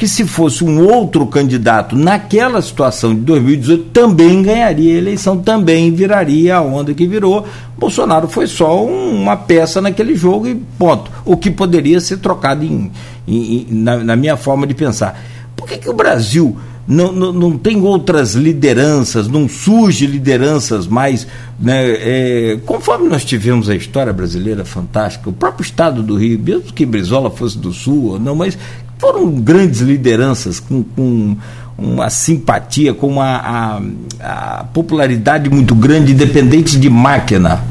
que 0.00 0.08
se 0.08 0.24
fosse 0.24 0.64
um 0.64 0.82
outro 0.82 1.26
candidato 1.26 1.94
naquela 1.94 2.62
situação 2.62 3.14
de 3.14 3.20
2018 3.20 3.90
também 3.92 4.42
ganharia 4.42 4.94
a 4.94 4.96
eleição, 4.96 5.36
também 5.36 5.92
viraria 5.92 6.56
a 6.56 6.62
onda 6.62 6.94
que 6.94 7.06
virou. 7.06 7.46
Bolsonaro 7.76 8.26
foi 8.26 8.46
só 8.46 8.82
um, 8.82 9.20
uma 9.20 9.36
peça 9.36 9.78
naquele 9.78 10.14
jogo 10.14 10.48
e 10.48 10.54
ponto. 10.54 11.10
O 11.22 11.36
que 11.36 11.50
poderia 11.50 12.00
ser 12.00 12.16
trocado 12.16 12.64
em, 12.64 12.90
em, 13.28 13.66
na, 13.68 13.98
na, 13.98 14.16
minha 14.16 14.38
forma 14.38 14.66
de 14.66 14.72
pensar. 14.72 15.22
Por 15.54 15.68
que, 15.68 15.76
que 15.76 15.90
o 15.90 15.92
Brasil 15.92 16.56
não, 16.88 17.12
não, 17.12 17.30
não 17.30 17.58
tem 17.58 17.82
outras 17.82 18.32
lideranças, 18.32 19.28
não 19.28 19.46
surge 19.46 20.06
lideranças 20.06 20.86
mais. 20.86 21.26
Né, 21.60 21.90
é, 21.90 22.58
conforme 22.64 23.06
nós 23.06 23.22
tivemos 23.22 23.68
a 23.68 23.76
história 23.76 24.14
brasileira 24.14 24.64
fantástica, 24.64 25.28
o 25.28 25.32
próprio 25.34 25.62
estado 25.62 26.02
do 26.02 26.16
Rio, 26.16 26.38
mesmo 26.38 26.72
que 26.72 26.86
Brizola 26.86 27.30
fosse 27.30 27.58
do 27.58 27.70
Sul 27.70 28.12
ou 28.12 28.18
não, 28.18 28.34
mas 28.34 28.56
foram 29.00 29.30
grandes 29.30 29.80
lideranças 29.80 30.60
com, 30.60 30.82
com 30.82 31.36
uma 31.78 32.10
simpatia, 32.10 32.92
com 32.92 33.08
uma 33.08 33.80
a, 34.20 34.60
a 34.60 34.64
popularidade 34.64 35.48
muito 35.48 35.74
grande, 35.74 36.12
independente 36.12 36.78
de 36.78 36.90
máquina. 36.90 37.64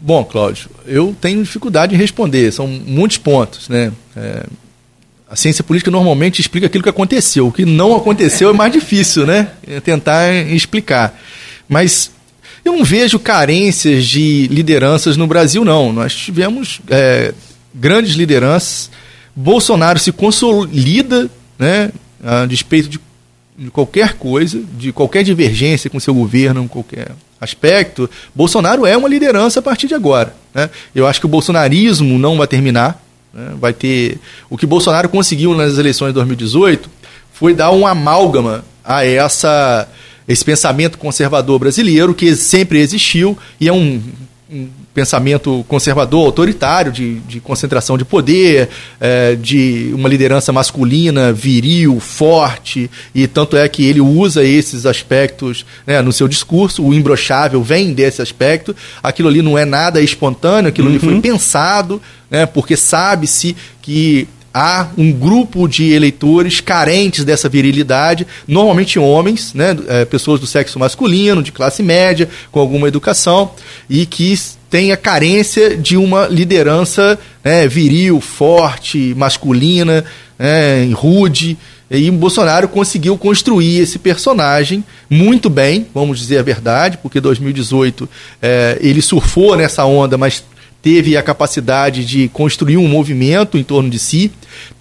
Bom, 0.00 0.24
Cláudio, 0.24 0.70
eu 0.86 1.14
tenho 1.20 1.42
dificuldade 1.42 1.94
em 1.94 1.98
responder, 1.98 2.50
são 2.50 2.66
muitos 2.66 3.18
pontos. 3.18 3.68
Né? 3.68 3.92
É, 4.16 4.46
a 5.28 5.36
ciência 5.36 5.62
política 5.62 5.90
normalmente 5.90 6.40
explica 6.40 6.66
aquilo 6.66 6.82
que 6.82 6.88
aconteceu, 6.88 7.48
o 7.48 7.52
que 7.52 7.66
não 7.66 7.94
aconteceu 7.94 8.48
é 8.48 8.52
mais 8.54 8.72
difícil, 8.72 9.26
né? 9.26 9.48
É 9.66 9.78
tentar 9.78 10.32
explicar. 10.32 11.20
Mas 11.68 12.10
eu 12.64 12.72
não 12.72 12.82
vejo 12.82 13.18
carências 13.18 14.06
de 14.06 14.48
lideranças 14.48 15.18
no 15.18 15.26
Brasil, 15.26 15.64
não. 15.64 15.92
Nós 15.92 16.14
tivemos 16.14 16.80
é, 16.88 17.34
grandes 17.74 18.14
lideranças 18.14 18.90
Bolsonaro 19.40 19.98
se 19.98 20.12
consolida, 20.12 21.30
né, 21.58 21.90
a 22.22 22.46
despeito 22.46 22.88
de, 22.88 23.00
de 23.56 23.70
qualquer 23.70 24.14
coisa, 24.14 24.60
de 24.78 24.92
qualquer 24.92 25.24
divergência 25.24 25.88
com 25.88 25.98
seu 25.98 26.14
governo, 26.14 26.64
em 26.64 26.68
qualquer 26.68 27.12
aspecto, 27.40 28.08
Bolsonaro 28.34 28.84
é 28.84 28.96
uma 28.96 29.08
liderança 29.08 29.60
a 29.60 29.62
partir 29.62 29.86
de 29.86 29.94
agora. 29.94 30.34
Né? 30.54 30.68
Eu 30.94 31.06
acho 31.06 31.20
que 31.20 31.26
o 31.26 31.28
bolsonarismo 31.28 32.18
não 32.18 32.36
vai 32.36 32.46
terminar. 32.46 33.02
Né? 33.32 33.54
Vai 33.58 33.72
ter. 33.72 34.18
O 34.50 34.58
que 34.58 34.66
Bolsonaro 34.66 35.08
conseguiu 35.08 35.54
nas 35.54 35.78
eleições 35.78 36.08
de 36.08 36.14
2018 36.14 36.90
foi 37.32 37.54
dar 37.54 37.70
um 37.70 37.86
amálgama 37.86 38.62
a 38.84 39.06
essa 39.06 39.88
esse 40.28 40.44
pensamento 40.44 40.98
conservador 40.98 41.58
brasileiro 41.58 42.14
que 42.14 42.36
sempre 42.36 42.78
existiu 42.78 43.36
e 43.58 43.66
é 43.66 43.72
um 43.72 44.00
um 44.52 44.68
pensamento 44.92 45.64
conservador, 45.68 46.26
autoritário, 46.26 46.90
de, 46.90 47.20
de 47.20 47.40
concentração 47.40 47.96
de 47.96 48.04
poder, 48.04 48.68
é, 49.00 49.36
de 49.36 49.92
uma 49.94 50.08
liderança 50.08 50.52
masculina, 50.52 51.32
viril, 51.32 52.00
forte, 52.00 52.90
e 53.14 53.28
tanto 53.28 53.56
é 53.56 53.68
que 53.68 53.84
ele 53.84 54.00
usa 54.00 54.42
esses 54.42 54.86
aspectos 54.86 55.64
né, 55.86 56.02
no 56.02 56.12
seu 56.12 56.26
discurso, 56.26 56.84
o 56.84 56.92
imbrochável 56.92 57.62
vem 57.62 57.92
desse 57.92 58.20
aspecto, 58.20 58.74
aquilo 59.02 59.28
ali 59.28 59.40
não 59.40 59.56
é 59.56 59.64
nada 59.64 60.00
espontâneo, 60.00 60.68
aquilo 60.68 60.88
uhum. 60.88 60.94
ali 60.94 61.00
foi 61.00 61.14
uhum. 61.14 61.20
pensado, 61.20 62.02
né, 62.28 62.44
porque 62.44 62.76
sabe-se 62.76 63.56
que 63.80 64.26
há 64.52 64.88
um 64.98 65.12
grupo 65.12 65.68
de 65.68 65.92
eleitores 65.92 66.60
carentes 66.60 67.24
dessa 67.24 67.48
virilidade, 67.48 68.26
normalmente 68.46 68.98
homens, 68.98 69.54
né, 69.54 69.76
é, 69.88 70.04
pessoas 70.04 70.40
do 70.40 70.46
sexo 70.46 70.78
masculino, 70.78 71.42
de 71.42 71.52
classe 71.52 71.82
média, 71.82 72.28
com 72.50 72.60
alguma 72.60 72.88
educação, 72.88 73.52
e 73.88 74.04
que 74.06 74.36
tem 74.68 74.92
a 74.92 74.96
carência 74.96 75.76
de 75.76 75.96
uma 75.96 76.26
liderança 76.26 77.18
né, 77.44 77.66
viril, 77.66 78.20
forte, 78.20 79.14
masculina, 79.16 80.04
né, 80.38 80.88
rude. 80.92 81.56
E 81.90 82.08
o 82.08 82.12
Bolsonaro 82.12 82.68
conseguiu 82.68 83.18
construir 83.18 83.80
esse 83.80 83.98
personagem 83.98 84.84
muito 85.08 85.50
bem, 85.50 85.88
vamos 85.92 86.20
dizer 86.20 86.38
a 86.38 86.42
verdade, 86.42 86.98
porque 86.98 87.20
2018 87.20 88.08
é, 88.40 88.78
ele 88.80 89.02
surfou 89.02 89.56
nessa 89.56 89.84
onda, 89.84 90.16
mas 90.16 90.44
teve 90.82 91.16
a 91.16 91.22
capacidade 91.22 92.04
de 92.04 92.28
construir 92.28 92.76
um 92.76 92.88
movimento 92.88 93.58
em 93.58 93.62
torno 93.62 93.90
de 93.90 93.98
si, 93.98 94.30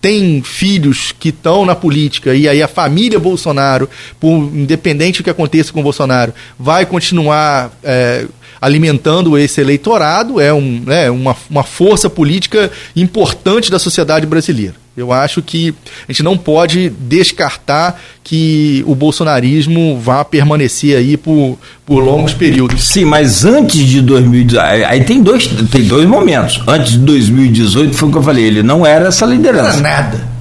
tem 0.01 0.41
filhos 0.41 1.13
que 1.17 1.29
estão 1.29 1.65
na 1.65 1.75
política 1.75 2.33
e 2.33 2.47
aí 2.47 2.61
a 2.61 2.67
família 2.67 3.19
Bolsonaro, 3.19 3.89
por, 4.19 4.35
independente 4.53 5.21
do 5.21 5.23
que 5.23 5.29
aconteça 5.29 5.73
com 5.73 5.83
Bolsonaro, 5.83 6.33
vai 6.57 6.85
continuar 6.85 7.71
é, 7.83 8.25
alimentando 8.61 9.37
esse 9.37 9.61
eleitorado, 9.61 10.39
é 10.39 10.53
um, 10.53 10.81
né, 10.85 11.09
uma, 11.09 11.35
uma 11.49 11.63
força 11.63 12.09
política 12.09 12.71
importante 12.95 13.71
da 13.71 13.79
sociedade 13.79 14.25
brasileira. 14.25 14.75
Eu 14.99 15.13
acho 15.13 15.41
que 15.41 15.73
a 16.07 16.11
gente 16.11 16.23
não 16.23 16.37
pode 16.37 16.89
descartar 16.89 17.99
que 18.23 18.83
o 18.85 18.93
bolsonarismo 18.93 19.99
vá 19.99 20.23
permanecer 20.25 20.97
aí 20.97 21.17
por, 21.17 21.57
por 21.85 22.03
longos 22.03 22.33
períodos. 22.33 22.87
Sim, 22.87 23.05
mas 23.05 23.45
antes 23.45 23.79
de 23.85 24.01
2018, 24.01 24.85
aí 24.85 25.03
tem 25.03 25.21
dois, 25.21 25.47
tem 25.71 25.83
dois 25.83 26.07
momentos. 26.07 26.61
Antes 26.67 26.93
de 26.93 26.99
2018 26.99 27.95
foi 27.95 28.09
o 28.09 28.11
que 28.11 28.17
eu 28.17 28.23
falei, 28.23 28.43
ele 28.43 28.63
não 28.63 28.85
era 28.85 29.07
essa 29.07 29.25
liderança. 29.25 29.79
Não 29.79 29.89
era 29.89 30.01
nada. 30.01 30.39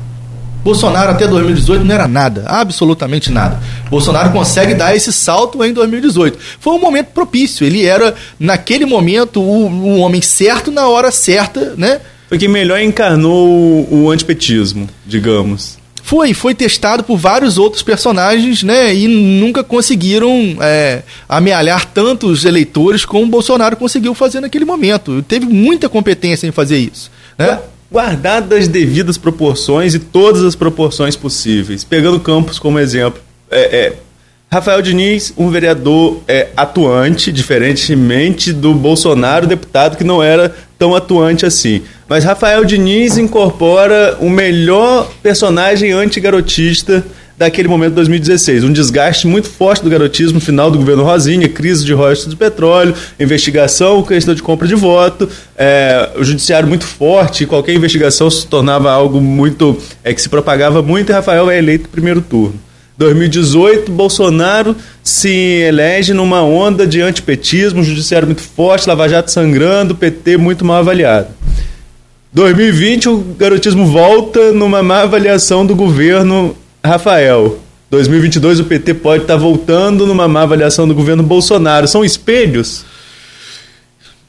Bolsonaro 0.63 1.13
até 1.13 1.27
2018 1.27 1.85
não 1.85 1.95
era 1.95 2.09
nada, 2.09 2.45
absolutamente 2.47 3.31
nada. 3.31 3.61
Bolsonaro 3.89 4.31
consegue 4.33 4.75
dar 4.75 4.95
esse 4.95 5.13
salto 5.13 5.65
em 5.65 5.73
2018. 5.73 6.39
Foi 6.61 6.75
um 6.75 6.81
momento 6.81 7.07
propício, 7.07 7.67
ele 7.67 7.87
era, 7.87 8.15
naquele 8.39 8.85
momento, 8.85 9.41
o, 9.41 9.67
o 9.69 9.99
homem 10.01 10.21
certo 10.21 10.71
na 10.71 10.87
hora 10.89 11.11
certa, 11.11 11.75
né? 11.77 12.01
Foi 12.29 12.37
quem 12.37 12.49
melhor 12.49 12.81
encarnou 12.81 13.89
o, 13.91 14.11
antipetismo, 14.11 14.89
digamos. 15.07 15.79
Foi, 16.03 16.33
foi 16.35 16.55
testado 16.55 17.03
por 17.03 17.17
vários 17.17 17.59
outros 17.59 17.83
personagens, 17.83 18.63
né? 18.63 18.95
E 18.95 19.09
nunca 19.09 19.65
conseguiram 19.65 20.57
é, 20.61 21.03
amealhar 21.29 21.87
tantos 21.87 22.45
eleitores 22.45 23.05
como 23.05 23.25
o 23.25 23.29
Bolsonaro 23.29 23.77
conseguiu 23.77 24.15
fazer 24.15 24.41
naquele 24.41 24.65
momento. 24.65 25.23
Teve 25.23 25.47
muita 25.47 25.89
competência 25.89 26.47
em 26.47 26.53
fazer 26.53 26.79
isso. 26.79 27.11
Né? 27.37 27.59
Guardadas 27.91 28.61
as 28.61 28.69
devidas 28.69 29.17
proporções 29.17 29.95
e 29.95 29.99
todas 29.99 30.43
as 30.43 30.55
proporções 30.55 31.17
possíveis. 31.17 31.85
Pegando 31.85 32.21
Campos 32.21 32.59
como 32.59 32.79
exemplo. 32.79 33.21
É, 33.51 33.61
é, 33.61 33.93
Rafael 34.51 34.81
Diniz, 34.81 35.35
um 35.37 35.51
vereador 35.51 36.23
é, 36.27 36.49
atuante, 36.57 37.31
diferentemente 37.31 38.51
do 38.51 38.73
Bolsonaro, 38.73 39.47
deputado 39.47 39.97
que 39.97 40.05
não 40.05 40.23
era 40.23 40.55
tão 40.79 40.95
atuante 40.95 41.45
assim. 41.45 41.83
Mas 42.09 42.25
Rafael 42.25 42.65
Diniz 42.65 43.19
incorpora 43.19 44.17
o 44.21 44.31
melhor 44.31 45.13
personagem 45.23 45.93
antigarotista 45.93 47.05
daquele 47.37 47.69
momento 47.69 47.91
de 47.91 47.97
2016. 47.97 48.65
Um 48.65 48.73
desgaste 48.73 49.27
muito 49.27 49.49
forte 49.49 49.85
do 49.85 49.91
garotismo 49.91 50.41
final 50.41 50.71
do 50.71 50.79
governo 50.79 51.05
Rosinha, 51.05 51.49
crise 51.49 51.85
de 51.85 51.93
royalties 51.93 52.27
do 52.27 52.37
petróleo, 52.37 52.95
investigação, 53.21 54.03
questão 54.03 54.35
de 54.35 54.43
compra 54.43 54.67
de 54.67 54.75
voto, 54.75 55.29
é, 55.57 56.11
o 56.17 56.25
judiciário 56.25 56.67
muito 56.67 56.85
forte, 56.85 57.47
qualquer 57.47 57.75
investigação 57.75 58.29
se 58.31 58.47
tornava 58.47 58.91
algo 58.91 59.21
muito. 59.21 59.79
É, 60.03 60.13
que 60.13 60.21
se 60.21 60.29
propagava 60.29 60.83
muito 60.83 61.11
e 61.11 61.13
Rafael 61.13 61.49
é 61.51 61.59
eleito 61.59 61.85
no 61.85 61.91
primeiro 61.91 62.21
turno. 62.23 62.59
2018, 62.97 63.93
Bolsonaro 63.93 64.75
se 65.05 65.29
elege 65.29 66.13
numa 66.13 66.43
onda 66.43 66.85
de 66.85 67.01
antipetismo, 67.01 67.85
judiciário 67.85 68.27
muito 68.27 68.43
forte, 68.43 68.89
Lava 68.89 69.09
Jato 69.09 69.31
sangrando, 69.31 69.95
PT 69.95 70.37
muito 70.37 70.65
mal 70.65 70.79
avaliado. 70.79 71.38
2020, 72.33 73.09
o 73.09 73.19
garotismo 73.39 73.87
volta 73.87 74.53
numa 74.53 74.83
má 74.83 75.03
avaliação 75.03 75.65
do 75.65 75.75
governo 75.75 76.57
Rafael. 76.85 77.59
2022, 77.91 78.61
o 78.61 78.65
PT 78.65 78.95
pode 78.95 79.23
estar 79.25 79.37
voltando 79.37 80.07
numa 80.07 80.29
má 80.29 80.43
avaliação 80.43 80.87
do 80.87 80.95
governo 80.95 81.23
Bolsonaro. 81.23 81.89
São 81.89 82.05
espelhos? 82.05 82.85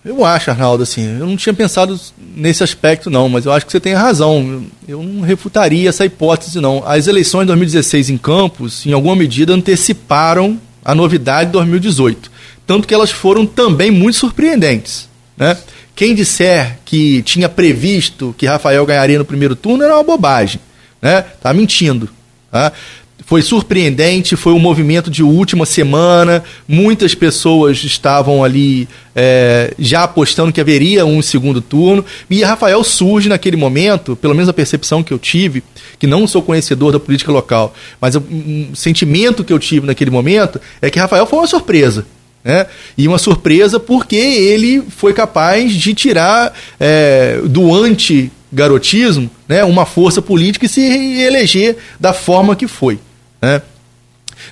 Eu 0.04 0.24
acho, 0.24 0.50
Arnaldo, 0.50 0.82
assim, 0.82 1.20
eu 1.20 1.26
não 1.26 1.36
tinha 1.36 1.54
pensado 1.54 2.00
nesse 2.36 2.64
aspecto, 2.64 3.10
não, 3.10 3.28
mas 3.28 3.45
eu 3.45 3.52
acho 3.52 3.66
que 3.66 3.72
você 3.72 3.82
tem 3.82 3.93
razão. 3.93 4.64
Eu 4.88 5.04
não 5.04 5.22
refutaria 5.22 5.89
essa 5.89 6.06
hipótese, 6.06 6.62
não. 6.62 6.82
As 6.86 7.06
eleições 7.06 7.41
de 7.41 7.47
2016 7.47 8.10
em 8.10 8.18
Campos, 8.18 8.86
em 8.86 8.93
alguma 8.93 9.16
medida, 9.16 9.54
anteciparam 9.54 10.58
a 10.84 10.95
novidade 10.95 11.47
de 11.47 11.52
2018. 11.54 12.32
Tanto 12.66 12.88
que 12.88 12.93
elas 12.93 13.12
foram 13.12 13.45
também 13.45 13.91
muito 13.91 14.18
surpreendentes. 14.18 15.10
Né? 15.36 15.58
Quem 16.00 16.16
disser 16.16 16.80
que 16.86 17.22
tinha 17.24 17.50
previsto 17.50 18.34
que 18.38 18.45
Rafael 18.45 18.86
ganharia 18.86 19.20
no 19.20 19.26
primeiro 19.26 19.54
turno 19.54 19.84
era 19.84 19.95
uma 19.95 20.04
bobagem. 20.06 20.62
Né? 21.02 21.26
Tá 21.41 21.54
mentindo. 21.54 22.08
Tá? 22.50 22.72
Foi 23.26 23.41
surpreendente, 23.41 24.38
foi 24.38 24.54
um 24.54 24.60
movimento 24.60 25.12
de 25.12 25.22
última 25.22 25.66
semana. 25.66 26.41
Muitas 26.66 27.14
pessoas 27.14 27.84
estavam 27.84 28.45
ali 28.45 28.88
é, 29.14 29.74
já 29.78 30.04
apostando 30.04 30.54
que 30.54 30.62
haveria 30.62 31.06
um 31.06 31.22
segundo 31.22 31.60
turno. 31.60 32.06
E 32.30 32.43
Rafael 32.43 32.82
surge 32.82 33.28
naquele 33.28 33.58
momento, 33.58 34.16
pelo 34.16 34.34
menos 34.34 34.47
a 34.47 34.54
percepção 34.54 35.04
que 35.04 35.12
eu 35.12 35.20
tive, 35.20 35.62
que 36.00 36.08
não 36.08 36.26
sou 36.26 36.41
conhecedor 36.41 36.93
da 36.93 37.00
política 37.02 37.30
local, 37.30 37.74
mas 38.00 38.16
o 38.16 38.20
um 38.20 38.70
sentimento 38.74 39.43
que 39.43 39.52
eu 39.52 39.60
tive 39.60 39.86
naquele 39.86 40.12
momento 40.12 40.62
é 40.82 40.89
que 40.89 40.97
Rafael 40.97 41.26
foi 41.26 41.39
uma 41.39 41.47
surpresa. 41.47 42.06
Né? 42.44 42.68
E 42.98 43.08
uma 43.08 43.18
surpresa 43.18 43.80
porque 43.80 44.16
ele 44.16 44.82
foi 44.90 45.14
capaz 45.14 45.74
de 45.74 45.94
tirar 45.94 46.54
é, 46.80 47.40
do 47.46 47.74
anti-garotismo 47.74 49.30
né, 49.48 49.64
uma 49.64 49.86
força 49.86 50.22
política 50.22 50.66
e 50.66 50.70
se 50.70 50.82
eleger 50.82 51.78
da 52.00 52.14
forma 52.14 52.56
que 52.56 52.68
foi. 52.68 53.00
Né? 53.42 53.62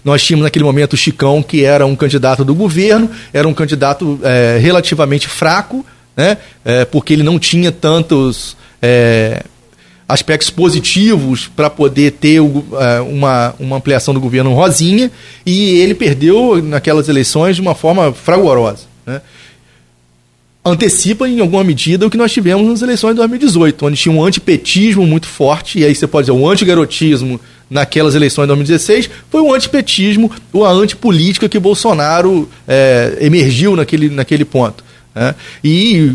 Nós 0.04 0.24
tínhamos 0.24 0.44
naquele 0.44 0.66
momento 0.66 0.94
o 0.94 0.98
Chicão, 0.98 1.42
que 1.42 1.64
era 1.64 1.86
um 1.86 1.96
candidato 1.96 2.44
do 2.44 2.54
governo, 2.54 3.10
era 3.34 3.48
um 3.48 3.54
candidato 3.54 4.20
é, 4.24 4.58
relativamente 4.60 5.28
fraco, 5.28 5.86
né? 6.16 6.38
É, 6.66 6.84
porque 6.84 7.14
ele 7.14 7.24
não 7.24 7.38
tinha 7.38 7.72
tantos 7.72 8.58
é, 8.82 9.44
aspectos 10.08 10.50
positivos 10.50 11.50
para 11.54 11.70
poder 11.70 12.12
ter 12.12 12.38
é, 12.38 13.02
uma, 13.02 13.54
uma 13.60 13.78
ampliação 13.78 14.14
do 14.14 14.22
governo 14.22 14.54
Rosinha, 14.54 15.12
e 15.46 15.80
ele 15.80 15.94
perdeu 15.94 16.62
naquelas 16.64 17.10
eleições 17.10 17.56
de 17.56 17.62
uma 17.62 17.76
forma 17.76 18.14
fragorosa. 18.14 18.86
Né? 19.06 19.22
antecipa 20.70 21.28
em 21.28 21.40
alguma 21.40 21.64
medida 21.64 22.06
o 22.06 22.10
que 22.10 22.18
nós 22.18 22.32
tivemos 22.32 22.68
nas 22.68 22.82
eleições 22.82 23.12
de 23.12 23.18
2018, 23.18 23.86
onde 23.86 23.98
tinha 23.98 24.14
um 24.14 24.24
antipetismo 24.24 25.06
muito 25.06 25.28
forte, 25.28 25.80
e 25.80 25.86
aí 25.86 25.96
você 25.96 26.06
pode 26.06 26.28
dizer, 26.28 26.38
o 26.38 26.50
antigarotismo 26.50 27.40
naquelas 27.70 28.16
eleições 28.16 28.44
de 28.44 28.48
2016 28.48 29.10
foi 29.30 29.42
o 29.42 29.54
antipetismo 29.54 30.32
ou 30.54 30.66
a 30.66 30.72
antipolítica 30.72 31.50
que 31.50 31.60
Bolsonaro 31.60 32.50
é, 32.68 33.18
emergiu 33.22 33.76
naquele, 33.76 34.10
naquele 34.10 34.46
ponto. 34.46 34.84
Né? 35.14 35.36
E 35.64 36.14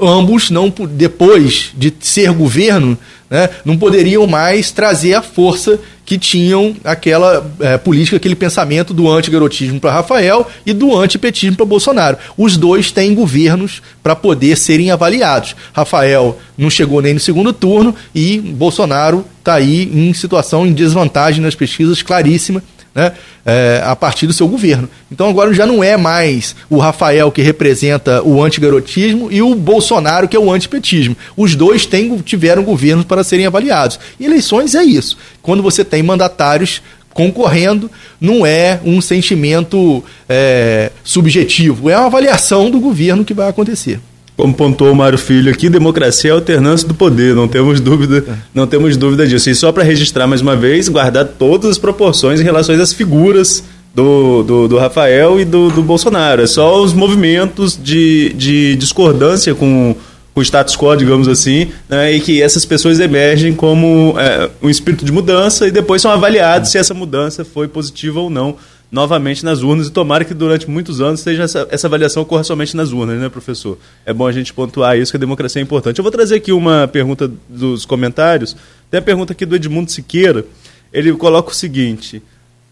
ambos 0.00 0.50
não 0.50 0.72
depois 0.90 1.72
de 1.76 1.92
ser 2.00 2.32
governo 2.32 2.98
né, 3.30 3.48
não 3.64 3.76
poderiam 3.76 4.26
mais 4.26 4.70
trazer 4.70 5.14
a 5.14 5.22
força 5.22 5.80
que 6.04 6.18
tinham 6.18 6.76
aquela 6.84 7.50
é, 7.60 7.78
política, 7.78 8.16
aquele 8.16 8.34
pensamento 8.34 8.92
do 8.92 9.10
antigarotismo 9.10 9.80
para 9.80 9.92
Rafael 9.92 10.46
e 10.66 10.72
do 10.72 10.96
antipetismo 10.96 11.56
para 11.56 11.64
Bolsonaro. 11.64 12.18
Os 12.36 12.56
dois 12.56 12.92
têm 12.92 13.14
governos 13.14 13.80
para 14.02 14.14
poder 14.14 14.56
serem 14.56 14.90
avaliados. 14.90 15.56
Rafael 15.72 16.38
não 16.58 16.68
chegou 16.68 17.00
nem 17.00 17.14
no 17.14 17.20
segundo 17.20 17.52
turno 17.52 17.94
e 18.14 18.38
Bolsonaro 18.38 19.24
está 19.38 19.54
aí 19.54 19.90
em 19.92 20.12
situação 20.12 20.66
em 20.66 20.72
desvantagem 20.72 21.42
nas 21.42 21.54
pesquisas 21.54 22.02
claríssima 22.02 22.62
né, 22.94 23.12
é, 23.44 23.82
a 23.84 23.96
partir 23.96 24.26
do 24.26 24.32
seu 24.32 24.46
governo. 24.46 24.88
Então 25.10 25.28
agora 25.28 25.52
já 25.52 25.66
não 25.66 25.82
é 25.82 25.96
mais 25.96 26.54
o 26.70 26.78
Rafael 26.78 27.30
que 27.32 27.42
representa 27.42 28.22
o 28.22 28.42
antigarotismo 28.42 29.30
e 29.32 29.42
o 29.42 29.54
Bolsonaro 29.54 30.28
que 30.28 30.36
é 30.36 30.40
o 30.40 30.52
antipetismo. 30.52 31.16
Os 31.36 31.54
dois 31.54 31.86
têm, 31.86 32.16
tiveram 32.18 32.62
governos 32.62 33.04
para 33.04 33.24
serem 33.24 33.46
avaliados. 33.46 33.98
E 34.18 34.24
eleições 34.24 34.74
é 34.74 34.84
isso. 34.84 35.18
Quando 35.42 35.62
você 35.62 35.84
tem 35.84 36.02
mandatários 36.02 36.80
concorrendo, 37.12 37.90
não 38.20 38.44
é 38.44 38.80
um 38.84 39.00
sentimento 39.00 40.04
é, 40.28 40.90
subjetivo, 41.04 41.88
é 41.88 41.96
uma 41.96 42.06
avaliação 42.06 42.70
do 42.70 42.80
governo 42.80 43.24
que 43.24 43.32
vai 43.32 43.48
acontecer. 43.48 44.00
Como 44.36 44.52
pontuou 44.52 44.90
o 44.90 44.96
Mário 44.96 45.16
Filho 45.16 45.50
aqui, 45.52 45.68
democracia 45.68 46.30
é 46.30 46.34
alternância 46.34 46.88
do 46.88 46.94
poder, 46.94 47.36
não 47.36 47.46
temos 47.46 47.80
dúvida, 47.80 48.24
não 48.52 48.66
temos 48.66 48.96
dúvida 48.96 49.26
disso. 49.26 49.48
E 49.48 49.54
só 49.54 49.70
para 49.70 49.84
registrar 49.84 50.26
mais 50.26 50.40
uma 50.40 50.56
vez, 50.56 50.88
guardar 50.88 51.24
todas 51.24 51.70
as 51.70 51.78
proporções 51.78 52.40
em 52.40 52.44
relação 52.44 52.74
às 52.74 52.92
figuras 52.92 53.62
do, 53.94 54.42
do, 54.42 54.68
do 54.68 54.76
Rafael 54.76 55.38
e 55.38 55.44
do, 55.44 55.70
do, 55.70 55.82
Bolsonaro. 55.82 56.42
É 56.42 56.46
só 56.48 56.82
os 56.82 56.92
movimentos 56.92 57.78
de, 57.80 58.32
de 58.32 58.74
discordância 58.74 59.54
com, 59.54 59.94
com 60.34 60.40
o 60.40 60.42
status 60.42 60.76
quo, 60.76 60.96
digamos 60.96 61.28
assim, 61.28 61.68
né, 61.88 62.12
e 62.12 62.18
que 62.18 62.42
essas 62.42 62.64
pessoas 62.64 62.98
emergem 62.98 63.54
como 63.54 64.16
é, 64.18 64.50
um 64.60 64.68
espírito 64.68 65.04
de 65.04 65.12
mudança 65.12 65.68
e 65.68 65.70
depois 65.70 66.02
são 66.02 66.10
avaliados 66.10 66.72
se 66.72 66.78
essa 66.78 66.92
mudança 66.92 67.44
foi 67.44 67.68
positiva 67.68 68.18
ou 68.18 68.28
não 68.28 68.56
novamente 68.94 69.44
nas 69.44 69.60
urnas 69.60 69.88
e 69.88 69.90
tomara 69.90 70.24
que 70.24 70.32
durante 70.32 70.70
muitos 70.70 71.00
anos 71.00 71.18
seja 71.18 71.42
essa, 71.42 71.66
essa 71.68 71.88
avaliação 71.88 72.22
ocorra 72.22 72.44
somente 72.44 72.76
nas 72.76 72.92
urnas, 72.92 73.18
né, 73.18 73.28
professor? 73.28 73.76
É 74.06 74.12
bom 74.12 74.24
a 74.24 74.30
gente 74.30 74.54
pontuar 74.54 74.96
isso, 74.96 75.10
que 75.10 75.16
a 75.16 75.20
democracia 75.20 75.60
é 75.60 75.64
importante. 75.64 75.98
Eu 75.98 76.04
vou 76.04 76.12
trazer 76.12 76.36
aqui 76.36 76.52
uma 76.52 76.86
pergunta 76.86 77.28
dos 77.48 77.84
comentários. 77.84 78.56
Tem 78.88 78.98
a 78.98 79.02
pergunta 79.02 79.32
aqui 79.32 79.44
do 79.44 79.56
Edmundo 79.56 79.90
Siqueira. 79.90 80.46
Ele 80.92 81.12
coloca 81.14 81.50
o 81.50 81.54
seguinte: 81.54 82.22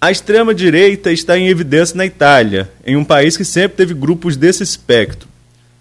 a 0.00 0.12
extrema-direita 0.12 1.10
está 1.10 1.36
em 1.36 1.48
evidência 1.48 1.96
na 1.96 2.06
Itália, 2.06 2.70
em 2.86 2.96
um 2.96 3.04
país 3.04 3.36
que 3.36 3.44
sempre 3.44 3.76
teve 3.76 3.92
grupos 3.92 4.36
desse 4.36 4.62
espectro. 4.62 5.28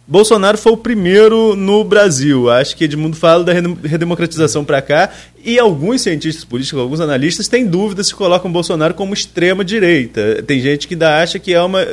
Bolsonaro 0.07 0.57
foi 0.57 0.71
o 0.71 0.77
primeiro 0.77 1.55
no 1.55 1.83
Brasil. 1.83 2.49
Acho 2.49 2.75
que 2.75 2.83
Edmundo 2.83 3.15
fala 3.15 3.43
da 3.43 3.53
redemocratização 3.53 4.65
para 4.65 4.81
cá 4.81 5.09
e 5.43 5.57
alguns 5.57 6.01
cientistas 6.01 6.43
políticos, 6.43 6.81
alguns 6.81 6.99
analistas 6.99 7.47
têm 7.47 7.65
dúvidas 7.65 8.07
se 8.07 8.15
colocam 8.15 8.51
Bolsonaro 8.51 8.93
como 8.93 9.13
extrema 9.13 9.63
direita. 9.63 10.43
Tem 10.43 10.59
gente 10.59 10.87
que 10.87 10.95
ainda 10.95 11.21
acha 11.21 11.39
que 11.39 11.53
é 11.53 11.61
uma, 11.61 11.85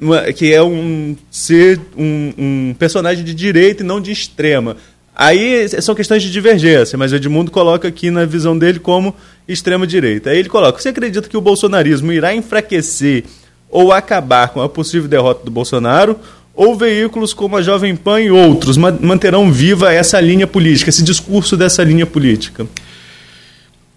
uma 0.00 0.32
que 0.32 0.52
é 0.52 0.62
um 0.62 1.16
ser 1.30 1.80
um, 1.96 2.32
um 2.38 2.74
personagem 2.78 3.24
de 3.24 3.34
direita 3.34 3.82
e 3.82 3.86
não 3.86 4.00
de 4.00 4.12
extrema. 4.12 4.76
Aí 5.14 5.68
são 5.82 5.94
questões 5.94 6.22
de 6.22 6.30
divergência, 6.30 6.96
mas 6.96 7.12
Edmundo 7.12 7.50
coloca 7.50 7.88
aqui 7.88 8.10
na 8.10 8.24
visão 8.24 8.56
dele 8.56 8.78
como 8.78 9.14
extrema 9.46 9.86
direita. 9.86 10.30
Aí 10.30 10.38
ele 10.38 10.48
coloca: 10.48 10.80
você 10.80 10.90
acredita 10.90 11.28
que 11.28 11.36
o 11.36 11.40
bolsonarismo 11.40 12.12
irá 12.12 12.34
enfraquecer 12.34 13.24
ou 13.68 13.92
acabar 13.92 14.48
com 14.48 14.62
a 14.62 14.68
possível 14.68 15.08
derrota 15.08 15.44
do 15.44 15.50
Bolsonaro? 15.50 16.18
Ou 16.60 16.76
veículos 16.76 17.32
como 17.32 17.56
a 17.56 17.62
Jovem 17.62 17.96
Pan 17.96 18.20
e 18.20 18.30
outros 18.30 18.76
manterão 18.76 19.50
viva 19.50 19.94
essa 19.94 20.20
linha 20.20 20.46
política, 20.46 20.90
esse 20.90 21.02
discurso 21.02 21.56
dessa 21.56 21.82
linha 21.82 22.04
política? 22.04 22.66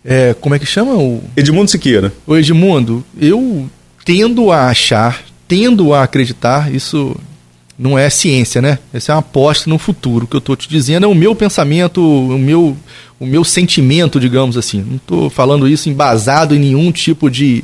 É, 0.05 0.33
como 0.39 0.55
é 0.55 0.59
que 0.59 0.65
chama 0.65 0.93
o. 0.93 1.21
Edmundo 1.35 1.69
Siqueira. 1.69 2.13
O 2.25 2.37
Edmundo, 2.37 3.03
eu 3.19 3.69
tendo 4.05 4.49
a 4.49 4.67
achar, 4.67 5.25
tendo 5.45 5.93
a 5.93 6.03
acreditar, 6.03 6.73
isso 6.73 7.13
não 7.77 7.99
é 7.99 8.09
ciência, 8.09 8.61
né? 8.61 8.79
Essa 8.93 9.11
é 9.11 9.15
uma 9.15 9.19
aposta 9.19 9.69
no 9.69 9.77
futuro. 9.77 10.23
O 10.23 10.27
que 10.29 10.37
eu 10.37 10.39
estou 10.39 10.55
te 10.55 10.69
dizendo 10.69 11.05
é 11.05 11.09
o 11.09 11.13
meu 11.13 11.35
pensamento, 11.35 12.01
o 12.01 12.39
meu, 12.39 12.77
o 13.19 13.25
meu 13.25 13.43
sentimento, 13.43 14.21
digamos 14.21 14.55
assim. 14.55 14.81
Não 14.87 14.95
estou 14.95 15.29
falando 15.29 15.67
isso 15.67 15.89
embasado 15.89 16.55
em 16.55 16.59
nenhum 16.59 16.93
tipo 16.93 17.29
de, 17.29 17.61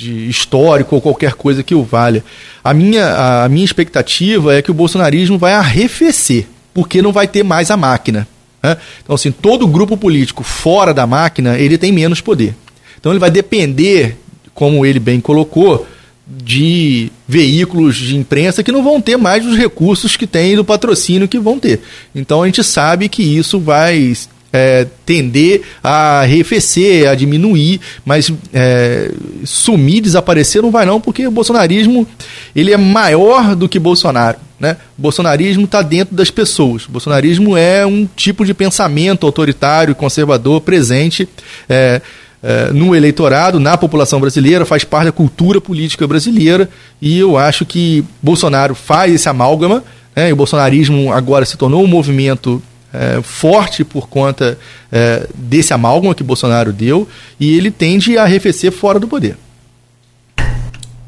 de 0.00 0.30
histórico 0.30 0.94
ou 0.94 1.02
qualquer 1.02 1.34
coisa 1.34 1.62
que 1.62 1.74
o 1.74 1.82
valha. 1.82 2.24
A 2.64 2.72
minha, 2.72 3.44
a 3.44 3.48
minha 3.50 3.64
expectativa 3.64 4.54
é 4.54 4.62
que 4.62 4.70
o 4.70 4.74
bolsonarismo 4.74 5.36
vai 5.36 5.52
arrefecer, 5.52 6.46
porque 6.72 7.02
não 7.02 7.12
vai 7.12 7.28
ter 7.28 7.42
mais 7.42 7.70
a 7.70 7.76
máquina. 7.76 8.26
Né? 8.62 8.78
Então, 9.02 9.14
assim, 9.14 9.30
todo 9.30 9.66
grupo 9.66 9.98
político 9.98 10.42
fora 10.42 10.94
da 10.94 11.06
máquina, 11.06 11.58
ele 11.58 11.76
tem 11.76 11.92
menos 11.92 12.22
poder. 12.22 12.54
Então, 12.98 13.12
ele 13.12 13.18
vai 13.18 13.30
depender, 13.30 14.16
como 14.54 14.86
ele 14.86 14.98
bem 14.98 15.20
colocou, 15.20 15.86
de 16.26 17.12
veículos 17.28 17.96
de 17.96 18.16
imprensa 18.16 18.62
que 18.62 18.72
não 18.72 18.82
vão 18.82 19.02
ter 19.02 19.18
mais 19.18 19.44
os 19.44 19.54
recursos 19.54 20.16
que 20.16 20.26
tem 20.26 20.56
do 20.56 20.64
patrocínio 20.64 21.28
que 21.28 21.38
vão 21.38 21.58
ter. 21.58 21.82
Então, 22.14 22.42
a 22.42 22.46
gente 22.46 22.64
sabe 22.64 23.06
que 23.10 23.22
isso 23.22 23.60
vai 23.60 24.14
é, 24.52 24.86
tender 25.06 25.62
a 25.82 26.20
arrefecer, 26.20 27.08
a 27.08 27.14
diminuir, 27.14 27.80
mas 28.04 28.32
é, 28.52 29.10
sumir, 29.44 30.00
desaparecer 30.00 30.62
não 30.62 30.70
vai 30.70 30.84
não, 30.84 31.00
porque 31.00 31.26
o 31.26 31.30
bolsonarismo 31.30 32.06
ele 32.54 32.72
é 32.72 32.76
maior 32.76 33.54
do 33.54 33.68
que 33.68 33.78
Bolsonaro. 33.78 34.38
Né? 34.58 34.76
O 34.98 35.02
bolsonarismo 35.02 35.64
está 35.64 35.80
dentro 35.80 36.14
das 36.14 36.30
pessoas. 36.30 36.84
O 36.86 36.90
bolsonarismo 36.90 37.56
é 37.56 37.86
um 37.86 38.06
tipo 38.14 38.44
de 38.44 38.52
pensamento 38.52 39.24
autoritário 39.24 39.94
conservador 39.94 40.60
presente 40.60 41.26
é, 41.66 42.02
é, 42.42 42.70
no 42.72 42.94
eleitorado, 42.94 43.58
na 43.58 43.76
população 43.76 44.20
brasileira, 44.20 44.66
faz 44.66 44.84
parte 44.84 45.06
da 45.06 45.12
cultura 45.12 45.60
política 45.60 46.06
brasileira 46.06 46.68
e 47.00 47.18
eu 47.18 47.38
acho 47.38 47.64
que 47.64 48.04
Bolsonaro 48.22 48.74
faz 48.74 49.14
esse 49.14 49.28
amálgama. 49.28 49.82
Né? 50.14 50.28
E 50.28 50.32
o 50.32 50.36
bolsonarismo 50.36 51.12
agora 51.12 51.46
se 51.46 51.56
tornou 51.56 51.82
um 51.82 51.86
movimento 51.86 52.62
é, 52.92 53.20
forte 53.22 53.84
por 53.84 54.08
conta 54.08 54.58
é, 54.90 55.26
desse 55.34 55.72
amálgama 55.72 56.14
que 56.14 56.22
Bolsonaro 56.22 56.72
deu 56.72 57.08
e 57.38 57.56
ele 57.56 57.70
tende 57.70 58.18
a 58.18 58.24
arrefecer 58.24 58.72
fora 58.72 58.98
do 58.98 59.08
poder. 59.08 59.36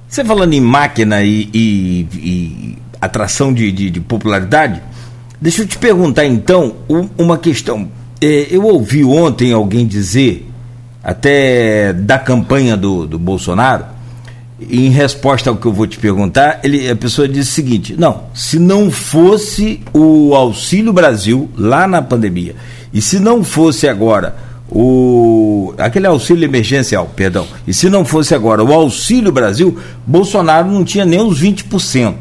Você 0.09 0.24
falando 0.24 0.53
em 0.53 0.61
máquina 0.61 1.22
e, 1.22 1.49
e, 1.55 2.07
e 2.12 2.78
atração 3.01 3.53
de, 3.53 3.72
de, 3.72 3.91
de, 3.91 4.01
popularidade. 4.01 4.80
Deixa 5.41 5.62
eu 5.62 5.66
te 5.66 5.76
perguntar 5.76 6.24
então 6.24 6.76
uma 7.18 7.37
questão. 7.37 7.91
É, 8.20 8.47
eu 8.51 8.64
ouvi 8.64 9.03
ontem 9.03 9.53
alguém 9.53 9.87
dizer, 9.87 10.49
até 11.03 11.93
da 11.93 12.18
campanha 12.18 12.76
do, 12.76 13.07
do 13.07 13.18
Bolsonaro, 13.18 13.87
em 14.71 14.89
resposta 14.89 15.51
ao 15.51 15.57
que 15.57 15.67
eu 15.67 15.73
vou 15.73 15.87
te 15.87 15.99
perguntar, 15.99 16.61
ele, 16.63 16.89
a 16.89 16.97
pessoa 16.97 17.29
disse 17.29 17.51
o 17.51 17.55
seguinte: 17.55 17.95
não, 17.99 18.25
se 18.35 18.59
não 18.59 18.91
fosse 18.91 19.81
o 19.93 20.35
Auxílio 20.35 20.93
Brasil 20.93 21.49
lá 21.57 21.87
na 21.87 22.03
pandemia, 22.03 22.55
e 22.93 23.01
se 23.01 23.19
não 23.19 23.43
fosse 23.43 23.89
agora 23.89 24.37
o 24.71 25.75
aquele 25.77 26.07
auxílio 26.07 26.45
emergencial, 26.45 27.11
perdão, 27.15 27.47
e 27.67 27.75
se 27.75 27.89
não 27.91 28.05
fosse 28.05 28.35
agora 28.35 28.65
o 28.65 28.73
Auxílio 28.73 29.33
Brasil, 29.33 29.79
Bolsonaro 30.07 30.71
não 30.71 30.85
tinha 30.85 31.05
nem 31.05 31.21
os 31.21 31.43
20%. 31.43 32.15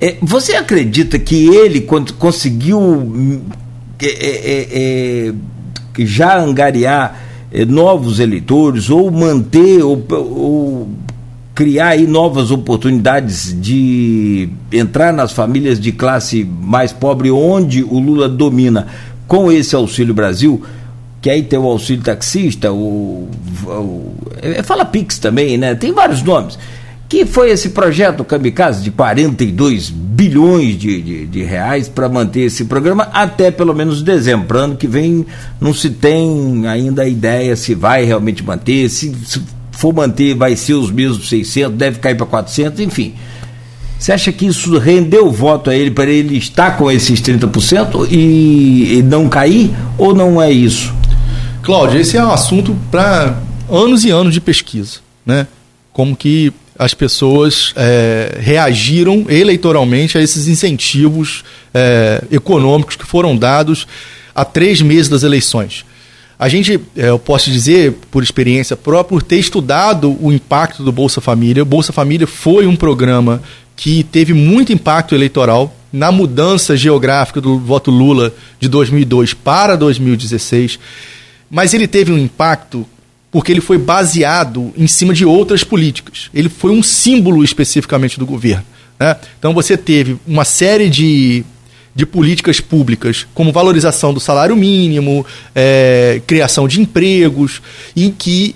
É, 0.00 0.16
você 0.22 0.54
acredita 0.54 1.18
que 1.18 1.48
ele 1.48 1.80
quando 1.80 2.12
conseguiu 2.14 3.42
é, 4.00 4.06
é, 4.06 4.68
é, 4.70 5.34
já 6.04 6.38
angariar 6.38 7.20
é, 7.52 7.64
novos 7.64 8.20
eleitores 8.20 8.90
ou 8.90 9.10
manter 9.10 9.82
ou, 9.82 10.04
ou 10.10 10.88
criar 11.58 11.88
aí 11.88 12.06
novas 12.06 12.52
oportunidades 12.52 13.52
de 13.60 14.48
entrar 14.70 15.12
nas 15.12 15.32
famílias 15.32 15.80
de 15.80 15.90
classe 15.90 16.44
mais 16.44 16.92
pobre 16.92 17.32
onde 17.32 17.82
o 17.82 17.98
Lula 17.98 18.28
domina 18.28 18.86
com 19.26 19.50
esse 19.50 19.74
Auxílio 19.74 20.14
Brasil, 20.14 20.62
que 21.20 21.28
aí 21.28 21.42
tem 21.42 21.58
o 21.58 21.66
auxílio 21.66 22.04
taxista, 22.04 22.70
o, 22.72 23.28
o 23.66 24.14
é, 24.40 24.62
fala 24.62 24.84
Pix 24.84 25.18
também, 25.18 25.58
né? 25.58 25.74
Tem 25.74 25.92
vários 25.92 26.22
nomes. 26.22 26.56
Que 27.08 27.26
foi 27.26 27.50
esse 27.50 27.70
projeto 27.70 28.22
Kamikaze 28.22 28.80
de 28.80 28.92
42 28.92 29.90
bilhões 29.90 30.78
de, 30.78 31.02
de, 31.02 31.26
de 31.26 31.42
reais 31.42 31.88
para 31.88 32.08
manter 32.08 32.42
esse 32.42 32.66
programa 32.66 33.08
até 33.12 33.50
pelo 33.50 33.74
menos 33.74 34.00
dezembro. 34.00 34.56
Ano 34.56 34.76
que 34.76 34.86
vem 34.86 35.26
não 35.60 35.74
se 35.74 35.90
tem 35.90 36.68
ainda 36.68 37.02
a 37.02 37.08
ideia 37.08 37.56
se 37.56 37.74
vai 37.74 38.04
realmente 38.04 38.44
manter, 38.44 38.88
se, 38.88 39.12
se 39.26 39.57
for 39.78 39.94
manter, 39.94 40.34
vai 40.34 40.56
ser 40.56 40.74
os 40.74 40.90
mesmos 40.90 41.28
600, 41.28 41.78
deve 41.78 42.00
cair 42.00 42.16
para 42.16 42.26
400, 42.26 42.80
enfim. 42.80 43.14
Você 43.96 44.10
acha 44.10 44.32
que 44.32 44.44
isso 44.44 44.76
rendeu 44.76 45.30
voto 45.30 45.70
a 45.70 45.74
ele 45.74 45.92
para 45.92 46.10
ele 46.10 46.36
estar 46.36 46.76
com 46.76 46.90
esses 46.90 47.20
30% 47.22 48.08
e, 48.10 48.98
e 48.98 49.02
não 49.04 49.28
cair? 49.28 49.70
Ou 49.96 50.12
não 50.12 50.42
é 50.42 50.50
isso? 50.50 50.92
Cláudio, 51.62 52.00
esse 52.00 52.16
é 52.16 52.24
um 52.24 52.32
assunto 52.32 52.76
para 52.90 53.38
anos 53.70 54.04
e 54.04 54.10
anos 54.10 54.34
de 54.34 54.40
pesquisa. 54.40 54.98
Né? 55.24 55.46
Como 55.92 56.16
que 56.16 56.52
as 56.76 56.92
pessoas 56.92 57.72
é, 57.76 58.36
reagiram 58.40 59.26
eleitoralmente 59.28 60.18
a 60.18 60.20
esses 60.20 60.48
incentivos 60.48 61.44
é, 61.72 62.24
econômicos 62.32 62.96
que 62.96 63.06
foram 63.06 63.36
dados 63.36 63.86
há 64.34 64.44
três 64.44 64.82
meses 64.82 65.08
das 65.08 65.22
eleições. 65.22 65.84
A 66.38 66.48
gente, 66.48 66.80
é, 66.96 67.08
eu 67.08 67.18
posso 67.18 67.50
dizer, 67.50 67.94
por 68.10 68.22
experiência 68.22 68.76
própria, 68.76 69.18
por 69.18 69.22
ter 69.22 69.38
estudado 69.38 70.16
o 70.20 70.32
impacto 70.32 70.84
do 70.84 70.92
Bolsa 70.92 71.20
Família. 71.20 71.64
O 71.64 71.66
Bolsa 71.66 71.92
Família 71.92 72.26
foi 72.26 72.66
um 72.66 72.76
programa 72.76 73.42
que 73.74 74.04
teve 74.04 74.32
muito 74.32 74.72
impacto 74.72 75.14
eleitoral 75.14 75.74
na 75.92 76.12
mudança 76.12 76.76
geográfica 76.76 77.40
do 77.40 77.58
voto 77.58 77.90
Lula 77.90 78.32
de 78.60 78.68
2002 78.68 79.34
para 79.34 79.76
2016, 79.76 80.78
mas 81.50 81.74
ele 81.74 81.88
teve 81.88 82.12
um 82.12 82.18
impacto 82.18 82.86
porque 83.30 83.52
ele 83.52 83.60
foi 83.60 83.78
baseado 83.78 84.72
em 84.76 84.86
cima 84.86 85.12
de 85.12 85.24
outras 85.24 85.64
políticas. 85.64 86.30
Ele 86.32 86.48
foi 86.48 86.70
um 86.70 86.82
símbolo 86.82 87.42
especificamente 87.42 88.18
do 88.18 88.26
governo. 88.26 88.64
Né? 88.98 89.16
Então 89.38 89.52
você 89.52 89.76
teve 89.76 90.16
uma 90.26 90.44
série 90.44 90.88
de 90.88 91.44
de 91.98 92.06
políticas 92.06 92.60
públicas, 92.60 93.26
como 93.34 93.50
valorização 93.50 94.14
do 94.14 94.20
salário 94.20 94.54
mínimo, 94.54 95.26
é, 95.52 96.22
criação 96.28 96.68
de 96.68 96.80
empregos, 96.80 97.60
em 97.96 98.08
que 98.08 98.54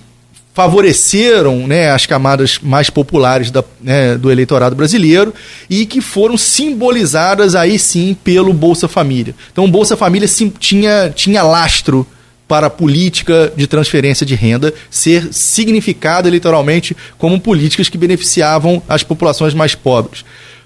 favoreceram 0.53 1.67
né, 1.67 1.91
as 1.91 2.05
camadas 2.05 2.57
mais 2.63 2.89
populares 2.89 3.51
da, 3.51 3.61
né, 3.81 4.17
do 4.17 4.31
eleitorado 4.31 4.77
brasileiro 4.77 5.33
e 5.69 5.85
que 5.85 5.99
foram 5.99 6.37
simbolizadas 6.37 7.53
aí 7.53 7.77
sim 7.77 8.15
pelo 8.23 8.53
Bolsa 8.53 8.87
Família. 8.87 9.35
Então, 9.51 9.65
o 9.65 9.67
Bolsa 9.67 9.97
Família 9.97 10.27
sim, 10.29 10.49
tinha, 10.57 11.11
tinha 11.13 11.43
lastro 11.43 12.07
para 12.47 12.67
a 12.67 12.69
política 12.69 13.51
de 13.57 13.67
transferência 13.67 14.25
de 14.25 14.35
renda 14.35 14.73
ser 14.89 15.33
significada 15.33 16.29
eleitoralmente 16.29 16.95
como 17.17 17.41
políticas 17.41 17.89
que 17.89 17.97
beneficiavam 17.97 18.81
as 18.87 19.03
populações 19.03 19.53
mais 19.53 19.75
pobres. 19.75 20.23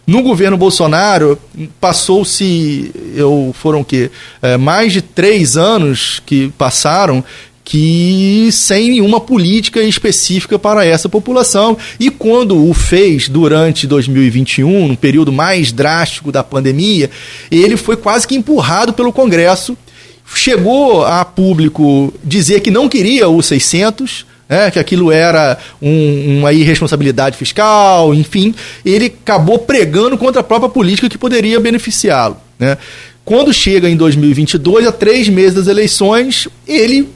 No 0.08 0.22
governo 0.22 0.56
Bolsonaro, 0.56 1.38
passou-se, 1.82 2.92
eu 3.14 3.54
foram 3.54 3.82
o 3.82 3.86
quê? 3.86 4.10
É, 4.42 4.56
mais 4.56 4.94
de 4.94 5.02
três 5.02 5.58
anos 5.58 6.22
que 6.26 6.48
passaram 6.58 7.22
que 7.62 8.48
sem 8.54 8.92
nenhuma 8.92 9.20
política 9.20 9.84
específica 9.84 10.58
para 10.58 10.86
essa 10.86 11.10
população. 11.10 11.78
E 12.00 12.10
quando 12.10 12.70
o 12.70 12.74
fez 12.74 13.28
durante 13.28 13.86
2021, 13.86 14.88
no 14.88 14.96
período 14.96 15.34
mais 15.34 15.74
drástico 15.74 16.32
da 16.32 16.42
pandemia, 16.42 17.12
ele 17.52 17.76
foi 17.76 17.98
quase 17.98 18.26
que 18.26 18.36
empurrado 18.36 18.94
pelo 18.94 19.12
Congresso. 19.12 19.78
Chegou 20.34 21.06
a 21.06 21.26
público 21.26 22.14
dizer 22.24 22.62
que 22.62 22.72
não 22.72 22.88
queria 22.88 23.28
o 23.28 23.42
600, 23.42 24.26
né, 24.48 24.72
que 24.72 24.80
aquilo 24.80 25.12
era 25.12 25.58
um, 25.82 26.40
uma 26.40 26.54
irresponsabilidade 26.54 27.38
fiscal, 27.38 28.14
enfim, 28.14 28.54
ele 28.86 29.14
acabou 29.24 29.60
pregando 29.60 30.18
contra 30.18 30.42
a 30.42 30.44
própria 30.44 30.70
política 30.70 31.10
que 31.10 31.18
poderia 31.18 31.60
beneficiá-lo. 31.60 32.38
Né. 32.58 32.78
Quando 33.26 33.54
chega 33.54 33.90
em 33.90 33.98
2022, 33.98 34.88
a 34.88 34.92
três 34.92 35.28
meses 35.28 35.54
das 35.54 35.68
eleições, 35.68 36.48
ele 36.66 37.10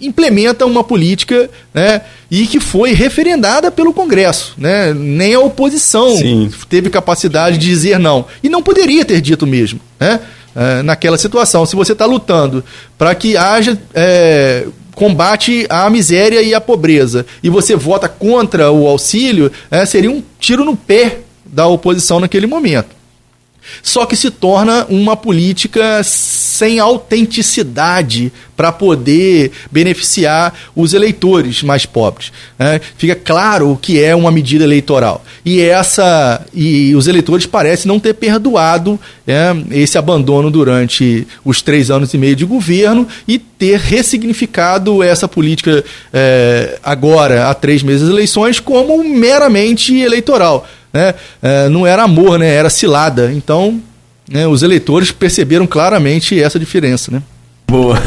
implementa 0.00 0.64
uma 0.64 0.82
política 0.82 1.50
né, 1.74 2.00
e 2.30 2.46
que 2.46 2.58
foi 2.58 2.92
referendada 2.92 3.70
pelo 3.70 3.92
Congresso. 3.92 4.54
Né? 4.56 4.94
Nem 4.94 5.34
a 5.34 5.40
oposição 5.40 6.16
Sim. 6.16 6.50
teve 6.68 6.88
capacidade 6.88 7.58
de 7.58 7.66
dizer 7.66 7.98
não. 7.98 8.24
E 8.42 8.48
não 8.48 8.62
poderia 8.62 9.04
ter 9.04 9.20
dito 9.20 9.46
mesmo. 9.46 9.80
Né? 9.98 10.20
É, 10.56 10.82
naquela 10.82 11.16
situação. 11.16 11.64
Se 11.64 11.76
você 11.76 11.92
está 11.92 12.06
lutando 12.06 12.64
para 12.98 13.14
que 13.14 13.36
haja 13.36 13.78
é, 13.94 14.66
combate 15.00 15.64
à 15.70 15.88
miséria 15.88 16.42
e 16.42 16.52
à 16.52 16.60
pobreza. 16.60 17.24
E 17.42 17.48
você 17.48 17.74
vota 17.74 18.06
contra 18.06 18.70
o 18.70 18.86
auxílio, 18.86 19.50
é, 19.70 19.86
seria 19.86 20.10
um 20.10 20.22
tiro 20.38 20.62
no 20.62 20.76
pé 20.76 21.20
da 21.46 21.66
oposição 21.66 22.20
naquele 22.20 22.46
momento 22.46 22.99
só 23.82 24.06
que 24.06 24.16
se 24.16 24.30
torna 24.30 24.86
uma 24.88 25.16
política 25.16 26.02
sem 26.02 26.78
autenticidade 26.78 28.32
para 28.60 28.70
poder 28.70 29.52
beneficiar 29.70 30.52
os 30.76 30.92
eleitores 30.92 31.62
mais 31.62 31.86
pobres. 31.86 32.30
Né? 32.58 32.78
Fica 32.98 33.14
claro 33.14 33.78
que 33.80 34.02
é 34.02 34.14
uma 34.14 34.30
medida 34.30 34.64
eleitoral. 34.64 35.24
E 35.42 35.62
essa 35.62 36.44
e 36.52 36.94
os 36.94 37.08
eleitores 37.08 37.46
parecem 37.46 37.88
não 37.88 37.98
ter 37.98 38.12
perdoado 38.12 39.00
né, 39.26 39.56
esse 39.70 39.96
abandono 39.96 40.50
durante 40.50 41.26
os 41.42 41.62
três 41.62 41.90
anos 41.90 42.12
e 42.12 42.18
meio 42.18 42.36
de 42.36 42.44
governo 42.44 43.08
e 43.26 43.38
ter 43.38 43.78
ressignificado 43.78 45.02
essa 45.02 45.26
política 45.26 45.82
é, 46.12 46.78
agora, 46.82 47.48
há 47.48 47.54
três 47.54 47.82
meses 47.82 48.02
das 48.02 48.10
eleições, 48.10 48.60
como 48.60 49.02
meramente 49.02 49.98
eleitoral 49.98 50.66
né, 50.92 51.14
é, 51.42 51.68
não 51.68 51.86
era 51.86 52.02
amor, 52.02 52.38
né, 52.38 52.48
era 52.48 52.70
cilada. 52.70 53.32
Então, 53.32 53.80
né, 54.28 54.46
os 54.46 54.62
eleitores 54.62 55.10
perceberam 55.10 55.66
claramente 55.66 56.40
essa 56.40 56.58
diferença. 56.58 57.10
Né? 57.10 57.22
Boa. 57.66 57.98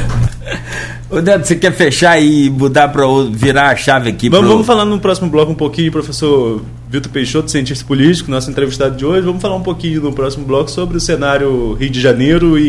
Ô 1.10 1.20
Neto, 1.22 1.46
você 1.46 1.56
quer 1.56 1.72
fechar 1.72 2.20
e 2.20 2.50
mudar 2.50 2.88
para 2.88 3.06
virar 3.32 3.70
a 3.70 3.76
chave 3.76 4.10
aqui? 4.10 4.30
Vamos, 4.30 4.46
pro... 4.46 4.54
vamos 4.54 4.68
falar 4.68 4.84
no 4.84 5.00
próximo 5.00 5.30
bloco 5.30 5.52
um 5.52 5.56
pouquinho, 5.56 5.92
professor 5.92 6.64
Vitor 6.90 7.12
Peixoto, 7.12 7.52
cientista 7.52 7.86
político, 7.86 8.32
nosso 8.32 8.50
entrevistado 8.50 8.96
de 8.96 9.06
hoje. 9.06 9.22
Vamos 9.22 9.42
falar 9.42 9.56
um 9.56 9.62
pouquinho 9.62 10.02
no 10.02 10.12
próximo 10.12 10.44
bloco 10.44 10.72
sobre 10.72 10.98
o 10.98 11.00
cenário 11.00 11.74
Rio 11.74 11.90
de 11.90 12.02
Janeiro 12.02 12.58
e, 12.58 12.64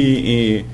e 0.59 0.65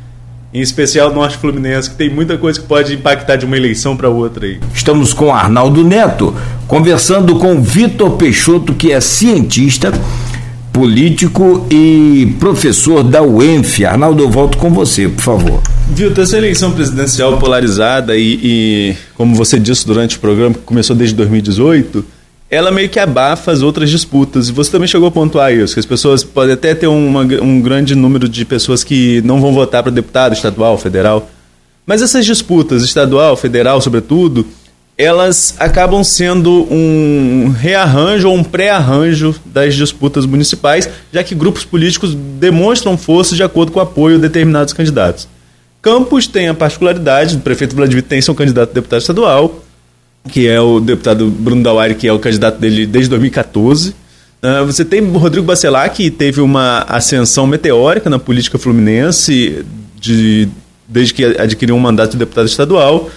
em 0.52 0.60
especial 0.60 1.12
Norte 1.12 1.36
Fluminense, 1.36 1.90
que 1.90 1.96
tem 1.96 2.10
muita 2.10 2.36
coisa 2.36 2.60
que 2.60 2.66
pode 2.66 2.94
impactar 2.94 3.36
de 3.36 3.46
uma 3.46 3.56
eleição 3.56 3.96
para 3.96 4.08
outra 4.08 4.46
aí. 4.46 4.58
Estamos 4.74 5.12
com 5.12 5.32
Arnaldo 5.32 5.84
Neto, 5.84 6.34
conversando 6.66 7.36
com 7.36 7.62
Vitor 7.62 8.12
Peixoto, 8.12 8.74
que 8.74 8.92
é 8.92 9.00
cientista, 9.00 9.92
político 10.72 11.66
e 11.70 12.34
professor 12.40 13.04
da 13.04 13.22
UENF. 13.22 13.84
Arnaldo, 13.84 14.22
eu 14.22 14.30
volto 14.30 14.58
com 14.58 14.70
você, 14.70 15.08
por 15.08 15.22
favor. 15.22 15.62
Vitor, 15.88 16.24
essa 16.24 16.36
eleição 16.36 16.72
presidencial 16.72 17.38
polarizada 17.38 18.16
e, 18.16 18.40
e, 18.42 18.96
como 19.14 19.34
você 19.36 19.58
disse 19.58 19.86
durante 19.86 20.16
o 20.16 20.20
programa, 20.20 20.54
que 20.54 20.62
começou 20.62 20.96
desde 20.96 21.14
2018 21.14 22.19
ela 22.50 22.72
meio 22.72 22.88
que 22.88 22.98
abafa 22.98 23.52
as 23.52 23.62
outras 23.62 23.88
disputas. 23.88 24.48
E 24.48 24.52
você 24.52 24.70
também 24.70 24.88
chegou 24.88 25.08
a 25.08 25.10
pontuar 25.10 25.52
isso, 25.52 25.74
que 25.74 25.80
as 25.80 25.86
pessoas 25.86 26.24
podem 26.24 26.54
até 26.54 26.74
ter 26.74 26.88
uma, 26.88 27.22
um 27.22 27.60
grande 27.60 27.94
número 27.94 28.28
de 28.28 28.44
pessoas 28.44 28.82
que 28.82 29.22
não 29.22 29.40
vão 29.40 29.52
votar 29.54 29.82
para 29.82 29.92
deputado 29.92 30.32
estadual, 30.32 30.76
federal. 30.76 31.30
Mas 31.86 32.02
essas 32.02 32.26
disputas, 32.26 32.82
estadual, 32.82 33.36
federal, 33.36 33.80
sobretudo, 33.80 34.44
elas 34.98 35.54
acabam 35.58 36.02
sendo 36.04 36.66
um 36.70 37.54
rearranjo 37.56 38.28
ou 38.28 38.36
um 38.36 38.44
pré-arranjo 38.44 39.34
das 39.46 39.74
disputas 39.74 40.26
municipais, 40.26 40.90
já 41.12 41.22
que 41.22 41.34
grupos 41.34 41.64
políticos 41.64 42.14
demonstram 42.14 42.98
força 42.98 43.34
de 43.34 43.42
acordo 43.42 43.72
com 43.72 43.78
o 43.78 43.82
apoio 43.82 44.16
de 44.16 44.22
determinados 44.22 44.74
candidatos. 44.74 45.26
Campos 45.80 46.26
tem 46.26 46.48
a 46.48 46.54
particularidade, 46.54 47.36
o 47.36 47.40
prefeito 47.40 47.74
Vladimir 47.74 48.02
tem 48.02 48.20
seu 48.20 48.34
candidato 48.34 48.70
a 48.70 48.74
deputado 48.74 49.00
estadual, 49.00 49.64
que 50.28 50.46
é 50.46 50.60
o 50.60 50.80
deputado 50.80 51.26
Bruno 51.28 51.62
Dauari, 51.62 51.94
que 51.94 52.06
é 52.06 52.12
o 52.12 52.18
candidato 52.18 52.58
dele 52.58 52.86
desde 52.86 53.08
2014. 53.10 53.90
Uh, 53.90 53.94
ah, 54.42 54.62
você 54.62 54.84
tem 54.84 55.00
o 55.00 55.18
Rodrigo 55.18 55.46
Bacelar, 55.46 55.92
que 55.92 56.10
teve 56.10 56.40
uma 56.40 56.82
ascensão 56.88 57.46
meteórica 57.46 58.08
na 58.08 58.18
política 58.18 58.58
fluminense 58.58 59.64
de, 60.00 60.48
desde 60.88 61.14
que 61.14 61.24
adquiriu 61.24 61.74
um 61.74 61.80
mandato 61.80 62.12
de 62.12 62.18
deputado 62.18 62.46
estadual. 62.46 63.10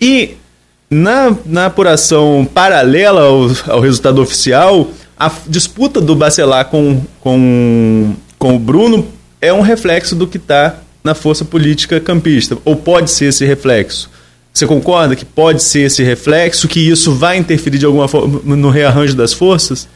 E 0.00 0.36
na, 0.90 1.36
na 1.46 1.66
apuração 1.66 2.48
paralela 2.52 3.22
ao, 3.22 3.50
ao 3.68 3.80
resultado 3.80 4.20
oficial, 4.20 4.90
a 5.18 5.30
disputa 5.46 6.00
do 6.00 6.16
Bacelar 6.16 6.66
com, 6.66 7.02
com, 7.20 8.14
com 8.38 8.56
o 8.56 8.58
Bruno 8.58 9.06
é 9.40 9.52
um 9.52 9.60
reflexo 9.60 10.14
do 10.14 10.26
que 10.26 10.36
está 10.36 10.76
na 11.02 11.14
força 11.14 11.44
política 11.44 12.00
campista, 12.00 12.58
ou 12.64 12.76
pode 12.76 13.10
ser 13.10 13.26
esse 13.26 13.44
reflexo. 13.44 14.10
Você 14.52 14.66
concorda 14.66 15.14
que 15.14 15.24
pode 15.24 15.62
ser 15.62 15.82
esse 15.82 16.02
reflexo, 16.02 16.68
que 16.68 16.80
isso 16.80 17.14
vai 17.14 17.38
interferir 17.38 17.78
de 17.78 17.86
alguma 17.86 18.08
forma 18.08 18.56
no 18.56 18.68
rearranjo 18.68 19.14
das 19.14 19.32
forças? 19.32 19.88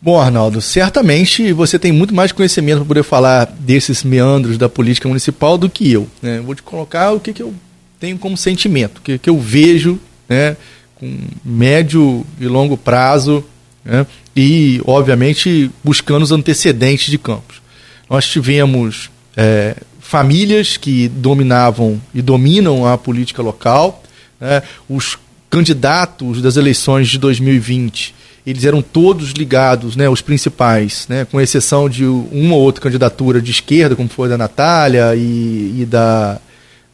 Bom, 0.00 0.20
Arnaldo, 0.20 0.60
certamente 0.60 1.52
você 1.52 1.78
tem 1.78 1.90
muito 1.90 2.14
mais 2.14 2.30
conhecimento 2.30 2.78
para 2.78 2.86
poder 2.86 3.02
falar 3.02 3.46
desses 3.58 4.04
meandros 4.04 4.56
da 4.56 4.68
política 4.68 5.08
municipal 5.08 5.58
do 5.58 5.68
que 5.68 5.90
eu. 5.90 6.08
Né? 6.22 6.40
Vou 6.40 6.54
te 6.54 6.62
colocar 6.62 7.12
o 7.12 7.20
que, 7.20 7.32
que 7.32 7.42
eu 7.42 7.52
tenho 7.98 8.16
como 8.16 8.36
sentimento, 8.36 8.98
o 8.98 9.00
que, 9.02 9.18
que 9.18 9.28
eu 9.28 9.38
vejo 9.40 9.98
né, 10.28 10.56
com 10.94 11.18
médio 11.44 12.24
e 12.40 12.46
longo 12.46 12.76
prazo 12.76 13.44
né, 13.84 14.06
e, 14.36 14.80
obviamente, 14.86 15.70
buscando 15.82 16.22
os 16.22 16.30
antecedentes 16.30 17.10
de 17.10 17.18
Campos. 17.18 17.60
Nós 18.08 18.24
tivemos 18.24 19.10
é, 19.36 19.74
famílias 20.08 20.78
que 20.78 21.06
dominavam 21.06 22.00
e 22.14 22.22
dominam 22.22 22.86
a 22.86 22.96
política 22.96 23.42
local, 23.42 24.02
né, 24.40 24.62
os 24.88 25.18
candidatos 25.50 26.40
das 26.40 26.56
eleições 26.56 27.08
de 27.08 27.18
2020 27.18 28.16
eles 28.46 28.64
eram 28.64 28.80
todos 28.80 29.32
ligados, 29.32 29.94
né, 29.94 30.08
os 30.08 30.22
principais, 30.22 31.04
né, 31.06 31.26
com 31.30 31.38
exceção 31.38 31.86
de 31.86 32.06
uma 32.06 32.54
ou 32.54 32.62
outra 32.62 32.82
candidatura 32.82 33.42
de 33.42 33.50
esquerda, 33.50 33.94
como 33.94 34.08
foi 34.08 34.26
da 34.26 34.38
Natália 34.38 35.14
e, 35.14 35.82
e 35.82 35.86
da 35.86 36.40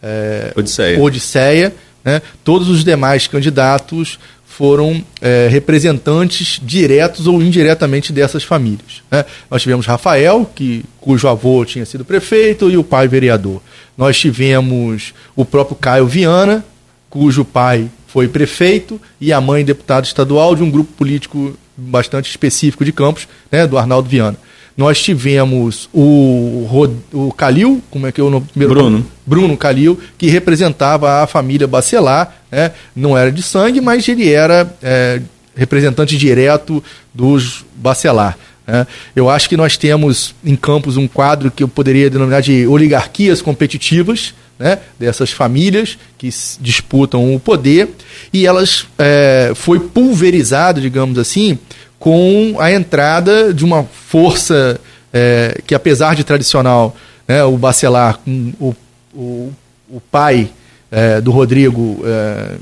é, 0.02 0.52
Odisseia. 0.56 1.00
Odisseia 1.00 1.72
né? 2.04 2.20
Todos 2.44 2.68
os 2.68 2.84
demais 2.84 3.26
candidatos 3.26 4.18
foram 4.56 5.04
é, 5.20 5.48
representantes 5.50 6.60
diretos 6.62 7.26
ou 7.26 7.42
indiretamente 7.42 8.12
dessas 8.12 8.44
famílias. 8.44 9.02
Né? 9.10 9.24
Nós 9.50 9.62
tivemos 9.62 9.84
Rafael, 9.84 10.48
que, 10.54 10.84
cujo 11.00 11.26
avô 11.26 11.64
tinha 11.64 11.84
sido 11.84 12.04
prefeito, 12.04 12.70
e 12.70 12.76
o 12.76 12.84
pai 12.84 13.08
vereador. 13.08 13.60
Nós 13.98 14.16
tivemos 14.16 15.12
o 15.34 15.44
próprio 15.44 15.76
Caio 15.76 16.06
Viana, 16.06 16.64
cujo 17.10 17.44
pai 17.44 17.90
foi 18.06 18.28
prefeito 18.28 19.00
e 19.20 19.32
a 19.32 19.40
mãe 19.40 19.64
deputado 19.64 20.04
estadual 20.04 20.54
de 20.54 20.62
um 20.62 20.70
grupo 20.70 20.92
político 20.92 21.58
bastante 21.76 22.30
específico 22.30 22.84
de 22.84 22.92
Campos, 22.92 23.26
né, 23.50 23.66
do 23.66 23.76
Arnaldo 23.76 24.08
Viana. 24.08 24.36
Nós 24.76 25.00
tivemos 25.00 25.88
o, 25.92 26.88
o 27.12 27.32
Calil, 27.32 27.80
como 27.90 28.06
é 28.08 28.12
que 28.12 28.20
é 28.20 28.24
o 28.24 28.30
nome? 28.30 28.46
Bruno. 28.56 28.90
Nome? 28.90 29.04
Bruno 29.24 29.56
Calil, 29.56 29.98
que 30.18 30.26
representava 30.26 31.22
a 31.22 31.26
família 31.26 31.66
Bacelar, 31.66 32.36
né? 32.50 32.72
não 32.94 33.16
era 33.16 33.30
de 33.30 33.42
sangue, 33.42 33.80
mas 33.80 34.08
ele 34.08 34.28
era 34.28 34.76
é, 34.82 35.20
representante 35.54 36.16
direto 36.16 36.82
dos 37.12 37.64
Bacelar. 37.76 38.36
Né? 38.66 38.86
Eu 39.14 39.30
acho 39.30 39.48
que 39.48 39.56
nós 39.56 39.76
temos 39.76 40.34
em 40.44 40.56
Campos 40.56 40.96
um 40.96 41.06
quadro 41.06 41.50
que 41.50 41.62
eu 41.62 41.68
poderia 41.68 42.10
denominar 42.10 42.40
de 42.40 42.66
oligarquias 42.66 43.40
competitivas, 43.40 44.34
né, 44.58 44.78
dessas 44.98 45.30
famílias 45.30 45.98
que 46.16 46.30
disputam 46.60 47.34
o 47.34 47.40
poder 47.40 47.88
e 48.32 48.46
elas 48.46 48.86
é, 48.96 49.52
foi 49.54 49.80
pulverizado, 49.80 50.80
digamos 50.80 51.18
assim, 51.18 51.58
com 52.04 52.56
a 52.58 52.70
entrada 52.70 53.54
de 53.54 53.64
uma 53.64 53.82
força 53.82 54.78
é, 55.10 55.58
que, 55.66 55.74
apesar 55.74 56.14
de 56.14 56.22
tradicional, 56.22 56.94
né, 57.26 57.42
o 57.44 57.56
Bacelar, 57.56 58.20
o, 58.60 58.76
o, 59.14 59.50
o 59.88 60.02
pai 60.10 60.50
é, 60.92 61.18
do 61.22 61.30
Rodrigo, 61.30 62.02
é, 62.04 62.56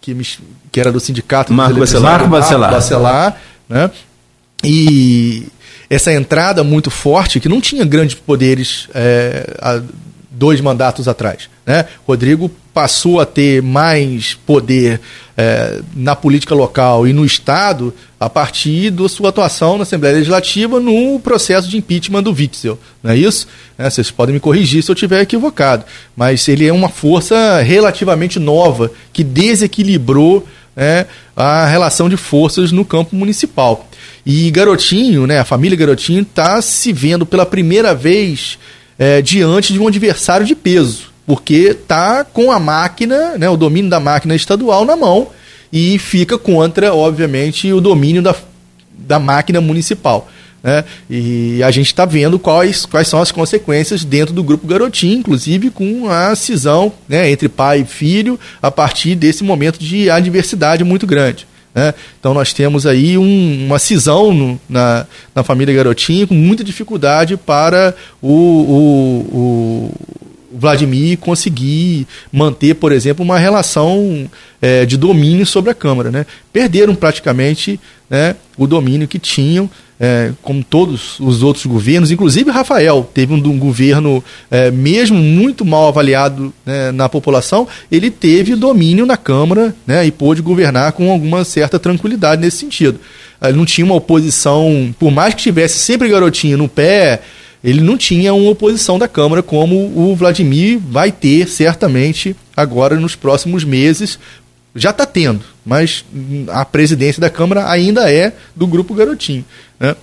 que, 0.00 0.12
me, 0.12 0.26
que, 0.72 0.80
era 0.80 0.90
do 0.90 0.98
sindicato 0.98 1.52
Marco 1.52 1.78
Bacelar, 1.78 2.02
Marco 2.18 2.28
Bacelar, 2.28 2.70
Bacelar 2.72 3.40
né, 3.68 3.88
e 4.64 5.46
essa 5.88 6.12
entrada 6.12 6.64
muito 6.64 6.90
forte, 6.90 7.38
que 7.38 7.48
não 7.48 7.60
tinha 7.60 7.84
grandes 7.84 8.16
poderes 8.16 8.88
é, 8.92 9.54
há 9.62 9.80
dois 10.32 10.60
mandatos 10.60 11.06
atrás. 11.06 11.48
Né? 11.64 11.86
Rodrigo 12.08 12.50
passou 12.74 13.20
a 13.20 13.24
ter 13.24 13.62
mais 13.62 14.34
poder 14.34 15.00
é, 15.36 15.80
na 15.94 16.16
política 16.16 16.56
local 16.56 17.06
e 17.06 17.12
no 17.12 17.24
Estado 17.24 17.94
a 18.18 18.28
partir 18.28 18.90
da 18.90 19.08
sua 19.08 19.28
atuação 19.28 19.76
na 19.76 19.84
Assembleia 19.84 20.16
Legislativa 20.16 20.80
no 20.80 21.20
processo 21.20 21.68
de 21.68 21.76
impeachment 21.76 22.24
do 22.24 22.32
Witzel. 22.32 22.76
Não 23.00 23.12
é 23.12 23.16
isso? 23.16 23.46
É, 23.78 23.88
vocês 23.88 24.10
podem 24.10 24.34
me 24.34 24.40
corrigir 24.40 24.82
se 24.82 24.90
eu 24.90 24.94
estiver 24.94 25.20
equivocado. 25.20 25.84
Mas 26.16 26.48
ele 26.48 26.66
é 26.66 26.72
uma 26.72 26.88
força 26.88 27.60
relativamente 27.60 28.40
nova 28.40 28.90
que 29.12 29.22
desequilibrou 29.22 30.46
é, 30.76 31.06
a 31.36 31.66
relação 31.66 32.08
de 32.08 32.16
forças 32.16 32.72
no 32.72 32.84
campo 32.84 33.14
municipal. 33.14 33.88
E 34.26 34.50
Garotinho, 34.50 35.28
né, 35.28 35.38
a 35.38 35.44
família 35.44 35.78
Garotinho, 35.78 36.22
está 36.22 36.60
se 36.60 36.92
vendo 36.92 37.24
pela 37.24 37.46
primeira 37.46 37.94
vez 37.94 38.58
é, 38.98 39.22
diante 39.22 39.72
de 39.72 39.78
um 39.78 39.86
adversário 39.86 40.44
de 40.44 40.56
peso 40.56 41.13
porque 41.26 41.74
tá 41.74 42.24
com 42.24 42.52
a 42.52 42.58
máquina, 42.58 43.38
né, 43.38 43.48
o 43.48 43.56
domínio 43.56 43.90
da 43.90 44.00
máquina 44.00 44.34
estadual 44.34 44.84
na 44.84 44.96
mão 44.96 45.28
e 45.72 45.98
fica 45.98 46.38
contra, 46.38 46.94
obviamente, 46.94 47.72
o 47.72 47.80
domínio 47.80 48.22
da, 48.22 48.34
da 48.96 49.18
máquina 49.18 49.60
municipal. 49.60 50.28
Né? 50.62 50.84
E 51.10 51.62
a 51.62 51.70
gente 51.70 51.88
está 51.88 52.04
vendo 52.06 52.38
quais, 52.38 52.86
quais 52.86 53.08
são 53.08 53.20
as 53.20 53.30
consequências 53.30 54.04
dentro 54.04 54.32
do 54.34 54.42
grupo 54.42 54.66
Garotinho, 54.66 55.18
inclusive 55.18 55.70
com 55.70 56.08
a 56.08 56.34
cisão 56.34 56.92
né, 57.08 57.30
entre 57.30 57.48
pai 57.48 57.80
e 57.80 57.84
filho, 57.84 58.40
a 58.62 58.70
partir 58.70 59.14
desse 59.14 59.44
momento 59.44 59.78
de 59.78 60.08
adversidade 60.08 60.84
muito 60.84 61.06
grande. 61.06 61.46
Né? 61.74 61.92
Então 62.20 62.32
nós 62.32 62.52
temos 62.52 62.86
aí 62.86 63.18
um, 63.18 63.66
uma 63.66 63.78
cisão 63.78 64.32
no, 64.32 64.60
na, 64.68 65.06
na 65.34 65.42
família 65.42 65.74
Garotinho 65.74 66.28
com 66.28 66.34
muita 66.34 66.62
dificuldade 66.62 67.36
para 67.36 67.94
o, 68.22 68.32
o, 68.32 69.38
o 69.38 69.94
Vladimir 70.54 71.18
conseguir 71.18 72.06
manter, 72.32 72.74
por 72.74 72.92
exemplo, 72.92 73.24
uma 73.24 73.38
relação 73.38 74.28
é, 74.62 74.86
de 74.86 74.96
domínio 74.96 75.44
sobre 75.44 75.70
a 75.70 75.74
Câmara. 75.74 76.10
Né? 76.10 76.26
Perderam 76.52 76.94
praticamente 76.94 77.78
né, 78.08 78.36
o 78.56 78.66
domínio 78.66 79.08
que 79.08 79.18
tinham, 79.18 79.68
é, 79.98 80.32
como 80.42 80.62
todos 80.62 81.18
os 81.20 81.42
outros 81.42 81.66
governos, 81.66 82.10
inclusive 82.10 82.50
Rafael 82.50 83.08
teve 83.12 83.32
um, 83.32 83.36
um 83.36 83.58
governo, 83.58 84.22
é, 84.50 84.70
mesmo 84.70 85.16
muito 85.16 85.64
mal 85.64 85.88
avaliado 85.88 86.52
né, 86.64 86.92
na 86.92 87.08
população, 87.08 87.66
ele 87.90 88.10
teve 88.10 88.54
domínio 88.54 89.06
na 89.06 89.16
Câmara 89.16 89.74
né, 89.86 90.06
e 90.06 90.10
pôde 90.10 90.42
governar 90.42 90.92
com 90.92 91.10
alguma 91.10 91.44
certa 91.44 91.78
tranquilidade 91.78 92.40
nesse 92.40 92.58
sentido. 92.58 92.98
Ele 93.42 93.56
não 93.56 93.64
tinha 93.64 93.84
uma 93.84 93.94
oposição, 93.94 94.94
por 94.98 95.10
mais 95.10 95.34
que 95.34 95.42
tivesse 95.42 95.78
sempre 95.78 96.08
garotinho 96.08 96.56
no 96.56 96.68
pé, 96.68 97.20
ele 97.64 97.80
não 97.80 97.96
tinha 97.96 98.34
uma 98.34 98.50
oposição 98.50 98.98
da 98.98 99.08
Câmara 99.08 99.42
como 99.42 99.74
o 99.96 100.14
Vladimir 100.14 100.78
vai 100.78 101.10
ter 101.10 101.48
certamente 101.48 102.36
agora 102.54 102.96
nos 102.96 103.16
próximos 103.16 103.64
meses. 103.64 104.18
Já 104.74 104.90
está 104.90 105.06
tendo, 105.06 105.40
mas 105.64 106.04
a 106.48 106.62
presidência 106.62 107.22
da 107.22 107.30
Câmara 107.30 107.70
ainda 107.70 108.12
é 108.12 108.34
do 108.54 108.66
Grupo 108.66 108.92
Garotinho. 108.92 109.46
Né? 109.80 109.96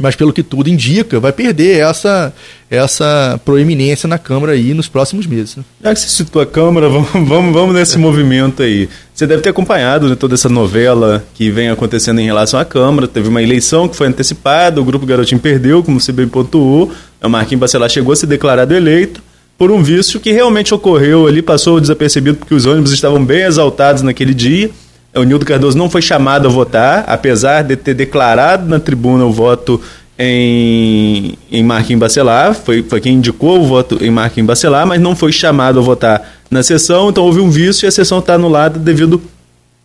Mas 0.00 0.16
pelo 0.16 0.32
que 0.32 0.42
tudo 0.42 0.68
indica, 0.68 1.20
vai 1.20 1.32
perder 1.32 1.80
essa, 1.80 2.32
essa 2.70 3.38
proeminência 3.44 4.08
na 4.08 4.18
Câmara 4.18 4.52
aí 4.52 4.72
nos 4.72 4.88
próximos 4.88 5.26
meses. 5.26 5.56
Né? 5.56 5.64
Já 5.84 5.94
que 5.94 6.00
você 6.00 6.08
citou 6.08 6.40
a 6.40 6.46
Câmara, 6.46 6.88
vamos, 6.90 7.10
vamos, 7.12 7.52
vamos 7.52 7.74
nesse 7.74 7.98
movimento 7.98 8.62
aí. 8.62 8.88
Você 9.14 9.26
deve 9.26 9.42
ter 9.42 9.50
acompanhado 9.50 10.08
né, 10.08 10.14
toda 10.14 10.34
essa 10.34 10.48
novela 10.48 11.24
que 11.34 11.50
vem 11.50 11.68
acontecendo 11.68 12.20
em 12.20 12.24
relação 12.24 12.58
à 12.58 12.64
Câmara. 12.64 13.06
Teve 13.06 13.28
uma 13.28 13.42
eleição 13.42 13.86
que 13.86 13.94
foi 13.94 14.06
antecipada, 14.08 14.80
o 14.80 14.84
Grupo 14.84 15.04
Garotinho 15.04 15.40
perdeu, 15.40 15.82
como 15.82 16.00
você 16.00 16.12
bem 16.12 16.26
pontuou. 16.26 16.90
O 17.22 17.28
Marquinhos 17.28 17.60
Bacelar 17.60 17.90
chegou 17.90 18.12
a 18.12 18.16
ser 18.16 18.26
declarado 18.26 18.74
eleito 18.74 19.22
por 19.58 19.70
um 19.70 19.82
vício 19.82 20.18
que 20.18 20.32
realmente 20.32 20.72
ocorreu 20.72 21.26
ali, 21.26 21.42
passou 21.42 21.78
desapercebido 21.78 22.38
porque 22.38 22.54
os 22.54 22.64
ônibus 22.64 22.92
estavam 22.92 23.22
bem 23.22 23.42
exaltados 23.42 24.00
naquele 24.00 24.32
dia 24.32 24.70
o 25.14 25.22
Nildo 25.22 25.44
Cardoso 25.44 25.76
não 25.76 25.90
foi 25.90 26.02
chamado 26.02 26.46
a 26.46 26.50
votar, 26.50 27.04
apesar 27.06 27.62
de 27.62 27.76
ter 27.76 27.94
declarado 27.94 28.68
na 28.68 28.78
tribuna 28.78 29.24
o 29.24 29.32
voto 29.32 29.80
em, 30.18 31.36
em 31.50 31.62
Marquinhos 31.62 32.00
Bacelar, 32.00 32.54
foi, 32.54 32.82
foi 32.82 33.00
quem 33.00 33.14
indicou 33.14 33.60
o 33.60 33.66
voto 33.66 33.98
em 34.04 34.10
Marquinhos 34.10 34.46
Bacelar, 34.46 34.86
mas 34.86 35.00
não 35.00 35.16
foi 35.16 35.32
chamado 35.32 35.78
a 35.78 35.82
votar 35.82 36.40
na 36.50 36.62
sessão, 36.62 37.08
então 37.08 37.24
houve 37.24 37.40
um 37.40 37.50
vício 37.50 37.86
e 37.86 37.88
a 37.88 37.90
sessão 37.90 38.18
está 38.18 38.34
anulada 38.34 38.78
devido 38.78 39.20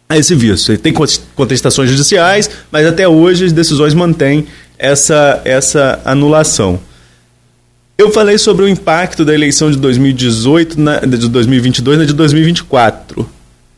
a 0.09 0.17
esse 0.17 0.35
vício. 0.35 0.77
Tem 0.77 0.93
contestações 1.35 1.89
judiciais, 1.89 2.49
mas 2.71 2.85
até 2.85 3.07
hoje 3.07 3.45
as 3.45 3.51
decisões 3.51 3.93
mantêm 3.93 4.45
essa, 4.77 5.41
essa 5.45 5.99
anulação. 6.05 6.79
Eu 7.97 8.11
falei 8.11 8.37
sobre 8.37 8.65
o 8.65 8.67
impacto 8.67 9.23
da 9.23 9.33
eleição 9.33 9.71
de 9.71 9.77
2018, 9.77 10.79
na, 10.79 10.99
de 10.99 11.29
2022 11.29 11.97
na 11.97 12.05
de 12.05 12.13
2024. 12.13 13.34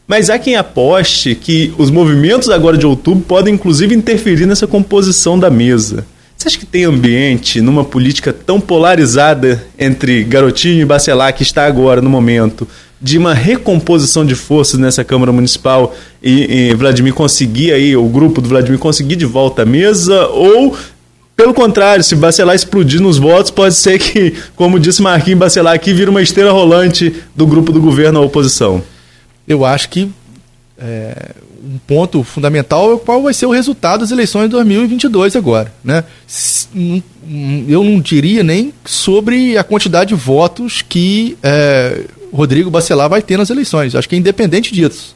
Mas 0.08 0.30
há 0.30 0.40
quem 0.40 0.56
aposte 0.56 1.36
que 1.36 1.74
os 1.78 1.92
movimentos 1.92 2.50
agora 2.50 2.78
de 2.78 2.86
outubro 2.86 3.26
podem 3.28 3.56
inclusive 3.56 3.94
interferir 3.94 4.46
nessa 4.46 4.66
composição 4.66 5.38
da 5.38 5.50
mesa. 5.50 6.06
Você 6.38 6.48
acha 6.48 6.58
que 6.58 6.66
tem 6.66 6.86
ambiente 6.86 7.60
numa 7.60 7.84
política 7.84 8.32
tão 8.32 8.62
polarizada 8.62 9.66
entre 9.78 10.24
Garotinho 10.24 10.82
e 10.82 10.86
Bacelar 10.86 11.34
que 11.34 11.44
está 11.44 11.66
agora 11.66 12.02
no 12.02 12.10
momento, 12.10 12.66
de 13.02 13.18
uma 13.18 13.34
recomposição 13.34 14.26
de 14.26 14.34
forças 14.34 14.80
nessa 14.80 15.04
Câmara 15.04 15.32
Municipal 15.34 15.94
e, 16.24 16.70
e 16.70 16.74
Vladimir 16.76 17.14
conseguir 17.14 17.74
aí, 17.74 17.98
o 17.98 18.08
grupo 18.08 18.40
do 18.40 18.48
Vladimir 18.48 18.80
conseguir 18.80 19.18
de 19.18 19.26
volta 19.26 19.64
a 19.64 19.66
mesa, 19.66 20.28
ou 20.28 20.78
pelo 21.36 21.54
contrário, 21.54 22.04
se 22.04 22.16
Bacelar 22.16 22.56
explodir 22.56 23.02
nos 23.02 23.18
votos, 23.18 23.52
pode 23.52 23.76
ser 23.76 24.00
que, 24.00 24.34
como 24.56 24.80
disse 24.80 25.02
Marquinhos 25.02 25.40
Bacelar 25.40 25.74
aqui, 25.74 25.92
vira 25.92 26.10
uma 26.10 26.22
esteira 26.22 26.52
rolante 26.52 27.14
do 27.36 27.46
grupo 27.46 27.74
do 27.74 27.82
governo 27.82 28.20
à 28.20 28.22
oposição 28.22 28.82
eu 29.48 29.66
acho 29.66 29.90
que 29.90 30.10
é, 30.80 31.32
um 31.64 31.78
ponto 31.80 32.24
fundamental 32.24 32.94
é 32.94 33.00
qual 33.00 33.24
vai 33.24 33.34
ser 33.34 33.46
o 33.46 33.52
resultado 33.52 34.02
das 34.02 34.12
eleições 34.12 34.46
de 34.46 34.52
2022 34.52 35.36
agora. 35.36 35.74
Né? 35.84 36.04
Eu 37.68 37.84
não 37.84 38.00
diria 38.00 38.44
nem 38.44 38.74
sobre 38.86 39.58
a 39.58 39.64
quantidade 39.64 40.10
de 40.10 40.16
votos 40.16 40.82
que 40.82 41.38
é, 41.42 42.06
Rodrigo 42.32 42.70
Bacelar 42.70 43.10
vai 43.10 43.22
ter 43.22 43.38
nas 43.38 43.50
eleições. 43.50 43.96
Acho 43.96 44.08
que 44.08 44.16
é 44.16 44.20
independente 44.20 44.74
disso. 44.74 45.16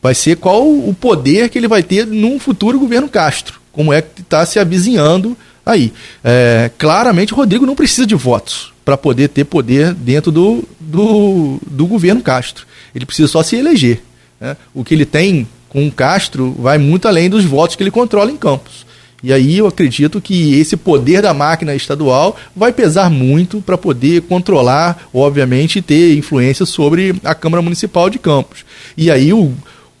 Vai 0.00 0.14
ser 0.14 0.36
qual 0.36 0.68
o 0.68 0.94
poder 0.98 1.48
que 1.48 1.58
ele 1.58 1.68
vai 1.68 1.82
ter 1.82 2.06
num 2.06 2.38
futuro 2.38 2.78
governo 2.78 3.08
Castro. 3.08 3.60
Como 3.72 3.92
é 3.92 4.02
que 4.02 4.20
está 4.20 4.44
se 4.46 4.58
avizinhando 4.58 5.36
aí. 5.64 5.92
É, 6.22 6.70
claramente, 6.78 7.32
Rodrigo 7.32 7.66
não 7.66 7.74
precisa 7.74 8.06
de 8.06 8.14
votos 8.14 8.72
para 8.84 8.96
poder 8.98 9.28
ter 9.28 9.44
poder 9.44 9.94
dentro 9.94 10.30
do, 10.30 10.62
do, 10.94 11.58
do 11.66 11.86
governo 11.86 12.22
Castro. 12.22 12.66
Ele 12.94 13.06
precisa 13.06 13.28
só 13.28 13.42
se 13.42 13.56
eleger. 13.56 14.02
Né? 14.40 14.56
O 14.72 14.84
que 14.84 14.94
ele 14.94 15.04
tem 15.04 15.46
com 15.68 15.86
o 15.86 15.92
Castro 15.92 16.54
vai 16.58 16.78
muito 16.78 17.08
além 17.08 17.28
dos 17.28 17.44
votos 17.44 17.76
que 17.76 17.82
ele 17.82 17.90
controla 17.90 18.30
em 18.30 18.36
Campos. 18.36 18.84
E 19.22 19.32
aí 19.32 19.56
eu 19.56 19.66
acredito 19.66 20.20
que 20.20 20.60
esse 20.60 20.76
poder 20.76 21.22
da 21.22 21.32
máquina 21.32 21.74
estadual 21.74 22.36
vai 22.54 22.72
pesar 22.72 23.08
muito 23.08 23.62
para 23.62 23.78
poder 23.78 24.20
controlar, 24.22 25.08
obviamente, 25.14 25.80
ter 25.80 26.14
influência 26.14 26.66
sobre 26.66 27.14
a 27.24 27.34
Câmara 27.34 27.62
Municipal 27.62 28.10
de 28.10 28.18
Campos. 28.18 28.66
E 28.96 29.10
aí 29.10 29.32
o, 29.32 29.54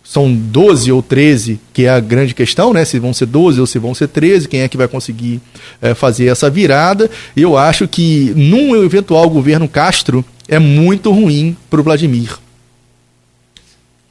são 0.04 0.30
12 0.30 0.92
ou 0.92 1.02
13, 1.02 1.58
que 1.72 1.86
é 1.86 1.88
a 1.88 2.00
grande 2.00 2.34
questão, 2.34 2.74
né? 2.74 2.84
Se 2.84 2.98
vão 2.98 3.14
ser 3.14 3.24
12 3.24 3.58
ou 3.58 3.66
se 3.66 3.78
vão 3.78 3.94
ser 3.94 4.08
13, 4.08 4.46
quem 4.46 4.60
é 4.60 4.68
que 4.68 4.76
vai 4.76 4.86
conseguir 4.86 5.40
é, 5.80 5.94
fazer 5.94 6.26
essa 6.26 6.50
virada? 6.50 7.10
Eu 7.34 7.56
acho 7.56 7.88
que 7.88 8.30
num 8.36 8.76
eventual 8.84 9.28
governo 9.30 9.66
Castro 9.66 10.22
é 10.48 10.58
muito 10.58 11.10
ruim 11.10 11.56
para 11.70 11.80
o 11.80 11.82
Vladimir. 11.84 12.38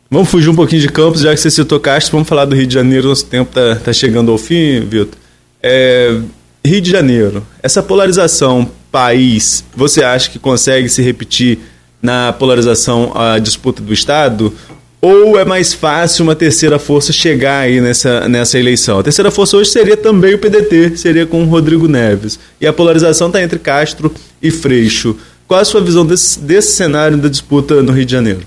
Vamos 0.09 0.29
fugir 0.29 0.49
um 0.49 0.55
pouquinho 0.55 0.81
de 0.81 0.89
Campos, 0.89 1.21
já 1.21 1.33
que 1.33 1.39
você 1.39 1.49
citou 1.49 1.79
Castro, 1.79 2.11
vamos 2.11 2.29
falar 2.29 2.45
do 2.45 2.55
Rio 2.55 2.67
de 2.67 2.73
Janeiro, 2.73 3.07
nosso 3.07 3.25
tempo 3.25 3.49
está 3.49 3.75
tá 3.77 3.91
chegando 3.91 4.31
ao 4.31 4.37
fim, 4.37 4.81
Vitor. 4.81 5.17
É, 5.61 6.19
Rio 6.63 6.81
de 6.81 6.91
Janeiro, 6.91 7.45
essa 7.61 7.81
polarização 7.81 8.69
país, 8.91 9.65
você 9.75 10.03
acha 10.03 10.29
que 10.29 10.37
consegue 10.37 10.87
se 10.87 11.01
repetir 11.01 11.57
na 11.99 12.31
polarização 12.31 13.11
a 13.15 13.39
disputa 13.39 13.81
do 13.81 13.91
Estado? 13.91 14.53
Ou 15.01 15.37
é 15.37 15.43
mais 15.43 15.73
fácil 15.73 16.23
uma 16.23 16.35
terceira 16.35 16.77
força 16.79 17.11
chegar 17.11 17.61
aí 17.61 17.81
nessa, 17.81 18.29
nessa 18.29 18.57
eleição? 18.57 18.99
A 18.99 19.03
terceira 19.03 19.31
força 19.31 19.57
hoje 19.57 19.71
seria 19.71 19.97
também 19.97 20.35
o 20.35 20.37
PDT, 20.37 20.95
seria 20.95 21.25
com 21.25 21.43
o 21.43 21.47
Rodrigo 21.47 21.87
Neves. 21.87 22.39
E 22.61 22.67
a 22.67 22.71
polarização 22.71 23.27
está 23.27 23.41
entre 23.41 23.59
Castro 23.59 24.13
e 24.41 24.51
Freixo. 24.51 25.17
Qual 25.53 25.61
a 25.61 25.65
sua 25.65 25.81
visão 25.81 26.03
desse, 26.03 26.39
desse 26.39 26.75
cenário 26.75 27.15
da 27.15 27.29
disputa 27.29 27.83
no 27.83 27.91
Rio 27.91 28.07
de 28.07 28.11
Janeiro? 28.11 28.41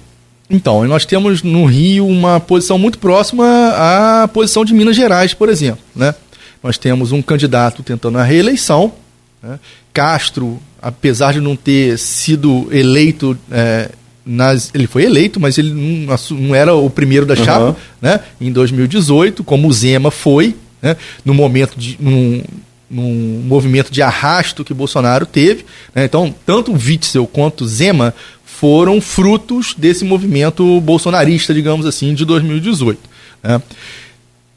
Então, 0.51 0.85
nós 0.89 1.07
temos 1.07 1.41
no 1.41 1.65
Rio 1.65 2.05
uma 2.05 2.41
posição 2.41 2.77
muito 2.77 2.99
próxima 2.99 3.45
à 3.77 4.27
posição 4.27 4.65
de 4.65 4.75
Minas 4.75 4.97
Gerais, 4.97 5.33
por 5.33 5.49
exemplo. 5.49 5.79
Né? 5.95 6.13
Nós 6.61 6.77
temos 6.77 7.13
um 7.13 7.23
candidato 7.23 7.85
tentando 7.85 8.19
a 8.19 8.25
reeleição. 8.25 8.93
Né? 9.41 9.57
Castro, 9.93 10.59
apesar 10.83 11.35
de 11.35 11.41
não 11.41 11.55
ter 11.55 11.97
sido 11.97 12.67
eleito, 12.73 13.39
é, 13.53 13.89
nas, 14.27 14.73
ele 14.75 14.89
foi 14.89 15.05
eleito, 15.05 15.39
mas 15.39 15.59
ele 15.59 15.73
não, 15.73 16.17
não 16.41 16.55
era 16.57 16.75
o 16.75 16.91
primeiro 16.91 17.25
da 17.25 17.37
chapa 17.37 17.67
uhum. 17.67 17.75
né? 18.03 18.19
em 18.41 18.51
2018, 18.51 19.45
como 19.45 19.69
o 19.69 19.73
Zema 19.73 20.11
foi, 20.11 20.57
né? 20.83 20.97
no 21.25 21.35
momento 21.35 21.79
de. 21.79 21.97
Num, 22.01 22.43
num 22.91 23.43
movimento 23.45 23.91
de 23.91 24.03
arrasto 24.03 24.65
que 24.65 24.73
Bolsonaro 24.73 25.27
teve. 25.27 25.65
Né? 25.95 26.05
Então, 26.05 26.35
tanto 26.45 26.73
o 26.73 26.77
Witzel 26.77 27.27
quanto 27.27 27.67
Zema 27.67 28.15
foram 28.45 29.01
frutos 29.01 29.75
desse 29.77 30.05
movimento 30.05 30.81
bolsonarista, 30.81 31.53
digamos 31.53 31.85
assim, 31.85 32.15
de 32.15 32.25
2018. 32.25 32.99
Né? 33.43 33.61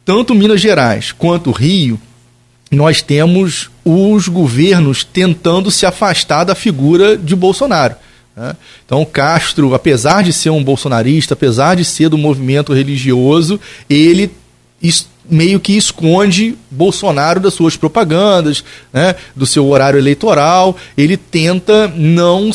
Tanto 0.06 0.34
Minas 0.34 0.62
Gerais 0.62 1.12
quanto 1.12 1.52
Rio, 1.52 2.00
nós 2.72 3.02
temos 3.02 3.70
os 3.84 4.28
governos 4.28 5.04
tentando 5.04 5.72
se 5.72 5.86
afastar 5.86 6.44
da 6.44 6.56
figura 6.56 7.18
de 7.18 7.36
Bolsonaro. 7.36 7.96
Né? 8.36 8.56
Então, 8.86 9.04
Castro, 9.04 9.74
apesar 9.74 10.24
de 10.24 10.32
ser 10.32 10.52
um 10.52 10.64
bolsonarista, 10.64 11.34
apesar 11.34 11.76
de 11.76 11.84
ser 11.84 12.10
do 12.10 12.18
movimento 12.18 12.74
religioso, 12.74 13.60
ele 13.90 14.32
meio 15.30 15.60
que 15.60 15.78
esconde 15.78 16.58
Bolsonaro 16.72 17.40
das 17.40 17.54
suas 17.54 17.76
propagandas, 17.78 18.64
né, 18.92 19.16
do 19.36 19.46
seu 19.46 19.68
horário 19.68 20.00
eleitoral. 20.00 20.76
Ele 20.98 21.18
tenta 21.18 21.88
não 21.96 22.52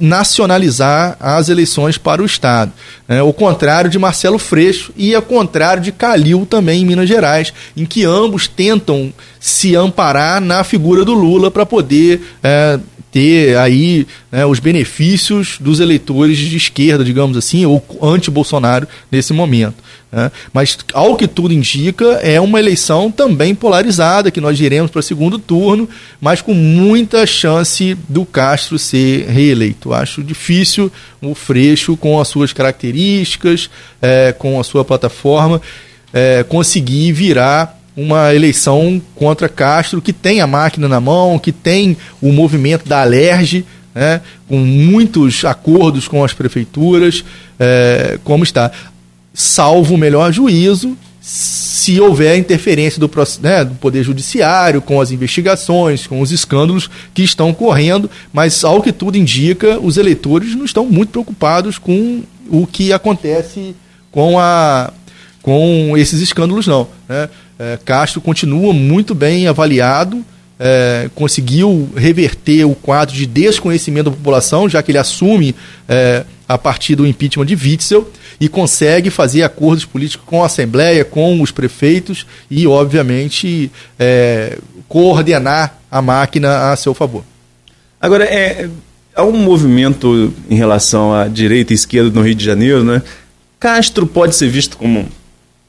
nacionalizar 0.00 1.16
as 1.20 1.48
eleições 1.48 1.98
para 1.98 2.22
o 2.22 2.26
Estado. 2.26 2.72
Né, 3.06 3.20
contrário 3.34 3.90
de 3.90 3.98
Marcelo 3.98 4.38
Freixo 4.38 4.92
e 4.96 5.14
ao 5.14 5.22
contrário 5.22 5.82
de 5.82 5.92
Calil 5.92 6.46
também 6.48 6.82
em 6.82 6.86
Minas 6.86 7.08
Gerais, 7.08 7.52
em 7.76 7.84
que 7.84 8.04
ambos 8.04 8.48
tentam 8.48 9.12
se 9.38 9.76
amparar 9.76 10.40
na 10.40 10.64
figura 10.64 11.04
do 11.04 11.12
Lula 11.12 11.50
para 11.50 11.66
poder 11.66 12.22
é, 12.42 12.78
ter 13.14 13.56
aí 13.56 14.08
né, 14.32 14.44
os 14.44 14.58
benefícios 14.58 15.56
dos 15.60 15.78
eleitores 15.78 16.36
de 16.36 16.56
esquerda, 16.56 17.04
digamos 17.04 17.36
assim, 17.36 17.64
ou 17.64 17.80
anti-Bolsonaro 18.02 18.88
nesse 19.08 19.32
momento. 19.32 19.76
Né? 20.10 20.32
Mas, 20.52 20.76
ao 20.92 21.14
que 21.14 21.28
tudo 21.28 21.54
indica, 21.54 22.04
é 22.24 22.40
uma 22.40 22.58
eleição 22.58 23.12
também 23.12 23.54
polarizada, 23.54 24.32
que 24.32 24.40
nós 24.40 24.58
iremos 24.58 24.90
para 24.90 25.00
segundo 25.00 25.38
turno, 25.38 25.88
mas 26.20 26.42
com 26.42 26.54
muita 26.54 27.24
chance 27.24 27.96
do 28.08 28.26
Castro 28.26 28.80
ser 28.80 29.28
reeleito. 29.28 29.94
Acho 29.94 30.20
difícil 30.20 30.90
o 31.22 31.36
Freixo, 31.36 31.96
com 31.96 32.20
as 32.20 32.26
suas 32.26 32.52
características, 32.52 33.70
é, 34.02 34.32
com 34.32 34.58
a 34.58 34.64
sua 34.64 34.84
plataforma, 34.84 35.62
é, 36.12 36.42
conseguir 36.42 37.12
virar 37.12 37.80
uma 37.96 38.34
eleição 38.34 39.00
contra 39.14 39.48
Castro 39.48 40.02
que 40.02 40.12
tem 40.12 40.40
a 40.40 40.46
máquina 40.46 40.88
na 40.88 41.00
mão, 41.00 41.38
que 41.38 41.52
tem 41.52 41.96
o 42.20 42.32
movimento 42.32 42.88
da 42.88 43.02
Alerge, 43.02 43.64
né, 43.94 44.20
com 44.48 44.58
muitos 44.58 45.44
acordos 45.44 46.08
com 46.08 46.24
as 46.24 46.32
prefeituras, 46.32 47.24
é, 47.58 48.18
como 48.24 48.42
está 48.42 48.72
salvo 49.32 49.94
o 49.94 49.98
melhor 49.98 50.32
juízo, 50.32 50.96
se 51.20 52.00
houver 52.00 52.36
interferência 52.36 53.00
do, 53.00 53.10
né, 53.40 53.64
do 53.64 53.74
Poder 53.76 54.02
Judiciário 54.02 54.82
com 54.82 55.00
as 55.00 55.10
investigações, 55.10 56.06
com 56.06 56.20
os 56.20 56.30
escândalos 56.32 56.90
que 57.14 57.22
estão 57.22 57.54
correndo, 57.54 58.10
mas 58.32 58.62
ao 58.64 58.82
que 58.82 58.92
tudo 58.92 59.16
indica, 59.16 59.78
os 59.80 59.96
eleitores 59.96 60.54
não 60.54 60.64
estão 60.64 60.84
muito 60.84 61.10
preocupados 61.10 61.78
com 61.78 62.22
o 62.50 62.66
que 62.66 62.92
acontece 62.92 63.74
com, 64.10 64.38
a, 64.38 64.92
com 65.42 65.96
esses 65.96 66.20
escândalos, 66.20 66.66
não. 66.66 66.86
Né? 67.08 67.28
É, 67.58 67.78
Castro 67.84 68.20
continua 68.20 68.72
muito 68.72 69.14
bem 69.14 69.46
avaliado, 69.46 70.24
é, 70.58 71.10
conseguiu 71.14 71.90
reverter 71.96 72.64
o 72.64 72.74
quadro 72.74 73.14
de 73.14 73.26
desconhecimento 73.26 74.10
da 74.10 74.16
população, 74.16 74.68
já 74.68 74.82
que 74.82 74.90
ele 74.90 74.98
assume 74.98 75.54
é, 75.88 76.24
a 76.48 76.58
partir 76.58 76.94
do 76.94 77.06
impeachment 77.06 77.46
de 77.46 77.54
Witzel 77.54 78.10
e 78.40 78.48
consegue 78.48 79.10
fazer 79.10 79.42
acordos 79.42 79.84
políticos 79.84 80.26
com 80.26 80.42
a 80.42 80.46
Assembleia, 80.46 81.04
com 81.04 81.40
os 81.40 81.50
prefeitos 81.50 82.26
e, 82.50 82.66
obviamente, 82.66 83.70
é, 83.98 84.58
coordenar 84.88 85.78
a 85.90 86.02
máquina 86.02 86.72
a 86.72 86.76
seu 86.76 86.94
favor. 86.94 87.24
Agora, 88.00 88.24
é, 88.24 88.68
há 89.14 89.24
um 89.24 89.36
movimento 89.36 90.32
em 90.50 90.56
relação 90.56 91.14
à 91.14 91.26
direita 91.26 91.72
e 91.72 91.76
esquerda 91.76 92.10
no 92.10 92.22
Rio 92.22 92.34
de 92.34 92.44
Janeiro, 92.44 92.84
né? 92.84 93.02
Castro 93.58 94.06
pode 94.06 94.34
ser 94.34 94.48
visto 94.48 94.76
como 94.76 95.08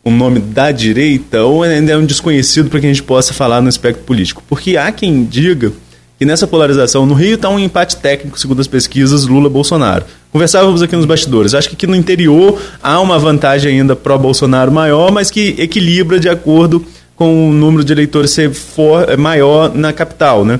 um 0.05 0.15
nome 0.15 0.39
da 0.39 0.71
direita 0.71 1.43
ou 1.43 1.63
ainda 1.63 1.91
é 1.91 1.97
um 1.97 2.05
desconhecido 2.05 2.69
para 2.69 2.79
que 2.79 2.85
a 2.85 2.89
gente 2.89 3.01
possa 3.01 3.33
falar 3.33 3.59
no 3.59 3.67
espectro 3.67 4.03
político? 4.03 4.43
Porque 4.47 4.77
há 4.77 4.91
quem 4.91 5.25
diga 5.25 5.71
que 6.19 6.25
nessa 6.25 6.45
polarização 6.45 7.05
no 7.05 7.15
Rio 7.15 7.35
está 7.35 7.49
um 7.49 7.59
empate 7.59 7.97
técnico, 7.97 8.39
segundo 8.39 8.61
as 8.61 8.67
pesquisas, 8.67 9.25
Lula-Bolsonaro. 9.25 10.05
Conversávamos 10.31 10.81
aqui 10.81 10.95
nos 10.95 11.05
bastidores. 11.05 11.53
Acho 11.53 11.69
que 11.69 11.75
aqui 11.75 11.87
no 11.87 11.95
interior 11.95 12.61
há 12.81 12.99
uma 13.01 13.17
vantagem 13.17 13.79
ainda 13.79 13.95
pró-Bolsonaro 13.95 14.71
maior, 14.71 15.11
mas 15.11 15.31
que 15.31 15.55
equilibra 15.57 16.19
de 16.19 16.29
acordo 16.29 16.85
com 17.15 17.49
o 17.49 17.53
número 17.53 17.83
de 17.83 17.91
eleitores 17.91 18.31
ser 18.31 18.53
for, 18.53 19.09
é 19.09 19.17
maior 19.17 19.73
na 19.73 19.91
capital, 19.91 20.45
né? 20.45 20.59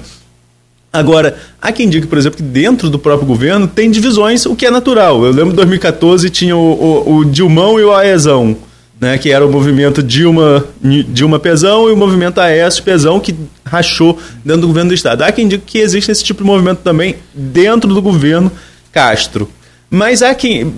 Agora, 0.91 1.37
há 1.61 1.73
quem 1.73 1.89
diga, 1.89 2.07
por 2.07 2.17
exemplo, 2.17 2.37
que 2.37 2.43
dentro 2.43 2.89
do 2.89 2.97
próprio 2.97 3.27
governo 3.27 3.67
tem 3.67 3.91
divisões, 3.91 4.45
o 4.45 4.55
que 4.55 4.65
é 4.65 4.71
natural. 4.71 5.25
Eu 5.25 5.31
lembro 5.31 5.49
de 5.49 5.57
2014 5.57 6.29
tinha 6.29 6.55
o, 6.55 7.03
o, 7.05 7.17
o 7.17 7.25
Dilmão 7.25 7.77
e 7.79 7.83
o 7.83 7.93
Aezão 7.93 8.55
né, 8.99 9.17
que 9.17 9.31
era 9.31 9.45
o 9.45 9.51
movimento 9.51 10.01
Dilma, 10.01 10.65
Dilma 10.81 11.39
Pezão 11.39 11.89
e 11.89 11.91
o 11.91 11.97
movimento 11.97 12.39
Aécio 12.39 12.83
Pezão, 12.83 13.19
que 13.19 13.35
rachou 13.65 14.17
dentro 14.43 14.61
do 14.61 14.67
governo 14.67 14.89
do 14.89 14.93
Estado. 14.93 15.23
Há 15.23 15.31
quem 15.31 15.47
diga 15.47 15.63
que 15.65 15.79
existe 15.79 16.11
esse 16.11 16.23
tipo 16.23 16.43
de 16.43 16.47
movimento 16.47 16.79
também 16.79 17.15
dentro 17.33 17.93
do 17.93 18.01
governo 18.01 18.51
Castro. 18.91 19.49
Mas 19.89 20.21
há 20.21 20.33
quem. 20.33 20.73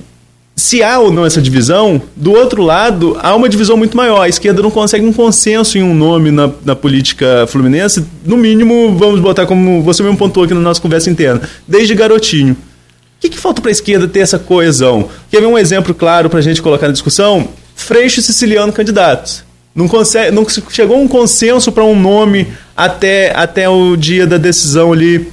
Se 0.56 0.82
há 0.82 0.98
ou 0.98 1.12
não 1.12 1.24
essa 1.24 1.40
divisão, 1.40 2.02
do 2.16 2.32
outro 2.32 2.64
lado, 2.64 3.16
há 3.22 3.36
uma 3.36 3.48
divisão 3.48 3.78
muito 3.78 3.96
maior. 3.96 4.22
A 4.22 4.28
esquerda 4.28 4.60
não 4.60 4.72
consegue 4.72 5.06
um 5.06 5.14
consenso 5.14 5.78
em 5.78 5.84
um 5.84 5.94
nome 5.94 6.32
na, 6.32 6.50
na 6.66 6.76
política 6.76 7.46
fluminense, 7.48 8.04
no 8.26 8.36
mínimo, 8.36 8.98
vamos 8.98 9.20
botar 9.20 9.46
como 9.46 9.84
você 9.84 10.02
mesmo 10.02 10.18
pontuou 10.18 10.46
aqui 10.46 10.56
na 10.56 10.60
nossa 10.60 10.82
conversa 10.82 11.12
interna, 11.12 11.42
desde 11.68 11.94
garotinho. 11.94 12.54
O 12.54 13.20
que, 13.20 13.30
que 13.30 13.38
falta 13.38 13.62
para 13.62 13.70
a 13.70 13.72
esquerda 13.72 14.08
ter 14.08 14.20
essa 14.20 14.40
coesão? 14.40 15.08
Quer 15.30 15.42
ver 15.42 15.48
um 15.48 15.58
exemplo 15.60 15.94
claro 15.94 16.28
para 16.28 16.40
a 16.40 16.42
gente 16.42 16.60
colocar 16.60 16.88
na 16.88 16.94
discussão? 16.94 17.50
Freixo 17.88 18.22
Siciliano 18.22 18.74
candidatos. 18.74 19.46
Não, 19.74 19.88
consegue, 19.88 20.30
não 20.30 20.46
chegou 20.70 21.02
um 21.02 21.08
consenso 21.08 21.72
para 21.72 21.86
um 21.86 21.98
nome 21.98 22.46
até, 22.76 23.34
até 23.34 23.70
o 23.70 23.96
dia 23.96 24.28
da 24.28 24.38
decisão 24.38 24.92
ali 24.92 25.30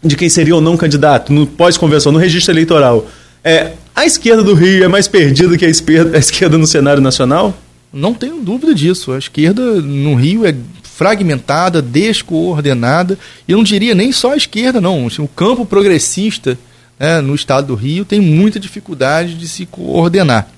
de 0.00 0.14
quem 0.14 0.28
seria 0.28 0.54
ou 0.54 0.60
não 0.60 0.76
candidato, 0.76 1.32
no 1.32 1.44
pós-convenção, 1.44 2.12
no 2.12 2.18
registro 2.18 2.52
eleitoral. 2.52 3.04
É, 3.42 3.72
a 3.96 4.06
esquerda 4.06 4.44
do 4.44 4.54
Rio 4.54 4.84
é 4.84 4.86
mais 4.86 5.08
perdida 5.08 5.58
que 5.58 5.66
a 5.66 5.68
esquerda, 5.68 6.16
a 6.16 6.20
esquerda 6.20 6.56
no 6.56 6.68
cenário 6.68 7.02
nacional? 7.02 7.52
Não 7.92 8.14
tenho 8.14 8.40
dúvida 8.42 8.72
disso. 8.72 9.10
A 9.10 9.18
esquerda 9.18 9.60
no 9.80 10.14
Rio 10.14 10.46
é 10.46 10.54
fragmentada, 10.84 11.82
descoordenada. 11.82 13.18
E 13.48 13.50
eu 13.50 13.56
não 13.58 13.64
diria 13.64 13.96
nem 13.96 14.12
só 14.12 14.34
a 14.34 14.36
esquerda, 14.36 14.80
não. 14.80 15.08
O 15.08 15.28
campo 15.28 15.66
progressista 15.66 16.56
né, 16.96 17.20
no 17.20 17.34
estado 17.34 17.66
do 17.66 17.74
Rio 17.74 18.04
tem 18.04 18.20
muita 18.20 18.60
dificuldade 18.60 19.34
de 19.34 19.48
se 19.48 19.66
coordenar. 19.66 20.48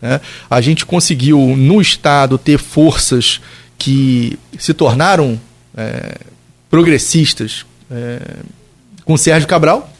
Né? 0.00 0.20
A 0.48 0.60
gente 0.60 0.86
conseguiu, 0.86 1.38
no 1.56 1.80
Estado, 1.80 2.38
ter 2.38 2.58
forças 2.58 3.40
que 3.78 4.38
se 4.58 4.74
tornaram 4.74 5.40
é, 5.76 6.16
progressistas 6.70 7.64
é, 7.90 8.20
com 9.04 9.16
Sérgio 9.16 9.48
Cabral, 9.48 9.92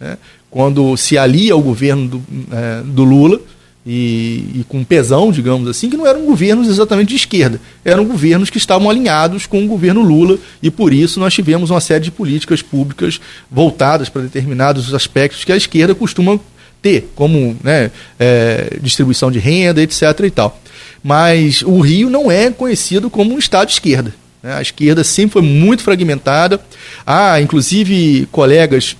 né? 0.00 0.18
quando 0.50 0.96
se 0.96 1.16
alia 1.16 1.54
ao 1.54 1.62
governo 1.62 2.08
do, 2.08 2.22
é, 2.52 2.82
do 2.82 3.04
Lula. 3.04 3.40
E, 3.84 4.60
e, 4.60 4.64
com 4.68 4.84
pesão, 4.84 5.32
digamos 5.32 5.68
assim, 5.68 5.90
que 5.90 5.96
não 5.96 6.06
eram 6.06 6.24
governos 6.24 6.68
exatamente 6.68 7.08
de 7.08 7.16
esquerda, 7.16 7.60
eram 7.84 8.04
governos 8.04 8.48
que 8.48 8.56
estavam 8.56 8.88
alinhados 8.88 9.44
com 9.44 9.64
o 9.64 9.66
governo 9.66 10.02
Lula 10.02 10.38
e 10.62 10.70
por 10.70 10.92
isso 10.92 11.18
nós 11.18 11.34
tivemos 11.34 11.68
uma 11.68 11.80
série 11.80 12.04
de 12.04 12.12
políticas 12.12 12.62
públicas 12.62 13.20
voltadas 13.50 14.08
para 14.08 14.22
determinados 14.22 14.94
aspectos 14.94 15.42
que 15.42 15.50
a 15.50 15.56
esquerda 15.56 15.96
costuma 15.96 16.38
ter, 16.82 17.10
como 17.14 17.56
né, 17.62 17.90
é, 18.18 18.76
distribuição 18.82 19.30
de 19.30 19.38
renda, 19.38 19.80
etc. 19.80 20.02
e 20.24 20.30
tal. 20.30 20.60
Mas 21.02 21.62
o 21.62 21.80
Rio 21.80 22.10
não 22.10 22.30
é 22.30 22.50
conhecido 22.50 23.08
como 23.08 23.32
um 23.32 23.38
Estado 23.38 23.68
de 23.68 23.74
esquerda. 23.74 24.12
Né? 24.42 24.54
A 24.54 24.60
esquerda 24.60 25.04
sempre 25.04 25.34
foi 25.34 25.42
muito 25.42 25.82
fragmentada. 25.82 26.60
Há, 27.06 27.40
inclusive, 27.40 28.28
colegas 28.30 28.96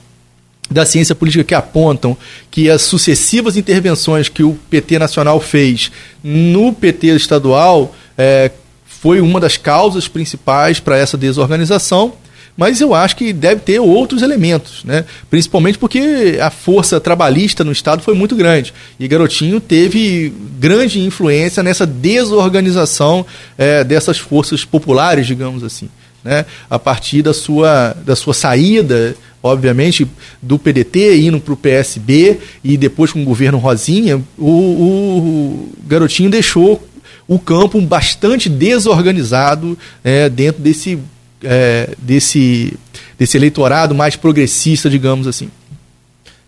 da 0.71 0.87
ciência 0.87 1.15
política 1.15 1.45
que 1.45 1.55
apontam 1.55 2.17
que 2.51 2.71
as 2.71 2.83
sucessivas 2.83 3.57
intervenções 3.57 4.29
que 4.29 4.43
o 4.43 4.55
PT 4.71 4.99
nacional 4.99 5.39
fez 5.41 5.91
no 6.25 6.73
PT 6.73 7.09
estadual 7.09 7.95
é, 8.17 8.51
foi 8.87 9.21
uma 9.21 9.39
das 9.39 9.57
causas 9.57 10.09
principais 10.09 10.81
para 10.81 10.97
essa 10.97 11.19
desorganização 11.19 12.15
mas 12.57 12.81
eu 12.81 12.95
acho 12.95 13.17
que 13.17 13.33
deve 13.33 13.63
ter 13.63 13.81
outros 13.81 14.23
elementos, 14.23 14.85
né? 14.85 15.05
principalmente 15.31 15.79
porque 15.79 16.39
a 16.41 16.51
força 16.51 17.01
trabalhista 17.01 17.65
no 17.65 17.73
Estado 17.73 18.03
foi 18.03 18.15
muito 18.15 18.37
grande. 18.37 18.75
E 19.01 19.09
Garotinho 19.09 19.59
teve 19.59 20.33
grande 20.59 21.01
influência 21.01 21.63
nessa 21.63 21.87
desorganização 21.87 23.25
é, 23.57 23.83
dessas 23.83 24.19
forças 24.19 24.65
populares, 24.65 25.27
digamos 25.27 25.65
assim. 25.65 25.89
Né? 26.23 26.45
A 26.69 26.79
partir 26.79 27.23
da 27.23 27.33
sua, 27.33 27.97
da 28.05 28.15
sua 28.15 28.35
saída, 28.35 29.17
obviamente, 29.43 30.07
do 30.41 30.59
PDT 30.59 31.21
indo 31.23 31.41
para 31.41 31.55
o 31.55 31.57
PSB 31.57 32.39
e 32.63 32.77
depois 32.77 33.13
com 33.13 33.23
o 33.23 33.25
governo 33.25 33.59
Rosinha, 33.59 34.23
o, 34.39 34.47
o 34.47 35.73
Garotinho 35.87 36.31
deixou 36.31 36.87
o 37.27 37.39
campo 37.39 37.81
bastante 37.81 38.49
desorganizado 38.49 39.77
é, 40.05 40.29
dentro 40.29 40.63
desse 40.63 40.99
é, 41.43 41.91
desse, 41.99 42.75
desse 43.19 43.37
eleitorado 43.37 43.95
mais 43.95 44.17
progressista, 44.17 44.89
digamos 44.89 45.27
assim. 45.27 45.49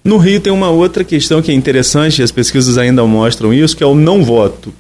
No 0.04 0.18
Rio 0.18 0.40
tem 0.40 0.52
uma 0.52 0.68
outra 0.68 1.02
questão 1.02 1.40
que 1.40 1.50
é 1.50 1.54
interessante, 1.54 2.22
as 2.22 2.30
pesquisas 2.30 2.76
ainda 2.76 3.02
mostram 3.04 3.54
isso, 3.54 3.76
que 3.76 3.82
é 3.82 3.86
o 3.86 3.94
não 3.94 4.22
voto. 4.22 4.72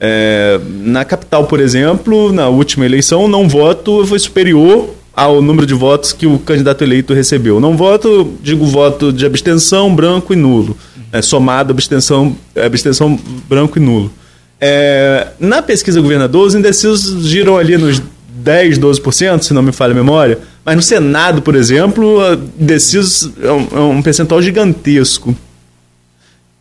É, 0.00 0.58
na 0.82 1.04
capital, 1.04 1.46
por 1.46 1.60
exemplo, 1.60 2.32
na 2.32 2.48
última 2.48 2.86
eleição, 2.86 3.24
o 3.24 3.28
não 3.28 3.46
voto 3.46 4.06
foi 4.06 4.18
superior 4.18 4.94
ao 5.12 5.42
número 5.42 5.66
de 5.66 5.74
votos 5.74 6.14
que 6.14 6.26
o 6.26 6.38
candidato 6.38 6.82
eleito 6.82 7.12
recebeu. 7.12 7.60
Não 7.60 7.76
voto, 7.76 8.32
digo 8.42 8.64
voto 8.64 9.12
de 9.12 9.26
abstenção, 9.26 9.94
branco 9.94 10.32
e 10.32 10.36
nulo. 10.36 10.74
É, 11.12 11.20
somado 11.20 11.72
abstenção, 11.72 12.34
abstenção 12.56 13.18
branco 13.46 13.78
e 13.78 13.82
nulo. 13.82 14.10
É, 14.58 15.28
na 15.38 15.60
pesquisa 15.60 16.00
governador, 16.00 16.46
os 16.46 16.54
indecisos 16.54 17.26
giram 17.26 17.58
ali 17.58 17.76
nos 17.76 18.00
10, 18.40 18.78
12%, 18.78 19.42
se 19.42 19.54
não 19.54 19.62
me 19.62 19.72
falha 19.72 19.92
a 19.92 19.94
memória. 19.94 20.38
Mas 20.64 20.76
no 20.76 20.82
Senado, 20.82 21.42
por 21.42 21.54
exemplo, 21.54 22.18
decisos 22.56 23.30
é 23.42 23.52
um, 23.52 23.68
é 23.72 23.80
um 23.80 24.02
percentual 24.02 24.42
gigantesco. 24.42 25.34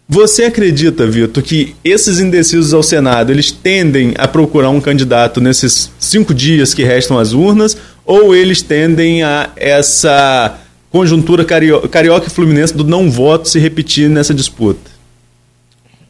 Você 0.07 0.45
acredita, 0.45 1.05
Vitor, 1.05 1.43
que 1.43 1.75
esses 1.84 2.19
indecisos 2.19 2.73
ao 2.73 2.82
Senado 2.82 3.32
eles 3.32 3.51
tendem 3.51 4.15
a 4.17 4.27
procurar 4.27 4.69
um 4.69 4.82
candidato 4.82 5.39
nesses 5.39 5.91
cinco 5.99 6.34
dias 6.34 6.73
que 6.73 6.84
restam 6.84 7.19
às 7.19 7.32
urnas, 7.32 7.77
ou 8.03 8.36
eles 8.36 8.63
tendem 8.63 9.21
a 9.21 9.51
essa 9.55 10.57
conjuntura 10.89 11.45
cario 11.45 11.88
carioca 11.88 12.25
e 12.25 12.32
fluminense 12.32 12.75
do 12.75 12.84
não 12.84 13.11
voto 13.11 13.47
se 13.47 13.59
repetir 13.59 14.09
nessa 14.09 14.34
disputa? 14.34 14.89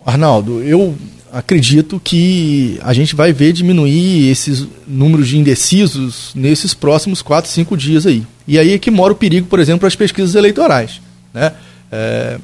Arnaldo, 0.06 0.64
eu 0.64 0.96
acredito 1.32 2.00
que 2.04 2.80
a 2.82 2.94
gente 2.94 3.16
vai 3.16 3.32
ver 3.32 3.54
diminuir 3.54 4.30
esses 4.30 4.68
números 4.88 5.28
de 5.28 5.38
indecisos 5.38 6.32
nesses 6.36 6.74
próximos 6.74 7.22
4, 7.22 7.50
5 7.50 7.78
dias 7.78 8.06
aí. 8.06 8.24
E 8.48 8.58
aí 8.58 8.74
é 8.74 8.80
que 8.80 8.92
mora 8.92 9.14
o 9.14 9.16
perigo, 9.16 9.48
por 9.48 9.60
exemplo, 9.60 9.82
para 9.82 9.88
as 9.88 9.96
pesquisas 9.96 10.36
eleitorais. 10.36 11.02
Né? 11.34 11.52
É, 11.92 12.40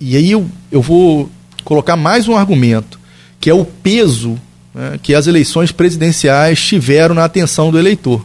e 0.00 0.16
aí 0.16 0.30
eu, 0.30 0.46
eu 0.72 0.80
vou 0.80 1.30
colocar 1.64 1.96
mais 1.96 2.28
um 2.28 2.36
argumento, 2.36 2.98
que 3.38 3.50
é 3.50 3.54
o 3.54 3.64
peso 3.64 4.38
né, 4.74 4.98
que 5.02 5.14
as 5.14 5.26
eleições 5.26 5.72
presidenciais 5.72 6.60
tiveram 6.60 7.14
na 7.14 7.24
atenção 7.24 7.70
do 7.70 7.78
eleitor. 7.78 8.24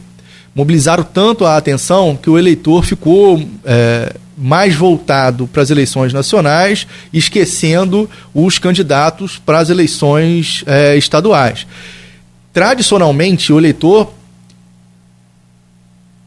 Mobilizaram 0.54 1.04
tanto 1.04 1.46
a 1.46 1.58
atenção 1.58 2.16
que 2.16 2.30
o 2.30 2.38
eleitor 2.38 2.86
ficou 2.86 3.44
é, 3.66 4.16
mais 4.38 4.76
voltado 4.76 5.48
para 5.48 5.62
as 5.62 5.70
eleições 5.70 6.12
nacionais, 6.14 6.86
esquecendo 7.14 8.10
os 8.34 8.60
candidatos 8.60 9.38
para 9.38 9.60
as 9.60 9.70
eleições 9.70 10.64
é, 10.66 10.98
estaduais. 10.98 11.66
Tradicionalmente, 12.52 13.52
o 13.52 13.58
eleitor 13.58 14.14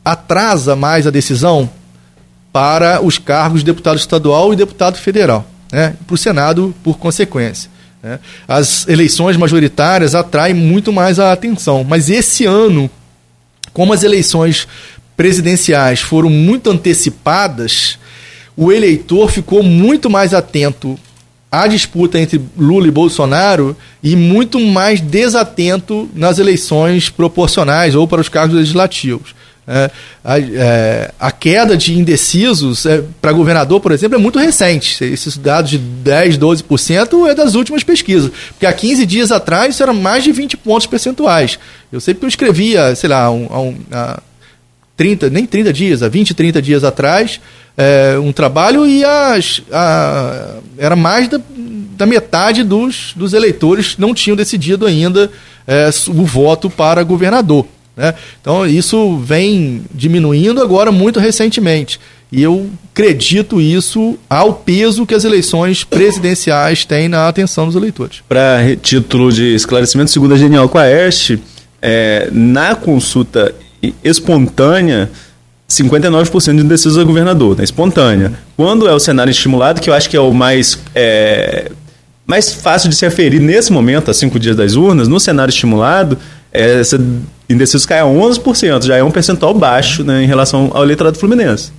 atrasa 0.05 0.75
mais 0.75 1.07
a 1.07 1.11
decisão 1.11 1.71
para 2.53 3.03
os 3.03 3.19
cargos 3.19 3.61
de 3.61 3.67
deputado 3.67 3.99
estadual 3.99 4.53
e 4.53 4.57
deputado 4.57 4.97
federal, 4.97 5.47
né? 5.71 5.95
para 6.07 6.15
o 6.15 6.19
Senado, 6.19 6.75
por 6.83 6.99
consequência. 6.99 7.71
Né? 8.03 8.19
As 8.47 8.89
eleições 8.89 9.37
majoritárias 9.37 10.15
atraem 10.15 10.55
muito 10.55 10.93
mais 10.93 11.19
a 11.19 11.33
atenção, 11.33 11.85
mas 11.85 12.09
esse 12.09 12.47
ano, 12.47 12.91
como 13.73 13.93
as 13.93 14.03
eleições 14.03 14.67
presidenciais 15.19 16.01
foram 16.01 16.31
muito 16.31 16.71
antecipadas, 16.71 17.99
o 18.57 18.71
eleitor 18.71 19.29
ficou 19.29 19.64
muito 19.64 20.09
mais 20.09 20.33
atento 20.33 20.97
à 21.51 21.66
disputa 21.66 22.21
entre 22.21 22.41
Lula 22.57 22.87
e 22.87 22.91
Bolsonaro 22.93 23.77
e 24.01 24.14
muito 24.14 24.61
mais 24.61 25.01
desatento 25.01 26.09
nas 26.14 26.39
eleições 26.39 27.11
proporcionais 27.11 27.97
ou 27.97 28.07
para 28.07 28.21
os 28.21 28.29
cargos 28.29 28.55
legislativos. 28.55 29.35
É, 29.66 29.91
a, 30.25 30.39
é, 30.39 31.11
a, 31.19 31.31
queda 31.33 31.77
de 31.77 31.99
indecisos 31.99 32.87
é, 32.87 33.03
para 33.21 33.33
governador, 33.33 33.81
por 33.81 33.91
exemplo, 33.91 34.16
é 34.16 34.19
muito 34.19 34.39
recente. 34.39 35.05
Esses 35.05 35.37
dados 35.37 35.73
de 35.73 35.79
10, 35.79 36.39
12% 36.39 37.29
é 37.29 37.35
das 37.35 37.55
últimas 37.55 37.83
pesquisas. 37.83 38.31
Porque 38.51 38.64
há 38.64 38.73
15 38.73 39.05
dias 39.05 39.33
atrás 39.33 39.75
isso 39.75 39.83
era 39.83 39.93
mais 39.93 40.23
de 40.23 40.31
20 40.31 40.57
pontos 40.59 40.87
percentuais. 40.87 41.59
Eu 41.93 42.01
sei 42.01 42.14
que 42.14 42.25
eu 42.25 42.29
escrevia, 42.29 42.95
sei 42.95 43.11
lá, 43.11 43.31
um, 43.31 43.45
um, 43.45 43.77
há 43.93 44.23
30, 44.99 45.31
nem 45.31 45.47
30 45.47 45.73
dias, 45.73 46.03
há 46.03 46.09
20, 46.09 46.35
30 46.35 46.61
dias 46.61 46.83
atrás, 46.83 47.41
é, 47.77 48.19
um 48.19 48.33
trabalho 48.33 48.85
e 48.85 49.05
as, 49.05 49.63
a, 49.73 50.57
era 50.77 50.97
mais 50.97 51.29
da, 51.29 51.41
da 51.97 52.05
metade 52.05 52.65
dos, 52.65 53.13
dos 53.15 53.33
eleitores 53.33 53.95
não 53.97 54.13
tinham 54.13 54.37
decidido 54.37 54.85
ainda 54.85 55.31
é, 55.69 55.89
o 56.09 56.25
voto 56.27 56.69
para 56.69 57.05
governador. 57.05 57.65
Né? 57.97 58.13
Então 58.41 58.67
isso 58.67 59.17
vem 59.19 59.85
diminuindo 59.95 60.61
agora 60.61 60.91
muito 60.91 61.21
recentemente. 61.21 62.01
E 62.31 62.43
eu 62.43 62.69
acredito 62.93 63.61
isso 63.61 64.19
ao 64.29 64.53
peso 64.53 65.07
que 65.07 65.15
as 65.15 65.25
eleições 65.25 65.85
presidenciais 65.85 66.85
têm 66.85 67.09
na 67.09 67.29
atenção 67.29 67.67
dos 67.67 67.77
eleitores. 67.77 68.21
Para 68.29 68.77
título 68.83 69.33
de 69.33 69.55
esclarecimento, 69.55 70.11
segundo 70.11 70.35
a 70.35 70.37
Genial 70.37 70.69
Quaest, 70.69 71.39
é, 71.81 72.29
na 72.33 72.75
consulta 72.75 73.55
espontânea, 74.03 75.11
59% 75.68 76.57
de 76.57 76.62
indecisos 76.62 76.99
a 76.99 77.05
governador, 77.05 77.57
né, 77.57 77.64
espontânea. 77.64 78.33
Quando 78.57 78.89
é 78.89 78.95
o 78.95 78.99
cenário 78.99 79.31
estimulado, 79.31 79.81
que 79.81 79.91
eu 79.91 79.95
acho 79.95 80.09
que 80.09 80.16
é 80.16 80.20
o 80.20 80.33
mais, 80.33 80.79
é, 80.95 81.70
mais 82.26 82.53
fácil 82.53 82.89
de 82.89 82.97
se 82.97 83.05
aferir 83.05 83.41
nesse 83.41 83.72
momento, 83.72 84.11
a 84.11 84.14
cinco 84.14 84.39
dias 84.39 84.57
das 84.57 84.74
urnas, 84.74 85.09
no 85.09 85.20
cenário 85.20 85.51
estimulado, 85.51 86.16
é, 86.53 86.81
essa 86.81 86.99
indecisos 87.49 87.87
cai 87.87 88.01
a 88.01 88.05
11%, 88.05 88.85
já 88.85 88.97
é 88.97 89.03
um 89.03 89.11
percentual 89.11 89.55
baixo 89.55 90.05
né, 90.05 90.22
em 90.22 90.26
relação 90.26 90.70
ao 90.72 90.83
eleitorado 90.83 91.18
fluminense. 91.18 91.72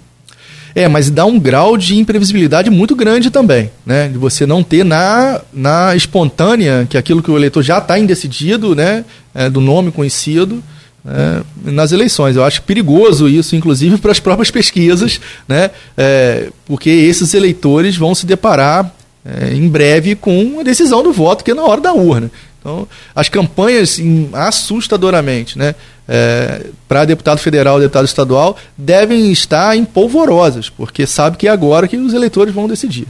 É, 0.75 0.87
mas 0.87 1.09
dá 1.09 1.25
um 1.25 1.39
grau 1.39 1.75
de 1.75 1.97
imprevisibilidade 1.97 2.69
muito 2.69 2.95
grande 2.95 3.31
também, 3.31 3.71
né? 3.83 4.07
De 4.07 4.19
você 4.19 4.45
não 4.45 4.63
ter 4.63 4.85
na, 4.85 5.41
na 5.51 5.95
espontânea, 5.95 6.85
que 6.87 6.95
é 6.95 6.99
aquilo 6.99 7.23
que 7.23 7.31
o 7.31 7.35
eleitor 7.35 7.63
já 7.63 7.79
está 7.79 7.97
indecidido, 7.97 8.75
né? 8.75 9.03
É, 9.33 9.49
do 9.49 9.59
nome 9.59 9.91
conhecido, 9.91 10.63
é, 11.05 11.41
nas 11.71 11.91
eleições. 11.91 12.35
Eu 12.35 12.43
acho 12.43 12.61
perigoso 12.63 13.27
isso, 13.27 13.55
inclusive 13.55 13.97
para 13.97 14.11
as 14.11 14.19
próprias 14.19 14.51
pesquisas, 14.51 15.19
né? 15.47 15.71
É, 15.97 16.49
porque 16.65 16.89
esses 16.89 17.33
eleitores 17.33 17.95
vão 17.95 18.13
se 18.13 18.25
deparar 18.25 18.93
é, 19.25 19.53
em 19.53 19.67
breve 19.67 20.15
com 20.15 20.59
a 20.59 20.63
decisão 20.63 21.03
do 21.03 21.11
voto, 21.11 21.43
que 21.43 21.51
é 21.51 21.53
na 21.53 21.63
hora 21.63 21.81
da 21.81 21.93
urna. 21.93 22.31
Então, 22.59 22.87
as 23.15 23.29
campanhas, 23.29 23.99
assustadoramente, 24.33 25.57
né, 25.57 25.75
é, 26.07 26.65
para 26.87 27.05
deputado 27.05 27.39
federal 27.39 27.77
e 27.77 27.81
deputado 27.81 28.05
estadual, 28.05 28.57
devem 28.77 29.31
estar 29.31 29.77
em 29.77 29.85
polvorosas, 29.85 30.69
porque 30.69 31.07
sabe 31.07 31.37
que 31.37 31.47
é 31.47 31.51
agora 31.51 31.87
que 31.87 31.95
os 31.95 32.13
eleitores 32.13 32.53
vão 32.53 32.67
decidir. 32.67 33.07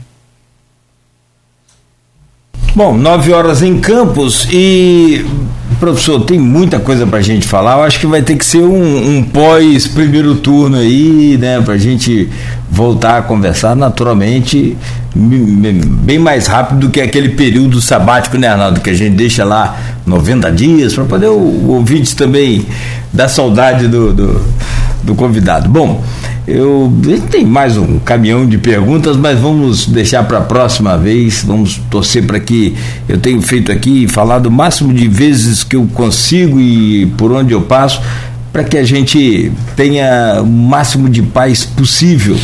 Bom, 2.72 2.96
nove 2.96 3.32
horas 3.32 3.62
em 3.62 3.80
Campos 3.80 4.46
e 4.48 5.26
professor, 5.80 6.20
tem 6.20 6.38
muita 6.38 6.78
coisa 6.78 7.04
para 7.04 7.18
a 7.18 7.22
gente 7.22 7.48
falar. 7.48 7.78
Eu 7.78 7.82
acho 7.82 7.98
que 7.98 8.06
vai 8.06 8.22
ter 8.22 8.36
que 8.36 8.44
ser 8.44 8.62
um, 8.62 9.16
um 9.16 9.22
pós 9.24 9.88
primeiro 9.88 10.36
turno 10.36 10.76
aí, 10.76 11.36
né, 11.36 11.60
para 11.60 11.74
a 11.74 11.78
gente 11.78 12.28
voltar 12.70 13.18
a 13.18 13.22
conversar 13.22 13.74
naturalmente 13.74 14.76
bem 15.16 16.18
mais 16.18 16.46
rápido 16.46 16.80
do 16.80 16.90
que 16.90 17.00
aquele 17.00 17.30
período 17.30 17.80
sabático, 17.80 18.38
né, 18.38 18.46
Arnaldo, 18.46 18.80
que 18.80 18.90
a 18.90 18.94
gente 18.94 19.16
deixa 19.16 19.44
lá 19.44 19.76
90 20.06 20.50
dias 20.52 20.94
para 20.94 21.04
poder 21.04 21.28
o, 21.28 21.38
o 21.38 21.70
ouvinte 21.72 22.14
também 22.16 22.66
dar 23.12 23.28
saudade 23.28 23.88
do, 23.88 24.12
do, 24.12 24.40
do 25.02 25.14
convidado. 25.14 25.68
Bom, 25.68 26.02
eu 26.46 26.92
tem 27.30 27.44
mais 27.44 27.76
um 27.76 27.98
caminhão 27.98 28.46
de 28.46 28.58
perguntas, 28.58 29.16
mas 29.16 29.38
vamos 29.38 29.86
deixar 29.86 30.24
para 30.24 30.38
a 30.38 30.42
próxima 30.42 30.96
vez. 30.96 31.44
Vamos 31.46 31.80
torcer 31.90 32.26
para 32.26 32.40
que 32.40 32.74
eu 33.08 33.18
tenha 33.18 33.40
feito 33.40 33.70
aqui 33.70 34.08
falado 34.08 34.46
o 34.46 34.50
máximo 34.50 34.92
de 34.92 35.06
vezes 35.06 35.62
que 35.62 35.76
eu 35.76 35.86
consigo 35.94 36.60
e 36.60 37.06
por 37.16 37.30
onde 37.32 37.52
eu 37.52 37.62
passo, 37.62 38.00
para 38.52 38.64
que 38.64 38.76
a 38.76 38.84
gente 38.84 39.52
tenha 39.76 40.40
o 40.42 40.46
máximo 40.46 41.08
de 41.08 41.22
paz 41.22 41.64
possível. 41.64 42.36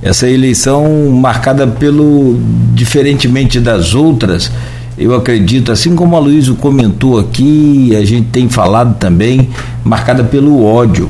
Essa 0.00 0.28
eleição 0.28 1.10
marcada 1.10 1.66
pelo 1.66 2.38
diferentemente 2.74 3.60
das 3.60 3.94
outras, 3.94 4.50
eu 4.96 5.14
acredito, 5.14 5.72
assim 5.72 5.94
como 5.94 6.16
a 6.16 6.18
Luísa 6.18 6.52
comentou 6.54 7.18
aqui, 7.18 7.94
a 7.96 8.04
gente 8.04 8.28
tem 8.28 8.48
falado 8.48 8.96
também, 8.98 9.48
marcada 9.84 10.22
pelo 10.22 10.64
ódio. 10.64 11.08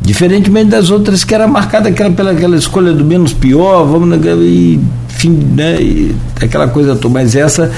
Diferentemente 0.00 0.70
das 0.70 0.90
outras 0.90 1.24
que 1.24 1.34
era 1.34 1.48
marcada 1.48 1.88
aquela, 1.88 2.10
pela 2.10 2.30
aquela 2.32 2.56
escolha 2.56 2.92
do 2.92 3.04
menos 3.04 3.32
pior, 3.32 3.84
vamos 3.84 4.18
e 4.42 4.78
fim, 5.08 5.30
né, 5.30 5.80
e 5.80 6.14
aquela 6.40 6.68
coisa 6.68 6.94
toda, 6.94 7.14
mas 7.14 7.34
essa 7.34 7.72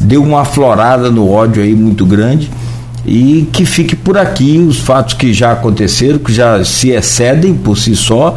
deu 0.00 0.22
uma 0.22 0.40
aflorada 0.40 1.10
no 1.10 1.30
ódio 1.30 1.62
aí 1.62 1.74
muito 1.74 2.04
grande. 2.06 2.50
E 3.04 3.48
que 3.52 3.64
fique 3.64 3.94
por 3.94 4.18
aqui 4.18 4.58
os 4.58 4.78
fatos 4.78 5.14
que 5.14 5.32
já 5.32 5.52
aconteceram, 5.52 6.18
que 6.18 6.32
já 6.32 6.64
se 6.64 6.90
excedem 6.90 7.54
por 7.54 7.78
si 7.78 7.94
só 7.94 8.34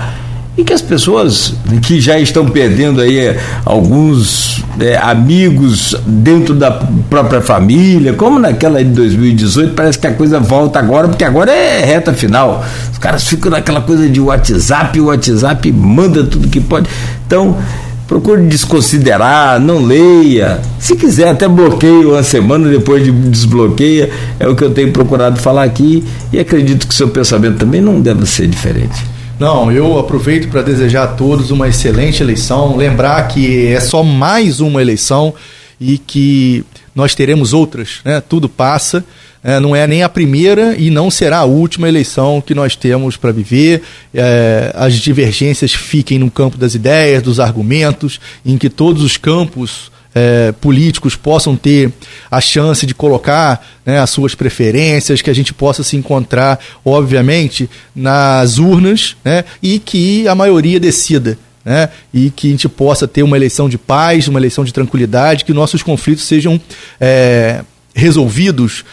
e 0.60 0.64
que 0.66 0.74
as 0.74 0.82
pessoas 0.82 1.54
que 1.84 2.02
já 2.02 2.20
estão 2.20 2.46
perdendo 2.46 3.00
aí 3.00 3.18
eh, 3.18 3.40
alguns 3.64 4.62
é, 4.78 4.98
amigos 4.98 5.96
dentro 6.06 6.54
da 6.54 6.70
própria 7.10 7.40
família, 7.40 8.12
como 8.12 8.38
naquela 8.38 8.84
de 8.84 8.90
2018, 8.90 9.74
parece 9.74 9.98
que 9.98 10.06
a 10.06 10.14
coisa 10.14 10.38
volta 10.38 10.78
agora, 10.78 11.08
porque 11.08 11.24
agora 11.24 11.50
é 11.50 11.86
reta 11.86 12.12
final. 12.12 12.66
Os 12.92 12.98
caras 12.98 13.26
ficam 13.26 13.50
naquela 13.50 13.80
coisa 13.80 14.10
de 14.10 14.20
WhatsApp, 14.20 15.00
o 15.00 15.06
WhatsApp 15.06 15.72
manda 15.72 16.26
tudo 16.26 16.50
que 16.50 16.60
pode. 16.60 16.90
Então, 17.26 17.58
procure 18.06 18.42
desconsiderar, 18.42 19.62
não 19.62 19.82
leia. 19.86 20.60
Se 20.78 20.94
quiser, 20.98 21.30
até 21.30 21.48
bloqueie 21.48 22.06
uma 22.06 22.22
semana 22.22 22.68
depois 22.68 23.02
de 23.02 23.14
desbloqueia. 23.14 24.10
É 24.38 24.46
o 24.46 24.58
que 24.58 24.64
eu 24.66 24.72
tenho 24.72 24.92
procurado 24.92 25.40
falar 25.40 25.64
aqui 25.64 26.04
e 26.34 26.38
acredito 26.38 26.86
que 26.86 26.94
seu 26.94 27.08
pensamento 27.08 27.60
também 27.60 27.80
não 27.80 28.02
deve 28.02 28.26
ser 28.26 28.46
diferente. 28.46 29.19
Não, 29.40 29.72
eu 29.72 29.98
aproveito 29.98 30.50
para 30.50 30.62
desejar 30.62 31.04
a 31.04 31.08
todos 31.08 31.50
uma 31.50 31.70
excelente 31.70 32.22
eleição. 32.22 32.76
Lembrar 32.76 33.26
que 33.30 33.68
é 33.68 33.80
só 33.80 34.04
mais 34.04 34.60
uma 34.60 34.82
eleição 34.82 35.34
e 35.80 35.98
que 35.98 36.66
nós 36.94 37.16
teremos 37.16 37.54
outras, 37.54 38.02
né? 38.04 38.20
Tudo 38.20 38.50
passa. 38.50 39.06
É, 39.42 39.58
não 39.58 39.74
é 39.74 39.88
nem 39.88 40.04
a 40.04 40.10
primeira 40.10 40.76
e 40.78 40.90
não 40.90 41.10
será 41.10 41.38
a 41.38 41.46
última 41.46 41.88
eleição 41.88 42.44
que 42.46 42.54
nós 42.54 42.76
temos 42.76 43.16
para 43.16 43.32
viver. 43.32 43.82
É, 44.14 44.74
as 44.76 44.96
divergências 44.96 45.74
fiquem 45.74 46.20
no 46.20 46.30
campo 46.30 46.58
das 46.58 46.76
ideias, 46.76 47.24
dos 47.24 47.40
argumentos, 47.40 48.20
em 48.46 48.58
que 48.58 48.70
todos 48.70 49.02
os 49.02 49.16
campos 49.16 49.90
é, 50.20 50.52
políticos 50.52 51.16
possam 51.16 51.56
ter 51.56 51.94
a 52.30 52.42
chance 52.42 52.86
de 52.86 52.94
colocar 52.94 53.66
né, 53.86 54.00
as 54.00 54.10
suas 54.10 54.36
preferências, 54.36 55.22
que 55.22 55.30
a 55.30 55.34
gente 55.34 55.54
possa 55.54 55.82
se 55.82 55.96
encontrar, 55.96 56.60
obviamente, 56.84 57.70
nas 57.96 58.58
urnas 58.58 59.16
né, 59.24 59.46
e 59.64 59.80
que 59.80 60.28
a 60.28 60.36
maioria 60.36 60.80
decida. 60.80 61.38
Né, 61.64 61.90
e 62.14 62.32
que 62.32 62.48
a 62.48 62.52
gente 62.52 62.70
possa 62.70 63.08
ter 63.08 63.22
uma 63.22 63.38
eleição 63.38 63.70
de 63.70 63.78
paz, 63.78 64.28
uma 64.28 64.40
eleição 64.40 64.64
de 64.64 64.74
tranquilidade, 64.74 65.46
que 65.46 65.54
nossos 65.54 65.84
conflitos 65.84 66.24
sejam 66.24 66.60
é, 67.00 67.64
resolvidos 67.94 68.84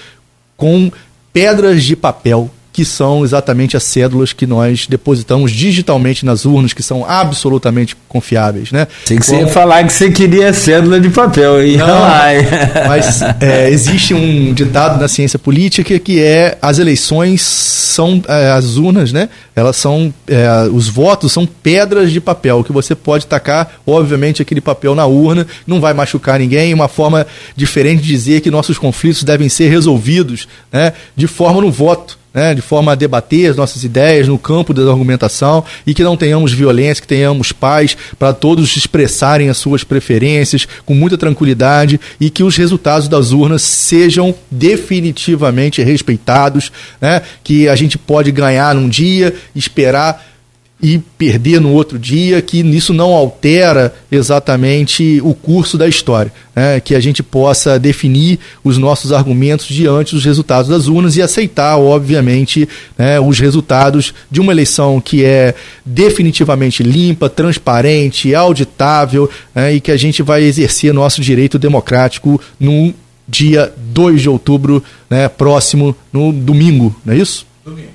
com 0.56 0.90
pedras 1.32 1.84
de 1.84 1.96
papel 1.96 2.50
que 2.76 2.84
são 2.84 3.24
exatamente 3.24 3.74
as 3.74 3.84
cédulas 3.84 4.34
que 4.34 4.46
nós 4.46 4.86
depositamos 4.86 5.50
digitalmente 5.50 6.26
nas 6.26 6.44
urnas, 6.44 6.74
que 6.74 6.82
são 6.82 7.06
absolutamente 7.08 7.96
confiáveis, 8.06 8.70
né? 8.70 8.86
Tem 9.06 9.18
que 9.18 9.24
Como... 9.24 9.46
você 9.46 9.50
falar 9.50 9.82
que 9.84 9.94
você 9.94 10.10
queria 10.10 10.52
cédula 10.52 11.00
de 11.00 11.08
papel 11.08 11.54
aí. 11.54 11.78
Não, 11.78 11.86
mas 12.86 13.22
é, 13.40 13.70
existe 13.70 14.12
um 14.12 14.52
ditado 14.52 15.00
na 15.00 15.08
ciência 15.08 15.38
política 15.38 15.98
que 15.98 16.20
é 16.20 16.58
as 16.60 16.78
eleições 16.78 17.40
são 17.40 18.22
é, 18.28 18.50
as 18.50 18.76
urnas, 18.76 19.10
né? 19.10 19.30
Elas 19.54 19.76
são 19.76 20.12
é, 20.28 20.68
os 20.70 20.86
votos 20.86 21.32
são 21.32 21.46
pedras 21.46 22.12
de 22.12 22.20
papel 22.20 22.62
que 22.62 22.72
você 22.72 22.94
pode 22.94 23.26
tacar, 23.26 23.80
obviamente, 23.86 24.42
aquele 24.42 24.60
papel 24.60 24.94
na 24.94 25.06
urna, 25.06 25.46
não 25.66 25.80
vai 25.80 25.94
machucar 25.94 26.38
ninguém. 26.38 26.74
Uma 26.74 26.88
forma 26.88 27.26
diferente 27.56 28.02
de 28.02 28.08
dizer 28.08 28.42
que 28.42 28.50
nossos 28.50 28.76
conflitos 28.76 29.24
devem 29.24 29.48
ser 29.48 29.70
resolvidos, 29.70 30.46
né? 30.70 30.92
De 31.16 31.26
forma 31.26 31.62
no 31.62 31.72
voto 31.72 32.18
né, 32.36 32.54
de 32.54 32.60
forma 32.60 32.92
a 32.92 32.94
debater 32.94 33.48
as 33.50 33.56
nossas 33.56 33.82
ideias 33.82 34.28
no 34.28 34.38
campo 34.38 34.74
da 34.74 34.82
argumentação 34.82 35.64
e 35.86 35.94
que 35.94 36.04
não 36.04 36.18
tenhamos 36.18 36.52
violência, 36.52 37.00
que 37.00 37.08
tenhamos 37.08 37.50
paz 37.50 37.96
para 38.18 38.34
todos 38.34 38.76
expressarem 38.76 39.48
as 39.48 39.56
suas 39.56 39.82
preferências 39.82 40.68
com 40.84 40.94
muita 40.94 41.16
tranquilidade 41.16 41.98
e 42.20 42.28
que 42.28 42.42
os 42.42 42.54
resultados 42.54 43.08
das 43.08 43.32
urnas 43.32 43.62
sejam 43.62 44.34
definitivamente 44.50 45.82
respeitados, 45.82 46.70
né, 47.00 47.22
que 47.42 47.70
a 47.70 47.74
gente 47.74 47.96
pode 47.96 48.30
ganhar 48.30 48.74
num 48.74 48.86
dia, 48.86 49.34
esperar 49.54 50.35
e 50.80 50.98
perder 50.98 51.58
no 51.58 51.72
outro 51.72 51.98
dia, 51.98 52.42
que 52.42 52.60
isso 52.60 52.92
não 52.92 53.14
altera 53.14 53.94
exatamente 54.12 55.20
o 55.24 55.32
curso 55.32 55.78
da 55.78 55.88
história. 55.88 56.30
Né? 56.54 56.80
Que 56.80 56.94
a 56.94 57.00
gente 57.00 57.22
possa 57.22 57.78
definir 57.78 58.38
os 58.62 58.76
nossos 58.76 59.10
argumentos 59.10 59.66
diante 59.66 60.14
dos 60.14 60.24
resultados 60.24 60.68
das 60.68 60.86
urnas 60.86 61.16
e 61.16 61.22
aceitar, 61.22 61.78
obviamente, 61.78 62.68
né, 62.96 63.18
os 63.18 63.38
resultados 63.38 64.12
de 64.30 64.40
uma 64.40 64.52
eleição 64.52 65.00
que 65.00 65.24
é 65.24 65.54
definitivamente 65.84 66.82
limpa, 66.82 67.30
transparente, 67.30 68.34
auditável 68.34 69.30
né, 69.54 69.74
e 69.74 69.80
que 69.80 69.90
a 69.90 69.96
gente 69.96 70.22
vai 70.22 70.42
exercer 70.42 70.92
nosso 70.92 71.22
direito 71.22 71.58
democrático 71.58 72.40
no 72.60 72.92
dia 73.26 73.72
2 73.92 74.22
de 74.22 74.28
outubro, 74.28 74.84
né, 75.08 75.26
próximo, 75.28 75.96
no 76.12 76.32
domingo, 76.32 76.94
não 77.04 77.14
é 77.14 77.16
isso? 77.16 77.46
Domingo. 77.64 77.88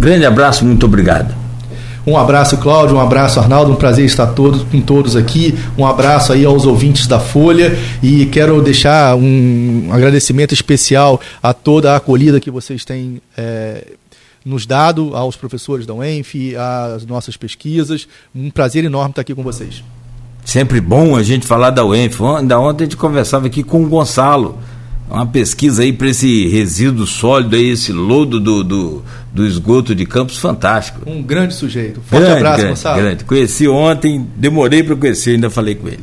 Grande 0.00 0.24
abraço, 0.24 0.64
muito 0.64 0.86
obrigado. 0.86 1.47
Um 2.08 2.16
abraço, 2.16 2.56
Cláudio, 2.56 2.96
um 2.96 3.00
abraço, 3.00 3.38
Arnaldo, 3.38 3.70
um 3.70 3.74
prazer 3.74 4.06
estar 4.06 4.28
todos, 4.28 4.62
com 4.62 4.80
todos 4.80 5.14
aqui. 5.14 5.54
Um 5.76 5.84
abraço 5.84 6.32
aí 6.32 6.42
aos 6.42 6.64
ouvintes 6.64 7.06
da 7.06 7.20
Folha 7.20 7.78
e 8.02 8.24
quero 8.24 8.62
deixar 8.62 9.14
um 9.14 9.90
agradecimento 9.92 10.54
especial 10.54 11.20
a 11.42 11.52
toda 11.52 11.92
a 11.92 11.96
acolhida 11.96 12.40
que 12.40 12.50
vocês 12.50 12.82
têm 12.82 13.20
é, 13.36 13.88
nos 14.42 14.64
dado, 14.64 15.14
aos 15.14 15.36
professores 15.36 15.84
da 15.84 15.92
UENF, 15.92 16.56
às 16.56 17.04
nossas 17.04 17.36
pesquisas. 17.36 18.08
Um 18.34 18.48
prazer 18.48 18.86
enorme 18.86 19.10
estar 19.10 19.20
aqui 19.20 19.34
com 19.34 19.42
vocês. 19.42 19.84
Sempre 20.46 20.80
bom 20.80 21.14
a 21.14 21.22
gente 21.22 21.46
falar 21.46 21.68
da 21.68 21.84
UENF. 21.84 22.22
Ainda 22.38 22.58
ontem 22.58 22.84
a 22.84 22.86
gente 22.86 22.96
conversava 22.96 23.48
aqui 23.48 23.62
com 23.62 23.84
o 23.84 23.86
Gonçalo 23.86 24.58
uma 25.10 25.26
pesquisa 25.26 25.82
aí 25.82 25.92
para 25.92 26.08
esse 26.08 26.48
resíduo 26.48 27.06
sólido 27.06 27.56
aí, 27.56 27.70
esse 27.70 27.92
lodo 27.92 28.38
do, 28.38 28.62
do, 28.62 29.02
do, 29.32 29.46
esgoto 29.46 29.94
de 29.94 30.04
Campos 30.04 30.38
fantástico. 30.38 31.00
Um 31.06 31.22
grande 31.22 31.54
sujeito. 31.54 32.00
Forte 32.02 32.24
grande, 32.24 32.38
abraço, 32.38 32.56
grande, 32.56 32.70
Gonçalo. 32.70 33.00
Grande. 33.00 33.24
Conheci 33.24 33.68
ontem, 33.68 34.26
demorei 34.36 34.82
para 34.82 34.96
conhecer, 34.96 35.32
ainda 35.32 35.48
falei 35.48 35.74
com 35.74 35.88
ele. 35.88 36.00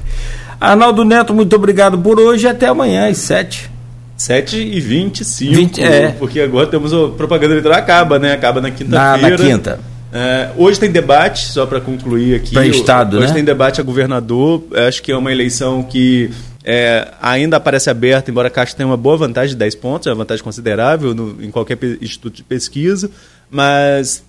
Arnaldo 0.60 1.03
Neto, 1.03 1.34
muito 1.34 1.56
obrigado 1.56 1.98
por 1.99 2.19
hoje 2.19 2.48
até 2.48 2.68
amanhã 2.68 3.07
às 3.10 3.18
7. 3.18 3.69
7 4.18 4.57
e 4.57 4.80
25, 4.80 5.53
20, 5.53 5.84
é. 5.84 6.07
porque 6.18 6.40
agora 6.40 6.68
temos 6.68 6.94
a 6.94 7.10
propaganda 7.10 7.53
eleitoral 7.53 7.77
acaba, 7.77 8.18
né? 8.18 8.32
Acaba 8.32 8.61
na 8.61 8.72
quinta-feira. 8.72 9.18
Na, 9.18 9.30
na 9.30 9.38
quinta. 9.38 9.80
É, 10.14 10.49
hoje 10.56 10.80
tem 10.80 10.90
debate, 10.90 11.48
só 11.48 11.65
para 11.65 11.82
concluir 11.82 12.36
aqui. 12.36 12.53
Para 12.53 12.65
Estado, 12.65 13.18
hoje 13.18 13.27
né? 13.27 13.34
tem 13.34 13.44
debate 13.44 13.82
a 13.82 13.84
governador. 13.84 14.64
Acho 14.88 15.03
que 15.03 15.11
é 15.11 15.18
uma 15.18 15.30
eleição 15.30 15.84
que 15.84 16.32
é, 16.66 17.14
ainda 17.22 17.58
aparece 17.58 17.92
aberta, 17.92 18.32
embora 18.32 18.48
a 18.48 18.52
Caixa 18.52 18.76
tenha 18.76 18.88
uma 18.88 18.98
boa 18.98 19.16
vantagem 19.16 19.52
de 19.52 19.56
10 19.58 19.76
pontos, 19.76 20.08
é 20.08 20.10
uma 20.10 20.16
vantagem 20.16 20.44
considerável 20.44 21.14
no, 21.14 21.44
em 21.44 21.52
qualquer 21.52 21.78
instituto 22.02 22.38
de 22.38 22.44
pesquisa, 22.44 23.12
mas 23.52 24.24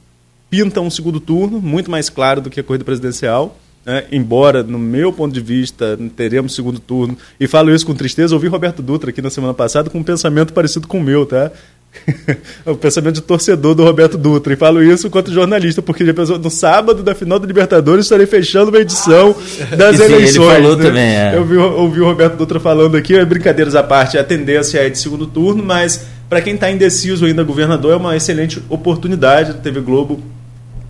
pinta 0.50 0.82
um 0.82 0.90
segundo 0.90 1.18
turno 1.18 1.62
muito 1.62 1.90
mais 1.90 2.10
claro 2.10 2.42
do 2.42 2.50
que 2.50 2.60
a 2.60 2.62
corrida 2.62 2.84
presidencial. 2.84 3.58
Né? 3.86 4.04
embora, 4.10 4.64
no 4.64 4.80
meu 4.80 5.12
ponto 5.12 5.32
de 5.32 5.40
vista, 5.40 5.96
teremos 6.16 6.56
segundo 6.56 6.80
turno, 6.80 7.16
e 7.38 7.46
falo 7.46 7.72
isso 7.72 7.86
com 7.86 7.94
tristeza, 7.94 8.34
ouvi 8.34 8.48
Roberto 8.48 8.82
Dutra 8.82 9.10
aqui 9.10 9.22
na 9.22 9.30
semana 9.30 9.54
passada 9.54 9.88
com 9.88 9.98
um 9.98 10.02
pensamento 10.02 10.52
parecido 10.52 10.88
com 10.88 10.98
o 10.98 11.02
meu, 11.02 11.24
tá? 11.24 11.52
o 12.64 12.74
pensamento 12.76 13.16
de 13.16 13.22
torcedor 13.22 13.74
do 13.74 13.84
Roberto 13.84 14.16
Dutra. 14.16 14.52
E 14.52 14.56
falo 14.56 14.82
isso 14.82 15.06
enquanto 15.06 15.32
jornalista, 15.32 15.82
porque 15.82 16.04
já 16.04 16.14
pensou, 16.14 16.38
no 16.38 16.50
sábado 16.50 17.02
da 17.02 17.14
final 17.14 17.38
da 17.38 17.46
Libertadores 17.46 18.06
estarei 18.06 18.26
fechando 18.26 18.70
uma 18.70 18.78
edição 18.78 19.34
das 19.76 20.00
eleições. 20.00 20.36
Ele 20.36 20.62
falou 20.62 20.76
né? 20.76 20.84
também, 20.84 21.02
é. 21.02 21.32
Eu 21.34 21.40
ouvi, 21.40 21.56
ouvi 21.56 22.00
o 22.00 22.04
Roberto 22.04 22.36
Dutra 22.36 22.60
falando 22.60 22.96
aqui, 22.96 23.22
brincadeiras 23.24 23.74
à 23.74 23.82
parte, 23.82 24.18
a 24.18 24.24
tendência 24.24 24.78
é 24.78 24.88
de 24.88 24.98
segundo 24.98 25.26
turno, 25.26 25.62
mas 25.62 26.06
para 26.28 26.40
quem 26.40 26.54
está 26.54 26.70
indeciso 26.70 27.24
ainda, 27.24 27.44
governador, 27.44 27.92
é 27.92 27.96
uma 27.96 28.16
excelente 28.16 28.62
oportunidade. 28.68 29.52
A 29.52 29.54
TV 29.54 29.80
Globo 29.80 30.20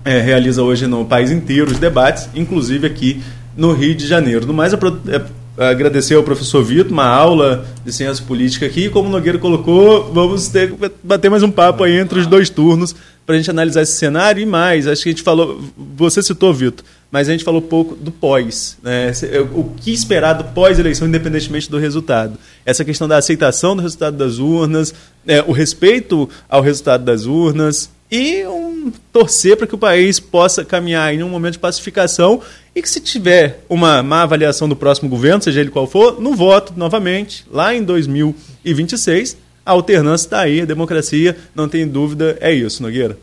é, 0.04 0.20
realiza 0.20 0.62
hoje 0.62 0.86
no 0.86 1.04
país 1.04 1.30
inteiro 1.30 1.70
os 1.70 1.78
debates, 1.78 2.28
inclusive 2.34 2.86
aqui 2.86 3.22
no 3.56 3.72
Rio 3.72 3.94
de 3.94 4.06
Janeiro. 4.06 4.46
No 4.46 4.54
mais, 4.54 4.72
a, 4.72 4.78
é, 5.08 5.20
agradecer 5.56 6.14
ao 6.14 6.22
professor 6.22 6.62
Vitor, 6.62 6.92
uma 6.92 7.06
aula 7.06 7.66
de 7.84 7.92
ciência 7.92 8.24
política 8.24 8.66
aqui. 8.66 8.88
Como 8.88 9.08
o 9.08 9.12
Nogueira 9.12 9.38
colocou, 9.38 10.12
vamos 10.12 10.48
ter 10.48 10.74
bater 11.02 11.30
mais 11.30 11.42
um 11.42 11.50
papo 11.50 11.84
aí 11.84 11.96
entre 11.96 12.18
os 12.18 12.26
dois 12.26 12.50
turnos 12.50 12.94
para 13.24 13.34
a 13.34 13.38
gente 13.38 13.50
analisar 13.50 13.82
esse 13.82 13.92
cenário 13.92 14.40
e 14.40 14.46
mais. 14.46 14.86
Acho 14.86 15.02
que 15.02 15.08
a 15.08 15.12
gente 15.12 15.22
falou, 15.22 15.60
você 15.96 16.22
citou, 16.22 16.54
Vitor, 16.54 16.84
mas 17.10 17.28
a 17.28 17.32
gente 17.32 17.44
falou 17.44 17.60
pouco 17.60 17.96
do 17.96 18.10
pós. 18.10 18.78
Né? 18.82 19.10
O 19.52 19.64
que 19.64 19.92
esperar 19.92 20.34
do 20.34 20.44
pós-eleição, 20.44 21.08
independentemente 21.08 21.70
do 21.70 21.78
resultado. 21.78 22.38
Essa 22.64 22.84
questão 22.84 23.08
da 23.08 23.16
aceitação 23.16 23.74
do 23.74 23.82
resultado 23.82 24.16
das 24.16 24.38
urnas, 24.38 24.94
é, 25.26 25.42
o 25.42 25.52
respeito 25.52 26.28
ao 26.48 26.62
resultado 26.62 27.04
das 27.04 27.24
urnas, 27.26 27.90
e 28.10 28.46
um, 28.46 28.92
torcer 29.12 29.56
para 29.56 29.66
que 29.66 29.74
o 29.74 29.78
país 29.78 30.20
possa 30.20 30.64
caminhar 30.64 31.12
em 31.12 31.22
um 31.22 31.28
momento 31.28 31.54
de 31.54 31.58
pacificação 31.58 32.40
e 32.74 32.80
que 32.80 32.88
se 32.88 33.00
tiver 33.00 33.60
uma 33.68 34.02
má 34.02 34.22
avaliação 34.22 34.68
do 34.68 34.76
próximo 34.76 35.08
governo, 35.08 35.42
seja 35.42 35.60
ele 35.60 35.70
qual 35.70 35.86
for, 35.86 36.20
no 36.20 36.34
voto 36.34 36.72
novamente, 36.76 37.44
lá 37.50 37.74
em 37.74 37.82
2026, 37.82 39.36
a 39.64 39.72
alternância 39.72 40.26
está 40.26 40.40
aí, 40.40 40.60
a 40.60 40.64
democracia, 40.64 41.36
não 41.54 41.68
tem 41.68 41.86
dúvida, 41.86 42.36
é 42.40 42.52
isso, 42.52 42.82
Nogueira. 42.82 43.18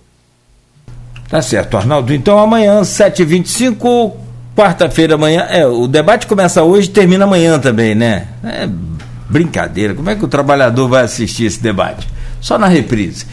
Tá 1.29 1.41
certo, 1.41 1.77
Arnaldo. 1.77 2.13
Então 2.13 2.37
amanhã, 2.37 2.81
7h25, 2.81 4.13
quarta-feira 4.55 5.15
amanhã, 5.15 5.47
é, 5.49 5.65
o 5.65 5.87
debate 5.87 6.27
começa 6.27 6.61
hoje 6.61 6.89
e 6.89 6.91
termina 6.91 7.23
amanhã 7.23 7.57
também, 7.57 7.95
né? 7.95 8.27
É 8.43 8.67
brincadeira, 9.29 9.95
como 9.95 10.09
é 10.09 10.15
que 10.15 10.23
o 10.23 10.27
trabalhador 10.27 10.87
vai 10.87 11.03
assistir 11.03 11.45
esse 11.45 11.61
debate? 11.61 12.07
Só 12.39 12.57
na 12.57 12.67
reprise. 12.67 13.25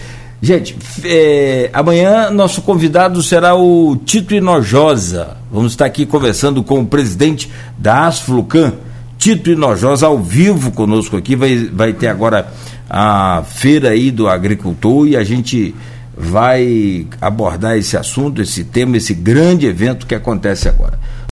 Gente, 0.43 0.75
é, 1.05 1.69
amanhã 1.71 2.31
nosso 2.31 2.63
convidado 2.63 3.23
será 3.23 3.55
o 3.55 3.95
Tito 4.07 4.35
Inojosa. 4.35 5.37
Vamos 5.53 5.73
estar 5.73 5.85
aqui 5.85 6.07
conversando 6.07 6.65
com 6.65 6.81
o 6.81 6.87
presidente 6.87 7.51
da 7.77 8.07
Asflucan, 8.07 8.73
Tito 9.19 9.51
Inojosa, 9.51 10.07
ao 10.07 10.19
vivo 10.19 10.73
conosco 10.73 11.15
aqui. 11.15 11.37
Vai, 11.37 11.69
vai 11.71 11.93
ter 11.93 12.09
agora 12.09 12.51
a 12.89 13.45
feira 13.47 13.91
aí 13.91 14.11
do 14.11 14.29
agricultor 14.29 15.07
e 15.07 15.15
a 15.15 15.23
gente 15.23 15.75
vai 16.17 17.07
abordar 17.21 17.77
esse 17.77 17.97
assunto, 17.97 18.41
esse 18.41 18.65
tema, 18.65 18.97
esse 18.97 19.13
grande 19.13 19.67
evento 19.67 20.07
que 20.07 20.15
acontece 20.15 20.69
agora. 20.69 20.99